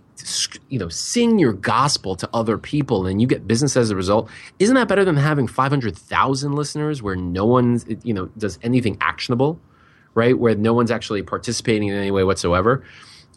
you 0.69 0.77
know 0.77 0.89
sing 0.89 1.39
your 1.39 1.51
gospel 1.51 2.15
to 2.17 2.29
other 2.35 2.59
people 2.59 3.07
and 3.07 3.19
you 3.19 3.27
get 3.27 3.47
business 3.47 3.75
as 3.75 3.89
a 3.89 3.95
result, 3.95 4.29
isn't 4.59 4.75
that 4.75 4.87
better 4.87 5.03
than 5.03 5.17
having 5.17 5.47
500,000 5.47 6.53
listeners 6.53 7.01
where 7.01 7.15
no 7.15 7.47
one 7.47 7.81
you 8.03 8.13
know 8.13 8.27
does 8.37 8.59
anything 8.61 8.95
actionable, 9.01 9.59
right? 10.13 10.37
Where 10.37 10.53
no 10.53 10.75
one's 10.75 10.91
actually 10.91 11.23
participating 11.23 11.87
in 11.87 11.97
any 11.97 12.11
way 12.11 12.23
whatsoever. 12.23 12.83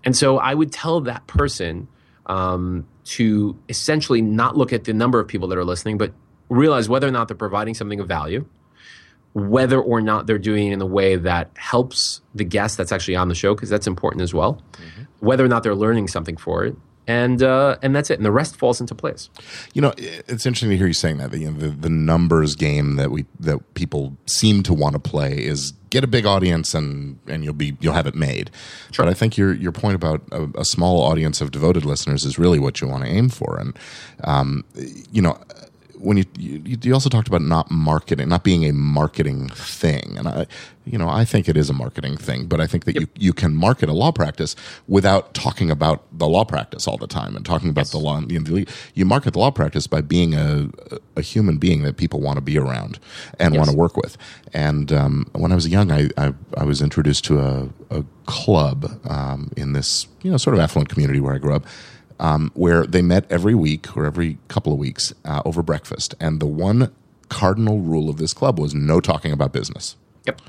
And 0.05 0.15
so 0.15 0.37
I 0.37 0.53
would 0.53 0.71
tell 0.71 1.01
that 1.01 1.27
person 1.27 1.89
um, 2.27 2.87
to 3.05 3.59
essentially 3.71 4.21
not 4.21 4.55
look 4.55 4.75
at 4.75 4.85
the 4.85 4.93
number 4.93 5.19
of 5.19 5.27
people 5.27 5.49
that 5.49 5.57
are 5.57 5.65
listening, 5.65 5.97
but 5.97 6.13
realize 6.51 6.91
whether 6.91 7.09
or 7.09 7.11
not 7.11 7.29
they're 7.29 7.37
providing 7.37 7.73
something 7.73 8.01
of 8.01 8.07
value 8.07 8.45
whether 9.39 9.81
or 9.81 10.01
not 10.01 10.27
they're 10.27 10.39
doing 10.39 10.69
it 10.69 10.73
in 10.73 10.81
a 10.81 10.87
way 10.87 11.17
that 11.17 11.51
helps 11.57 12.21
the 12.35 12.45
guest 12.45 12.77
that's 12.77 12.93
actually 12.93 13.17
on 13.17 13.29
the 13.29 13.35
show, 13.35 13.55
because 13.55 13.71
that's 13.71 13.87
important 13.87 14.23
as 14.23 14.35
well. 14.35 14.63
Whether 15.21 15.45
or 15.45 15.49
not 15.49 15.63
they're 15.63 15.75
learning 15.75 16.09
something 16.09 16.37
for 16.37 16.65
it, 16.65 16.77
and 17.09 17.43
uh, 17.43 17.77
and 17.83 17.97
that's 17.97 18.11
it. 18.11 18.19
And 18.19 18.25
the 18.25 18.31
rest 18.31 18.57
falls 18.57 18.81
into 18.81 18.95
place. 18.95 19.31
You 19.73 19.83
know, 19.83 19.93
it's 19.97 20.47
interesting 20.47 20.71
to 20.71 20.77
hear 20.77 20.87
you 20.87 20.93
saying 20.93 21.17
that. 21.19 21.33
You 21.33 21.51
know, 21.51 21.59
the, 21.59 21.69
the 21.69 21.89
numbers 21.89 22.55
game 22.55 22.97
that 22.97 23.11
we 23.11 23.25
that 23.41 23.75
people 23.75 24.17
seem 24.27 24.63
to 24.65 24.75
want 24.75 24.93
to 24.93 25.01
play 25.01 25.39
is 25.39 25.73
get 25.91 26.05
a 26.05 26.07
big 26.07 26.27
audience 26.27 26.75
and 26.75 27.19
and 27.27 27.45
you'll 27.45 27.55
be 27.55 27.77
you'll 27.81 27.95
have 27.95 28.07
it 28.07 28.15
made. 28.15 28.51
Sure. 28.93 29.07
But 29.07 29.11
I 29.11 29.15
think 29.15 29.39
your 29.39 29.55
your 29.55 29.73
point 29.73 29.95
about 29.95 30.23
a, 30.31 30.49
a 30.59 30.65
small 30.65 31.03
audience 31.03 31.41
of 31.41 31.51
devoted 31.51 31.85
listeners 31.85 32.25
is 32.25 32.39
really 32.39 32.59
what 32.59 32.81
you 32.81 32.89
want 32.89 33.05
to 33.05 33.11
aim 33.11 33.31
for. 33.31 33.59
And 33.59 33.79
um, 34.23 34.65
you 35.11 35.23
know, 35.23 35.39
when 35.99 36.17
you, 36.17 36.25
you 36.39 36.79
you 36.83 36.95
also 36.95 37.09
talked 37.09 37.29
about 37.29 37.43
not 37.43 37.71
marketing, 37.71 38.29
not 38.29 38.45
being 38.45 38.65
a 38.65 38.73
marketing 38.73 39.49
thing, 39.51 40.17
and 40.19 40.29
I, 40.29 40.47
you 40.85 40.97
know, 40.99 41.09
I 41.09 41.25
think 41.25 41.49
it 41.49 41.57
is 41.57 41.69
a 41.69 41.73
marketing 41.73 42.17
thing, 42.17 42.47
but 42.47 42.61
I 42.61 42.67
think 42.67 42.85
that 42.85 42.97
you 43.01 43.07
you 43.17 43.33
can 43.33 43.55
market 43.55 43.89
a 43.89 43.93
law 43.93 44.13
practice 44.13 44.57
without 44.87 45.35
talking 45.35 45.71
about 45.71 46.05
the 46.13 46.27
law 46.29 46.45
practice 46.45 46.87
all 46.89 46.97
the 46.97 47.07
time 47.07 47.37
and 47.37 47.45
talking 47.45 47.69
about 47.71 47.89
the 47.89 47.99
law. 47.99 48.21
You, 48.29 48.65
you 48.95 49.05
market 49.05 49.33
the 49.33 49.39
law 49.41 49.51
practice 49.51 49.87
by 49.87 50.01
being 50.01 50.35
a 50.35 50.69
a 51.17 51.23
human 51.23 51.59
being 51.59 51.83
that 51.83 51.97
people 51.97 52.21
want 52.21 52.37
to 52.37 52.43
be 52.43 52.59
around 52.59 52.99
and 53.39 53.55
Yes. 53.55 53.59
want 53.59 53.71
to 53.71 53.77
work 53.77 53.97
with. 53.97 54.17
And 54.55 54.93
um, 54.93 55.27
when 55.33 55.53
I 55.53 55.55
was 55.55 55.69
young, 55.69 55.91
I, 55.91 56.09
I 56.17 56.33
I 56.57 56.65
was 56.65 56.81
introduced 56.81 57.25
to 57.27 57.41
a 57.41 57.69
a 57.91 58.05
club 58.27 59.01
um, 59.09 59.51
in 59.57 59.73
this 59.73 60.07
you 60.23 60.31
know 60.31 60.37
sort 60.37 60.55
of 60.55 60.61
affluent 60.61 60.89
community 60.89 61.21
where 61.21 61.35
I 61.35 61.39
grew 61.39 61.55
up 61.55 61.65
um, 62.19 62.51
where 62.55 62.87
they 62.87 63.03
met 63.03 63.25
every 63.31 63.55
week 63.55 63.97
or 63.97 64.05
every 64.05 64.39
couple 64.49 64.73
of 64.73 64.79
weeks 64.79 65.13
uh, 65.25 65.43
over 65.45 65.63
breakfast. 65.63 66.15
And 66.21 66.41
the 66.41 66.47
one 66.47 66.93
cardinal 67.29 67.81
rule 67.81 68.09
of 68.09 68.17
this 68.17 68.33
club 68.33 68.59
was 68.59 68.75
no 68.75 69.01
talking 69.01 69.33
about 69.33 69.53
business. 69.53 69.97
Yep. 70.27 70.41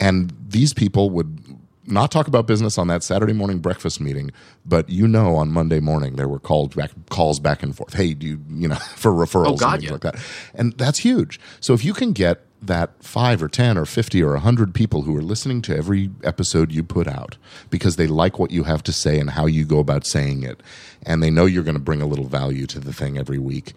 And 0.00 0.32
these 0.48 0.72
people 0.74 1.10
would 1.10 1.42
not 1.86 2.10
talk 2.10 2.28
about 2.28 2.46
business 2.46 2.76
on 2.78 2.88
that 2.88 3.02
Saturday 3.02 3.32
morning 3.32 3.58
breakfast 3.58 4.00
meeting, 4.00 4.30
but 4.64 4.88
you 4.88 5.08
know, 5.08 5.36
on 5.36 5.50
Monday 5.50 5.80
morning 5.80 6.16
there 6.16 6.28
were 6.28 6.38
called 6.38 6.76
back 6.76 6.90
calls 7.10 7.40
back 7.40 7.62
and 7.62 7.74
forth. 7.74 7.94
Hey, 7.94 8.14
do 8.14 8.26
you 8.26 8.40
you 8.50 8.68
know 8.68 8.74
for 8.96 9.10
referrals 9.12 9.52
Oh, 9.52 9.56
God, 9.56 9.74
and 9.74 9.80
things 9.80 9.84
yeah. 9.84 9.92
like 9.92 10.00
that, 10.02 10.16
and 10.54 10.72
that's 10.76 10.98
huge. 10.98 11.40
So 11.60 11.72
if 11.72 11.84
you 11.84 11.94
can 11.94 12.12
get 12.12 12.44
that 12.60 13.02
five 13.02 13.42
or 13.42 13.48
ten 13.48 13.78
or 13.78 13.84
fifty 13.84 14.22
or 14.22 14.34
a 14.34 14.40
hundred 14.40 14.74
people 14.74 15.02
who 15.02 15.16
are 15.16 15.22
listening 15.22 15.62
to 15.62 15.76
every 15.76 16.10
episode 16.24 16.72
you 16.72 16.82
put 16.82 17.06
out 17.06 17.36
because 17.70 17.96
they 17.96 18.06
like 18.06 18.38
what 18.38 18.50
you 18.50 18.64
have 18.64 18.82
to 18.84 18.92
say 18.92 19.18
and 19.18 19.30
how 19.30 19.46
you 19.46 19.64
go 19.64 19.78
about 19.78 20.06
saying 20.06 20.42
it, 20.42 20.60
and 21.04 21.22
they 21.22 21.30
know 21.30 21.44
you're 21.44 21.62
going 21.62 21.74
to 21.74 21.80
bring 21.80 22.02
a 22.02 22.06
little 22.06 22.26
value 22.26 22.66
to 22.66 22.80
the 22.80 22.92
thing 22.92 23.18
every 23.18 23.38
week 23.38 23.74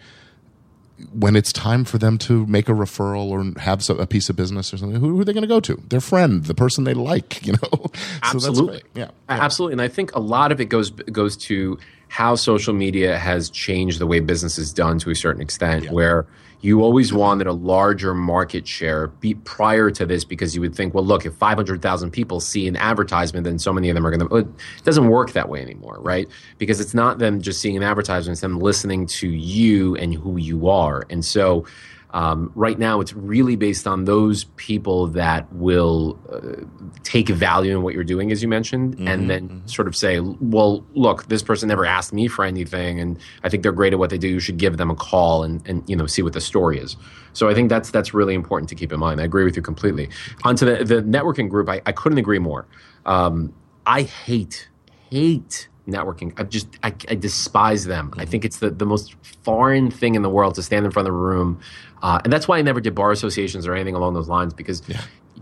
when 1.14 1.36
it's 1.36 1.52
time 1.52 1.84
for 1.84 1.98
them 1.98 2.18
to 2.18 2.46
make 2.48 2.70
a 2.70 2.74
referral 2.74 3.30
or 3.30 3.60
have 3.60 3.88
a 3.90 4.06
piece 4.06 4.30
of 4.30 4.36
business 4.36 4.74
or 4.74 4.78
something, 4.78 5.00
who, 5.00 5.20
are 5.20 5.26
they 5.26 5.34
going 5.34 5.42
to 5.42 5.48
go 5.48 5.60
to? 5.60 5.82
Their 5.90 6.02
friend, 6.02 6.44
the 6.46 6.54
person 6.54 6.84
they 6.84 6.94
like, 6.94 7.46
you 7.46 7.54
know. 7.54 7.60
so 7.62 7.92
Absolutely. 8.24 8.74
That's 8.74 8.84
great. 8.84 8.84
Yeah. 8.96 9.12
Absolutely. 9.30 9.74
And 9.74 9.82
I 9.82 9.88
think 9.88 10.14
a 10.16 10.20
lot 10.20 10.52
of 10.52 10.62
it 10.62 10.66
goes 10.66 10.92
goes 10.92 11.38
to 11.38 11.80
how 12.08 12.36
social 12.36 12.74
media 12.74 13.18
has 13.18 13.50
changed 13.50 14.00
the 14.00 14.08
way 14.08 14.20
business 14.20 14.58
is 14.58 14.74
done 14.74 15.00
to 15.00 15.10
a 15.10 15.16
certain 15.16 15.42
extent, 15.42 15.92
where 15.92 16.26
you 16.62 16.82
always 16.82 17.12
wanted 17.12 17.48
a 17.48 17.54
larger 17.54 18.14
market 18.14 18.68
share 18.68 19.08
be, 19.08 19.34
prior 19.34 19.90
to 19.92 20.06
this 20.06 20.24
because 20.24 20.56
you 20.56 20.62
would 20.62 20.76
think, 20.76 20.94
well, 20.94 21.04
look, 21.04 21.26
if 21.26 21.34
500,000 21.34 22.12
people 22.12 22.40
see 22.40 22.68
an 22.68 22.76
advertisement, 22.76 23.44
then 23.46 23.58
so 23.58 23.74
many 23.74 23.90
of 23.90 23.96
them 23.96 24.06
are 24.06 24.16
going 24.16 24.28
to. 24.28 24.36
It 24.36 24.48
doesn't 24.84 25.08
work 25.08 25.32
that 25.34 25.50
way 25.50 25.62
anymore, 25.62 25.98
right? 26.00 26.28
Because 26.60 26.80
it's 26.80 26.94
not 26.94 27.18
them 27.20 27.42
just 27.42 27.62
seeing 27.62 27.76
an 27.78 27.84
advertisement, 27.84 28.36
it's 28.36 28.42
them 28.42 28.60
listening 28.60 29.08
to 29.08 29.30
you 29.30 29.96
and 29.96 30.14
who 30.14 30.38
you 30.38 30.70
are. 30.70 31.04
And 31.10 31.26
so 31.26 31.66
um, 32.14 32.52
right 32.56 32.78
now, 32.78 33.00
it's 33.00 33.14
really 33.14 33.56
based 33.56 33.88
on 33.88 34.04
those 34.06 34.44
people 34.58 35.08
that 35.08 35.52
will 35.54 36.20
uh, 36.32 36.64
take 37.04 37.30
value 37.30 37.76
in 37.76 37.84
what 37.84 37.94
you're 37.94 38.04
doing, 38.04 38.32
as 38.32 38.42
you 38.42 38.50
mentioned, 38.50 39.00
and 39.08 39.30
then 39.30 39.62
sort 39.66 39.88
of 39.88 39.96
say, 39.96 40.20
"Well, 40.20 40.86
look, 40.94 41.28
this 41.30 41.42
person 41.42 41.70
never 41.70 41.86
asked 41.86 42.12
me 42.12 42.28
for 42.28 42.44
anything, 42.44 43.00
and 43.00 43.18
I 43.44 43.50
think 43.50 43.64
they're 43.64 43.72
great 43.72 43.94
at 43.94 44.00
what 44.00 44.10
they 44.10 44.18
do. 44.18 44.28
You 44.28 44.40
should 44.42 44.58
give 44.58 44.76
them 44.76 44.92
a 44.92 44.96
call 44.96 45.44
and 45.44 45.66
and 45.66 45.84
you 45.90 45.96
know 45.96 46.06
see 46.06 46.22
what 46.22 46.34
the 46.34 46.42
story 46.42 46.80
is." 46.80 46.98
So 47.32 47.48
I 47.48 47.54
think 47.54 47.70
that's 47.70 47.92
that's 47.92 48.14
really 48.14 48.34
important 48.34 48.68
to 48.70 48.76
keep 48.76 48.92
in 48.92 49.00
mind. 49.00 49.22
I 49.22 49.24
agree 49.24 49.46
with 49.46 49.56
you 49.56 49.62
completely. 49.62 50.10
Onto 50.44 50.66
the 50.66 50.84
the 50.84 51.02
networking 51.02 51.50
group, 51.50 51.70
I, 51.70 51.82
I 51.86 51.94
couldn't 51.94 52.18
agree 52.18 52.40
more. 52.40 52.68
Um, 53.06 53.54
I 53.86 54.02
hate 54.02 54.68
hate 55.10 55.70
networking. 55.88 56.34
I 56.40 56.44
just 56.44 56.68
I, 56.84 56.94
I 57.10 57.16
despise 57.16 57.86
them. 57.86 58.14
I 58.18 58.26
think 58.26 58.46
it's 58.46 58.60
the 58.60 58.70
the 58.70 58.86
most 58.86 59.16
foreign 59.44 59.90
thing 59.92 60.16
in 60.16 60.22
the 60.22 60.30
world 60.30 60.56
to 60.56 60.64
stand 60.64 60.86
in 60.86 60.92
front 60.92 61.08
of 61.08 61.14
a 61.14 61.18
room, 61.18 61.60
uh, 62.04 62.20
and 62.24 62.32
that's 62.32 62.48
why 62.48 62.58
I 62.58 62.62
never 62.62 62.80
did 62.80 62.96
bar 62.96 63.12
associations 63.12 63.66
or 63.68 63.74
anything 63.74 63.96
along 63.96 64.14
those 64.14 64.28
lines 64.30 64.54
because 64.54 64.82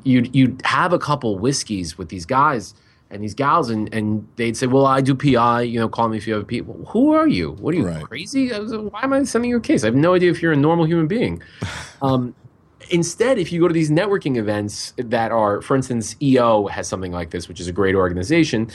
you'd 0.04 0.34
you'd 0.36 0.62
have 0.66 0.94
a 0.94 1.00
couple 1.00 1.38
whiskeys 1.38 1.98
with 1.98 2.10
these 2.10 2.26
guys 2.26 2.74
and 3.12 3.22
these 3.24 3.34
gals 3.34 3.70
and 3.70 3.94
and 3.94 4.28
they'd 4.38 4.56
say, 4.56 4.68
"Well, 4.68 4.86
I 4.86 5.02
do 5.02 5.14
PI. 5.16 5.64
You 5.64 5.80
know, 5.80 5.90
call 5.90 6.10
me 6.10 6.18
if 6.18 6.28
you 6.28 6.36
have 6.36 6.48
people." 6.48 6.86
Who 6.90 7.14
are 7.14 7.28
you? 7.28 7.52
What 7.54 7.74
are 7.74 7.78
you 7.78 7.88
Right. 7.88 8.04
crazy? 8.04 8.54
I 8.54 8.60
was, 8.60 8.72
why 8.76 9.02
am 9.04 9.14
I 9.14 9.24
sending 9.24 9.50
you 9.50 9.58
a 9.58 9.62
case? 9.62 9.84
I 9.84 9.88
have 9.88 9.96
no 9.96 10.14
idea 10.14 10.32
if 10.32 10.42
you're 10.42 10.54
a 10.54 10.58
normal 10.58 10.86
human 10.86 11.08
being. 11.08 11.42
Um, 12.02 12.34
instead, 12.92 13.38
if 13.38 13.52
you 13.52 13.60
go 13.60 13.68
to 13.68 13.74
these 13.74 13.92
networking 13.92 14.38
events 14.38 14.94
that 14.98 15.34
are, 15.34 15.62
for 15.62 15.76
instance, 15.76 16.16
EO 16.22 16.68
has 16.68 16.88
something 16.88 17.12
like 17.12 17.32
this, 17.32 17.50
which 17.50 17.60
is 17.60 17.68
a 17.68 17.74
great 17.74 17.94
organization, 17.94 18.70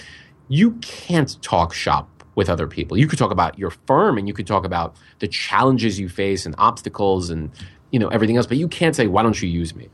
you 0.48 0.72
can't 0.82 1.40
talk 1.42 1.72
shop 1.74 2.08
with 2.34 2.48
other 2.50 2.66
people. 2.66 2.96
You 2.96 3.06
could 3.06 3.18
talk 3.18 3.30
about 3.30 3.58
your 3.58 3.70
firm 3.70 4.18
and 4.18 4.26
you 4.28 4.34
could 4.34 4.46
talk 4.46 4.64
about 4.64 4.96
the 5.20 5.28
challenges 5.28 5.98
you 6.00 6.08
face 6.08 6.44
and 6.46 6.54
obstacles 6.58 7.30
and 7.30 7.50
you 7.92 7.98
know 7.98 8.08
everything 8.08 8.36
else, 8.36 8.46
but 8.46 8.56
you 8.56 8.66
can't 8.68 8.96
say, 8.96 9.06
"Why 9.06 9.22
don't 9.22 9.40
you 9.40 9.48
use 9.48 9.74
me?" 9.74 9.88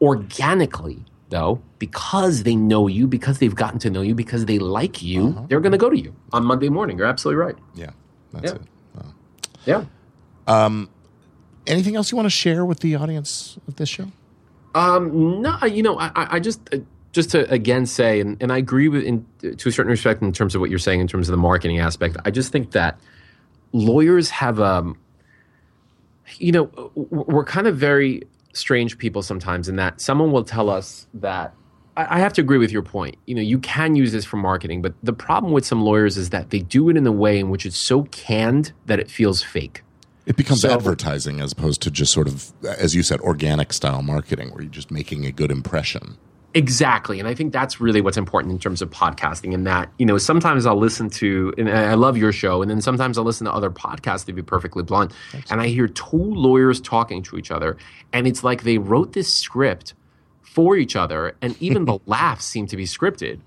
Organically, 0.00 1.04
though, 1.30 1.60
because 1.78 2.42
they 2.44 2.54
know 2.56 2.86
you, 2.86 3.06
because 3.06 3.38
they've 3.38 3.54
gotten 3.54 3.78
to 3.80 3.90
know 3.90 4.02
you, 4.02 4.14
because 4.14 4.46
they 4.46 4.58
like 4.58 5.02
you, 5.02 5.44
they're 5.48 5.60
going 5.60 5.72
to 5.72 5.78
go 5.78 5.90
to 5.90 5.98
you 5.98 6.14
on 6.32 6.44
Monday 6.44 6.68
morning. 6.68 6.96
You're 6.98 7.06
absolutely 7.06 7.42
right. 7.44 7.56
Yeah. 7.74 7.90
That's 8.32 8.52
Yeah. 8.52 8.54
it. 8.56 8.62
Wow. 8.94 9.84
Yeah. 10.46 10.84
Anything 11.66 11.96
else 11.96 12.12
you 12.12 12.16
want 12.16 12.26
to 12.26 12.30
share 12.30 12.64
with 12.64 12.78
the 12.80 12.94
audience 12.94 13.58
of 13.66 13.74
this 13.76 13.88
show? 13.88 14.06
Um, 14.74 15.40
no, 15.42 15.58
you 15.64 15.82
know, 15.82 15.98
I, 15.98 16.12
I 16.14 16.36
I 16.36 16.40
just 16.40 16.60
uh, 16.72 16.78
just 17.16 17.30
to 17.30 17.50
again 17.50 17.86
say, 17.86 18.20
and, 18.20 18.40
and 18.40 18.52
I 18.52 18.58
agree 18.58 18.88
with 18.88 19.02
in 19.02 19.26
to 19.40 19.68
a 19.68 19.72
certain 19.72 19.90
respect 19.90 20.22
in 20.22 20.32
terms 20.32 20.54
of 20.54 20.60
what 20.60 20.70
you're 20.70 20.78
saying 20.78 21.00
in 21.00 21.08
terms 21.08 21.28
of 21.28 21.32
the 21.32 21.38
marketing 21.38 21.80
aspect. 21.80 22.16
I 22.24 22.30
just 22.30 22.52
think 22.52 22.70
that 22.72 23.00
lawyers 23.72 24.30
have 24.30 24.60
um, 24.60 24.96
you 26.38 26.52
know, 26.52 26.92
we're 26.94 27.44
kind 27.44 27.66
of 27.66 27.76
very 27.76 28.22
strange 28.52 28.98
people 28.98 29.22
sometimes 29.22 29.68
in 29.68 29.76
that 29.76 30.00
someone 30.00 30.30
will 30.30 30.44
tell 30.44 30.70
us 30.70 31.06
that. 31.14 31.52
I 31.96 32.16
I 32.16 32.18
have 32.18 32.34
to 32.34 32.42
agree 32.42 32.58
with 32.58 32.70
your 32.70 32.82
point. 32.82 33.16
You 33.26 33.34
know, 33.34 33.42
you 33.42 33.58
can 33.58 33.96
use 33.96 34.12
this 34.12 34.24
for 34.24 34.36
marketing, 34.36 34.82
but 34.82 34.92
the 35.02 35.14
problem 35.14 35.52
with 35.52 35.64
some 35.64 35.82
lawyers 35.82 36.16
is 36.16 36.30
that 36.30 36.50
they 36.50 36.60
do 36.60 36.90
it 36.90 36.96
in 36.96 37.06
a 37.06 37.12
way 37.12 37.38
in 37.38 37.48
which 37.48 37.64
it's 37.64 37.78
so 37.78 38.02
canned 38.04 38.72
that 38.84 39.00
it 39.00 39.10
feels 39.10 39.42
fake. 39.42 39.82
It 40.26 40.36
becomes 40.36 40.60
So- 40.62 40.70
advertising 40.70 41.40
as 41.40 41.52
opposed 41.52 41.80
to 41.82 41.90
just 41.90 42.12
sort 42.12 42.28
of, 42.28 42.52
as 42.64 42.94
you 42.94 43.02
said, 43.02 43.20
organic 43.20 43.72
style 43.72 44.02
marketing 44.02 44.50
where 44.50 44.62
you're 44.62 44.70
just 44.70 44.90
making 44.90 45.24
a 45.24 45.32
good 45.32 45.50
impression. 45.50 46.18
Exactly. 46.56 47.20
And 47.20 47.28
I 47.28 47.34
think 47.34 47.52
that's 47.52 47.82
really 47.82 48.00
what's 48.00 48.16
important 48.16 48.50
in 48.50 48.58
terms 48.58 48.80
of 48.80 48.88
podcasting. 48.88 49.52
And 49.52 49.66
that, 49.66 49.92
you 49.98 50.06
know, 50.06 50.16
sometimes 50.16 50.64
I'll 50.64 50.78
listen 50.78 51.10
to, 51.10 51.52
and 51.58 51.68
I 51.68 51.92
love 51.92 52.16
your 52.16 52.32
show, 52.32 52.62
and 52.62 52.70
then 52.70 52.80
sometimes 52.80 53.18
I'll 53.18 53.24
listen 53.24 53.44
to 53.44 53.52
other 53.52 53.68
podcasts 53.70 54.24
to 54.24 54.32
be 54.32 54.40
perfectly 54.40 54.82
blunt. 54.82 55.12
And 55.50 55.60
I 55.60 55.66
hear 55.66 55.86
two 55.86 56.16
lawyers 56.16 56.80
talking 56.80 57.22
to 57.24 57.36
each 57.36 57.50
other. 57.50 57.76
And 58.14 58.26
it's 58.26 58.42
like 58.42 58.62
they 58.62 58.78
wrote 58.78 59.12
this 59.12 59.34
script 59.34 59.92
for 60.40 60.78
each 60.78 60.96
other. 60.96 61.36
And 61.42 61.60
even 61.60 61.84
the 61.90 61.98
laughs 62.06 62.46
seem 62.46 62.66
to 62.68 62.76
be 62.78 62.86
scripted. 62.86 63.40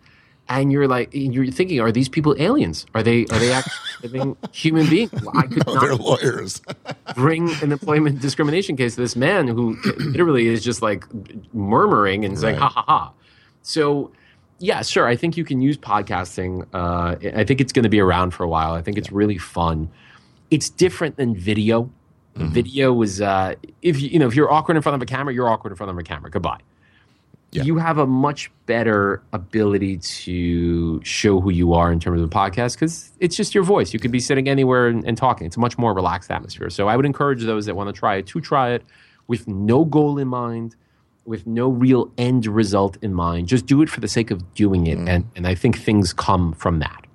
And 0.50 0.72
you're 0.72 0.88
like, 0.88 1.10
you're 1.14 1.46
thinking, 1.52 1.80
are 1.80 1.92
these 1.92 2.10
people 2.10 2.36
aliens? 2.40 2.88
Are 2.96 3.04
they, 3.04 3.22
are 3.26 3.38
they 3.40 3.52
actually 3.52 3.74
living 4.04 4.38
human 4.52 4.90
beings? 4.90 5.12
I 5.36 5.44
could 5.46 5.64
Oh, 5.68 5.74
not 5.76 5.82
they're 5.82 5.96
lawyers. 5.96 6.62
bring 7.16 7.52
an 7.62 7.72
employment 7.72 8.20
discrimination 8.20 8.76
case 8.76 8.96
to 8.96 9.02
this 9.02 9.16
man 9.16 9.48
who 9.48 9.78
literally 10.00 10.48
is 10.48 10.64
just 10.64 10.82
like 10.82 11.04
murmuring 11.54 12.26
and 12.26 12.38
saying 12.40 12.56
Right. 12.56 12.62
ha 12.64 12.70
ha 12.70 12.84
ha. 12.88 13.12
So 13.62 14.12
yeah, 14.58 14.82
sure. 14.82 15.08
I 15.08 15.16
think 15.16 15.38
you 15.38 15.46
can 15.46 15.62
use 15.62 15.78
podcasting. 15.78 16.66
Uh, 16.74 17.16
I 17.36 17.44
think 17.44 17.62
it's 17.62 17.72
going 17.72 17.84
to 17.84 17.90
be 17.90 18.00
around 18.00 18.32
for 18.32 18.44
a 18.44 18.48
while. 18.50 18.74
I 18.74 18.82
think 18.82 18.98
it's 18.98 19.12
really 19.12 19.38
fun. 19.38 19.90
It's 20.52 20.70
different 20.70 21.16
than 21.16 21.36
video. 21.36 21.90
Video 22.36 23.02
is 23.02 23.20
uh, 23.22 23.56
if 23.82 24.02
you 24.02 24.08
you 24.10 24.18
know 24.20 24.28
if 24.28 24.34
you're 24.34 24.50
awkward 24.52 24.78
in 24.78 24.82
front 24.82 24.96
of 24.96 25.02
a 25.02 25.06
camera, 25.06 25.34
you're 25.34 25.50
awkward 25.50 25.72
in 25.72 25.76
front 25.76 25.90
of 25.92 25.98
a 25.98 26.04
camera. 26.04 26.32
Goodbye. 26.32 26.60
Yeah. 27.52 27.64
You 27.64 27.78
have 27.78 27.98
a 27.98 28.06
much 28.06 28.52
better 28.68 29.24
ability 29.34 29.98
to 29.98 31.04
show 31.04 31.42
who 31.42 31.50
you 31.50 31.74
are 31.74 31.92
in 31.92 32.00
terms 32.00 32.22
of 32.22 32.30
the 32.30 32.36
podcast 32.36 32.74
because 32.76 33.12
it's 33.20 33.36
just 33.36 33.56
your 33.56 33.64
voice. 33.64 33.92
You 33.92 34.00
could 34.00 34.12
be 34.12 34.20
sitting 34.20 34.48
anywhere 34.48 34.88
and, 34.88 35.04
and 35.04 35.18
talking. 35.18 35.48
It's 35.48 35.58
a 35.58 35.60
much 35.60 35.78
more 35.78 35.94
relaxed 35.94 36.30
atmosphere. 36.30 36.70
So 36.70 36.88
I 36.88 36.96
would 36.96 37.08
encourage 37.08 37.44
those 37.44 37.66
that 37.66 37.76
want 37.76 37.88
to 37.94 38.00
try 38.00 38.18
it 38.18 38.28
to 38.28 38.40
try 38.40 38.72
it 38.72 38.84
with 39.28 39.48
no 39.48 39.84
goal 39.84 40.20
in 40.20 40.28
mind, 40.28 40.76
with 41.26 41.48
no 41.48 41.70
real 41.70 42.12
end 42.20 42.46
result 42.46 42.98
in 43.02 43.16
mind. 43.16 43.48
Just 43.48 43.66
do 43.66 43.82
it 43.82 43.90
for 43.90 44.00
the 44.00 44.08
sake 44.08 44.30
of 44.30 44.54
doing 44.54 44.86
it, 44.86 45.00
and 45.00 45.26
and 45.36 45.48
I 45.48 45.56
think 45.56 45.80
things 45.80 46.14
come 46.14 46.54
from 46.54 46.80
that. 46.80 47.08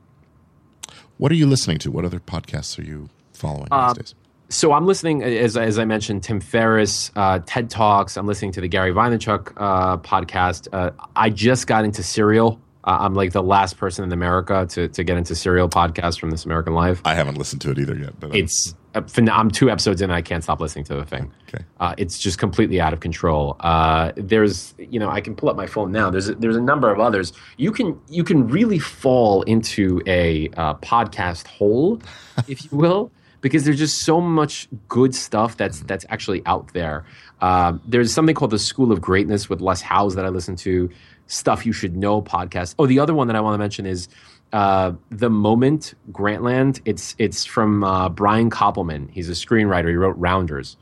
What 1.18 1.30
are 1.30 1.36
you 1.36 1.46
listening 1.46 1.78
to? 1.78 1.92
What 1.92 2.04
other 2.04 2.18
podcasts 2.18 2.76
are 2.78 2.82
you 2.82 3.08
following 3.32 3.68
Um, 3.70 3.94
these 3.94 4.12
days? 4.12 4.14
So 4.54 4.72
I'm 4.72 4.86
listening, 4.86 5.24
as, 5.24 5.56
as 5.56 5.80
I 5.80 5.84
mentioned, 5.84 6.22
Tim 6.22 6.38
Ferriss, 6.38 7.10
uh, 7.16 7.40
TED 7.44 7.68
Talks. 7.70 8.16
I'm 8.16 8.28
listening 8.28 8.52
to 8.52 8.60
the 8.60 8.68
Gary 8.68 8.92
Vaynerchuk 8.92 9.52
uh, 9.56 9.96
podcast. 9.96 10.68
Uh, 10.72 10.92
I 11.16 11.28
just 11.28 11.66
got 11.66 11.84
into 11.84 12.04
Serial. 12.04 12.60
Uh, 12.84 12.98
I'm 13.00 13.14
like 13.14 13.32
the 13.32 13.42
last 13.42 13.78
person 13.78 14.04
in 14.04 14.12
America 14.12 14.64
to, 14.70 14.86
to 14.86 15.02
get 15.02 15.16
into 15.16 15.34
Serial 15.34 15.68
podcast 15.68 16.20
from 16.20 16.30
This 16.30 16.44
American 16.44 16.72
Life. 16.72 17.00
I 17.04 17.14
haven't 17.16 17.36
listened 17.36 17.62
to 17.62 17.72
it 17.72 17.80
either 17.80 17.96
yet, 17.96 18.20
but 18.20 18.30
uh, 18.30 18.34
It's 18.34 18.76
I'm 18.94 19.50
two 19.50 19.70
episodes 19.70 20.00
in. 20.00 20.10
and 20.10 20.16
I 20.16 20.22
can't 20.22 20.44
stop 20.44 20.60
listening 20.60 20.84
to 20.84 20.94
the 20.94 21.04
thing. 21.04 21.32
Okay. 21.48 21.64
Uh, 21.80 21.96
it's 21.98 22.16
just 22.16 22.38
completely 22.38 22.80
out 22.80 22.92
of 22.92 23.00
control. 23.00 23.56
Uh, 23.58 24.12
there's, 24.16 24.72
you 24.78 25.00
know, 25.00 25.10
I 25.10 25.20
can 25.20 25.34
pull 25.34 25.48
up 25.48 25.56
my 25.56 25.66
phone 25.66 25.90
now. 25.90 26.10
There's 26.10 26.28
a, 26.28 26.36
there's 26.36 26.56
a 26.56 26.60
number 26.62 26.92
of 26.92 27.00
others. 27.00 27.32
You 27.56 27.72
can 27.72 27.98
you 28.08 28.22
can 28.22 28.46
really 28.46 28.78
fall 28.78 29.42
into 29.42 30.00
a 30.06 30.48
uh, 30.56 30.74
podcast 30.74 31.48
hole, 31.48 32.00
if 32.46 32.70
you 32.70 32.78
will, 32.78 33.10
because 33.44 33.66
there's 33.66 33.78
just 33.78 33.98
so 34.06 34.22
much 34.22 34.66
good 34.88 35.14
stuff 35.14 35.58
that's 35.58 35.80
that's 35.80 36.06
actually 36.08 36.42
out 36.46 36.72
there. 36.72 37.04
Uh, 37.42 37.74
there's 37.86 38.10
something 38.10 38.34
called 38.34 38.50
the 38.50 38.58
School 38.58 38.90
of 38.90 39.02
Greatness 39.02 39.50
with 39.50 39.60
Lewis 39.60 39.82
Howes 39.82 40.14
that 40.14 40.24
I 40.24 40.30
listen 40.30 40.56
to. 40.56 40.88
Stuff 41.26 41.66
you 41.66 41.72
should 41.74 41.94
know 41.94 42.22
podcast. 42.22 42.74
Oh, 42.78 42.86
the 42.86 42.98
other 42.98 43.12
one 43.12 43.26
that 43.26 43.36
I 43.36 43.42
want 43.42 43.52
to 43.52 43.58
mention 43.58 43.84
is 43.84 44.08
uh, 44.54 44.92
the 45.10 45.28
Moment 45.28 45.92
Grantland. 46.10 46.80
It's 46.86 47.14
it's 47.18 47.44
from 47.44 47.84
uh, 47.84 48.08
Brian 48.08 48.48
Koppelman. 48.48 49.10
He's 49.10 49.28
a 49.28 49.32
screenwriter. 49.32 49.90
He 49.90 49.96
wrote 49.96 50.16
Rounders, 50.16 50.78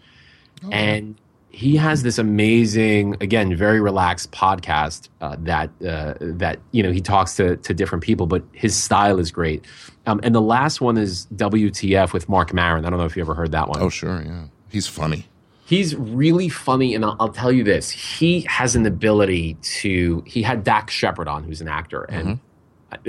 oh. 0.64 0.70
and 0.70 1.16
he 1.52 1.76
has 1.76 2.02
this 2.02 2.16
amazing, 2.16 3.16
again, 3.20 3.54
very 3.54 3.78
relaxed 3.80 4.32
podcast 4.32 5.10
uh, 5.20 5.36
that 5.40 5.68
uh, 5.86 6.14
that 6.18 6.58
you 6.70 6.82
know 6.82 6.90
he 6.90 7.00
talks 7.00 7.36
to 7.36 7.56
to 7.58 7.74
different 7.74 8.02
people, 8.02 8.26
but 8.26 8.42
his 8.52 8.74
style 8.74 9.18
is 9.18 9.30
great. 9.30 9.64
Um, 10.06 10.18
and 10.22 10.34
the 10.34 10.40
last 10.40 10.80
one 10.80 10.96
is 10.96 11.26
WTF 11.36 12.14
with 12.14 12.28
Marc 12.28 12.54
Maron. 12.54 12.86
I 12.86 12.90
don't 12.90 12.98
know 12.98 13.04
if 13.04 13.16
you 13.16 13.22
ever 13.22 13.34
heard 13.34 13.52
that 13.52 13.68
one. 13.68 13.82
Oh, 13.82 13.90
sure, 13.90 14.22
yeah, 14.22 14.46
he's 14.70 14.88
funny. 14.88 15.26
He's 15.66 15.94
really 15.94 16.48
funny, 16.48 16.94
and 16.94 17.04
I'll, 17.04 17.16
I'll 17.20 17.28
tell 17.28 17.52
you 17.52 17.64
this: 17.64 17.90
he 17.90 18.40
has 18.48 18.74
an 18.74 18.86
ability 18.86 19.58
to. 19.80 20.24
He 20.26 20.42
had 20.42 20.64
Dax 20.64 20.94
Shepard 20.94 21.28
on, 21.28 21.44
who's 21.44 21.60
an 21.60 21.68
actor, 21.68 22.04
and. 22.04 22.26
Mm-hmm. 22.26 22.46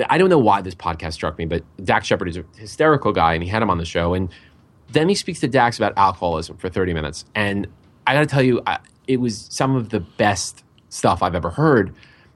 I 0.08 0.18
don't 0.18 0.30
know 0.30 0.40
why 0.40 0.62
this 0.62 0.76
podcast 0.76 1.12
struck 1.12 1.38
me, 1.38 1.44
but 1.44 1.62
Dax 1.84 2.08
Shepard 2.08 2.30
is 2.30 2.38
a 2.38 2.46
hysterical 2.56 3.12
guy, 3.12 3.34
and 3.34 3.44
he 3.44 3.50
had 3.50 3.62
him 3.62 3.70
on 3.70 3.80
the 3.80 3.86
show. 3.86 4.14
And 4.14 4.30
then 4.94 5.10
he 5.10 5.16
speaks 5.16 5.42
to 5.42 5.50
Dax 5.50 5.78
about 5.78 5.92
alcoholism 5.98 6.56
for 6.56 6.70
30 6.70 6.94
minutes. 6.94 7.26
And 7.36 7.68
I 8.06 8.14
got 8.14 8.22
to 8.22 8.26
tell 8.26 8.44
you, 8.44 8.62
I, 8.66 8.80
it 9.08 9.18
was 9.18 9.48
some 9.50 9.76
of 9.76 9.90
the 9.90 10.00
best 10.00 10.64
stuff 10.90 11.24
I've 11.24 11.36
ever 11.36 11.50
heard. 11.50 11.94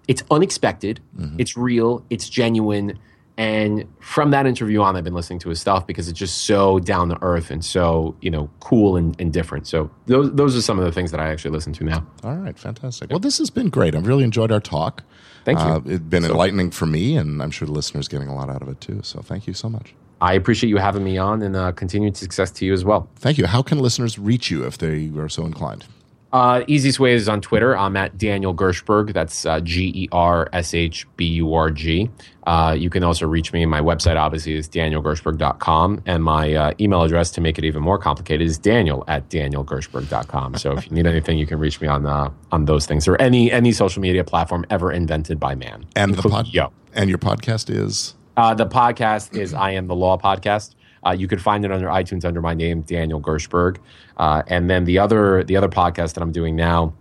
It's 0.07 0.23
unexpected, 0.31 1.01
mm-hmm. 1.17 1.39
it's 1.39 1.57
real, 1.57 2.03
it's 2.09 2.29
genuine. 2.29 2.97
And 3.39 3.87
from 3.99 4.31
that 4.31 4.47
interview 4.47 4.81
on, 4.81 4.95
I've 4.95 5.03
been 5.03 5.13
listening 5.13 5.37
to 5.39 5.49
his 5.49 5.61
stuff 5.61 5.85
because 5.85 6.07
it's 6.07 6.17
just 6.17 6.45
so 6.45 6.79
down 6.79 7.09
to 7.09 7.17
earth 7.21 7.51
and 7.51 7.63
so 7.63 8.15
you 8.19 8.31
know 8.31 8.49
cool 8.61 8.95
and, 8.95 9.19
and 9.21 9.31
different. 9.31 9.67
So 9.67 9.91
those 10.07 10.33
those 10.33 10.55
are 10.55 10.61
some 10.61 10.79
of 10.79 10.85
the 10.85 10.91
things 10.91 11.11
that 11.11 11.19
I 11.19 11.29
actually 11.29 11.51
listen 11.51 11.71
to 11.73 11.83
now. 11.83 12.07
All 12.23 12.35
right, 12.35 12.57
fantastic. 12.57 13.11
Well, 13.11 13.19
this 13.19 13.37
has 13.37 13.51
been 13.51 13.69
great. 13.69 13.95
I've 13.95 14.07
really 14.07 14.23
enjoyed 14.23 14.51
our 14.51 14.59
talk. 14.59 15.03
Thank 15.45 15.59
you. 15.59 15.65
Uh, 15.65 15.81
it's 15.85 16.03
been 16.03 16.23
so, 16.23 16.31
enlightening 16.31 16.71
for 16.71 16.87
me, 16.87 17.15
and 17.15 17.43
I'm 17.43 17.51
sure 17.51 17.67
the 17.67 17.73
listeners 17.73 18.07
getting 18.07 18.27
a 18.27 18.33
lot 18.33 18.49
out 18.49 18.63
of 18.63 18.69
it 18.69 18.81
too. 18.81 19.01
So 19.03 19.21
thank 19.21 19.45
you 19.45 19.53
so 19.53 19.69
much. 19.69 19.93
I 20.21 20.33
appreciate 20.33 20.69
you 20.69 20.77
having 20.77 21.03
me 21.03 21.17
on, 21.17 21.41
and 21.41 21.55
uh, 21.55 21.71
continued 21.71 22.17
success 22.17 22.51
to 22.51 22.65
you 22.65 22.73
as 22.73 22.83
well. 22.83 23.09
Thank 23.17 23.37
you. 23.37 23.45
How 23.45 23.61
can 23.61 23.79
listeners 23.79 24.17
reach 24.17 24.49
you 24.49 24.65
if 24.65 24.77
they 24.77 25.11
are 25.17 25.29
so 25.29 25.45
inclined? 25.45 25.85
Uh, 26.33 26.63
easiest 26.67 26.99
way 26.99 27.13
is 27.13 27.29
on 27.29 27.39
Twitter. 27.39 27.77
I'm 27.77 27.95
at 27.95 28.17
Daniel 28.17 28.53
Gershburg. 28.53 29.13
That's 29.13 29.45
uh, 29.45 29.61
G 29.61 29.91
E 29.95 30.09
R 30.11 30.49
S 30.51 30.73
H 30.73 31.07
B 31.15 31.25
U 31.25 31.53
R 31.53 31.71
G. 31.71 32.09
Uh, 32.45 32.75
you 32.77 32.89
can 32.89 33.03
also 33.03 33.25
reach 33.25 33.53
me. 33.53 33.65
My 33.65 33.79
website, 33.79 34.17
obviously, 34.17 34.55
is 34.55 34.67
danielgershburg.com. 34.67 36.03
And 36.05 36.23
my 36.23 36.53
uh, 36.53 36.73
email 36.81 37.03
address, 37.03 37.31
to 37.31 37.41
make 37.41 37.57
it 37.57 37.63
even 37.63 37.81
more 37.81 37.97
complicated, 37.97 38.45
is 38.45 38.57
daniel 38.57 39.05
at 39.07 39.29
danielgershburg.com. 39.29 40.55
So 40.55 40.73
if 40.73 40.85
you 40.85 40.91
need 40.91 41.07
anything, 41.07 41.37
you 41.37 41.47
can 41.47 41.59
reach 41.59 41.79
me 41.79 41.87
on 41.87 42.05
uh, 42.05 42.29
on 42.51 42.65
those 42.65 42.85
things 42.85 43.07
or 43.07 43.15
any 43.21 43.49
any 43.51 43.71
social 43.71 44.01
media 44.01 44.25
platform 44.25 44.65
ever 44.69 44.91
invented 44.91 45.39
by 45.39 45.55
man. 45.55 45.85
And, 45.95 46.13
the 46.13 46.27
pod- 46.27 46.47
yo. 46.47 46.73
and 46.93 47.09
your 47.09 47.19
podcast 47.19 47.69
is? 47.69 48.15
Uh, 48.37 48.53
the 48.53 48.67
podcast 48.67 49.35
is 49.35 49.55
I 49.55 49.71
Am 49.71 49.87
the 49.87 49.95
Law 49.95 50.15
Podcast. 50.15 50.75
Uh, 51.05 51.11
you 51.11 51.27
can 51.27 51.39
find 51.39 51.65
it 51.65 51.71
under 51.71 51.87
iTunes 51.87 52.23
under 52.23 52.39
my 52.39 52.53
name, 52.53 52.81
Daniel 52.81 53.19
Gershburg. 53.19 53.77
Uh, 54.17 54.43
and 54.45 54.69
then 54.69 54.85
the 54.85 54.99
other 54.99 55.43
the 55.43 55.57
other 55.57 55.67
podcast 55.67 56.13
that 56.13 56.21
I'm 56.21 56.31
doing 56.31 56.55
now 56.55 56.93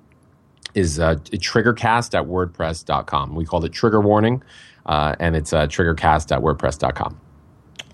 is 0.74 0.99
uh, 0.99 1.16
Triggercast 1.16 2.18
at 2.18 2.26
WordPress.com. 2.26 3.34
We 3.34 3.45
called 3.45 3.66
it 3.66 3.72
Trigger 3.72 4.01
Warning, 4.01 4.43
uh, 4.87 5.14
and 5.20 5.37
it's 5.37 5.53
uh, 5.53 5.66
Triggercast 5.66 6.34
at 6.34 6.43
WordPress.com. 6.43 7.20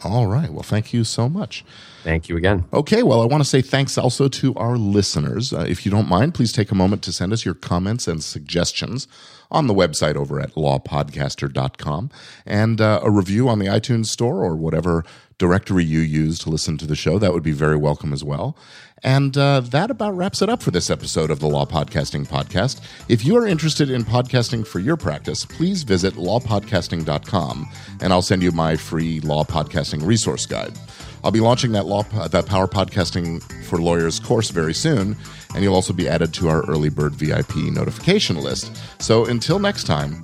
All 0.04 0.26
right. 0.26 0.50
Well, 0.50 0.62
thank 0.62 0.92
you 0.92 1.04
so 1.04 1.28
much. 1.28 1.64
Thank 2.02 2.28
you 2.28 2.36
again. 2.36 2.64
Okay, 2.72 3.02
well, 3.02 3.22
I 3.22 3.26
want 3.26 3.42
to 3.42 3.48
say 3.48 3.62
thanks 3.62 3.96
also 3.96 4.28
to 4.28 4.54
our 4.56 4.76
listeners. 4.76 5.52
Uh, 5.52 5.64
if 5.68 5.86
you 5.86 5.92
don't 5.92 6.08
mind, 6.08 6.34
please 6.34 6.52
take 6.52 6.70
a 6.70 6.74
moment 6.74 7.02
to 7.04 7.12
send 7.12 7.32
us 7.32 7.44
your 7.44 7.54
comments 7.54 8.08
and 8.08 8.22
suggestions 8.24 9.06
on 9.50 9.68
the 9.68 9.74
website 9.74 10.16
over 10.16 10.40
at 10.40 10.54
lawpodcaster.com 10.54 12.10
and 12.44 12.80
uh, 12.80 13.00
a 13.04 13.10
review 13.10 13.48
on 13.48 13.58
the 13.58 13.66
iTunes 13.66 14.06
store 14.06 14.44
or 14.44 14.56
whatever 14.56 15.04
directory 15.38 15.84
you 15.84 16.00
use 16.00 16.38
to 16.40 16.50
listen 16.50 16.76
to 16.78 16.86
the 16.86 16.96
show. 16.96 17.18
That 17.18 17.32
would 17.32 17.42
be 17.42 17.52
very 17.52 17.76
welcome 17.76 18.12
as 18.12 18.24
well. 18.24 18.56
And 19.04 19.36
uh, 19.36 19.60
that 19.60 19.90
about 19.90 20.16
wraps 20.16 20.42
it 20.42 20.48
up 20.48 20.62
for 20.62 20.70
this 20.70 20.90
episode 20.90 21.30
of 21.30 21.40
the 21.40 21.48
Law 21.48 21.66
Podcasting 21.66 22.26
Podcast. 22.26 22.80
If 23.08 23.24
you 23.24 23.36
are 23.36 23.46
interested 23.46 23.90
in 23.90 24.04
podcasting 24.04 24.66
for 24.66 24.78
your 24.78 24.96
practice, 24.96 25.44
please 25.44 25.82
visit 25.82 26.14
lawpodcasting.com 26.14 27.68
and 28.00 28.12
I'll 28.12 28.22
send 28.22 28.42
you 28.42 28.52
my 28.52 28.76
free 28.76 29.20
law 29.20 29.42
podcasting 29.44 30.06
resource 30.06 30.46
guide. 30.46 30.78
I'll 31.24 31.30
be 31.30 31.40
launching 31.40 31.72
that 31.72 31.86
law 31.86 32.02
that 32.02 32.46
Power 32.46 32.66
Podcasting 32.66 33.42
for 33.64 33.78
Lawyers 33.78 34.18
course 34.18 34.50
very 34.50 34.74
soon, 34.74 35.16
and 35.54 35.62
you'll 35.62 35.74
also 35.74 35.92
be 35.92 36.08
added 36.08 36.34
to 36.34 36.48
our 36.48 36.62
early 36.64 36.88
bird 36.88 37.14
VIP 37.14 37.56
notification 37.56 38.36
list. 38.36 38.76
So 39.00 39.26
until 39.26 39.60
next 39.60 39.84
time, 39.84 40.22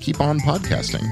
keep 0.00 0.20
on 0.20 0.38
podcasting. 0.40 1.06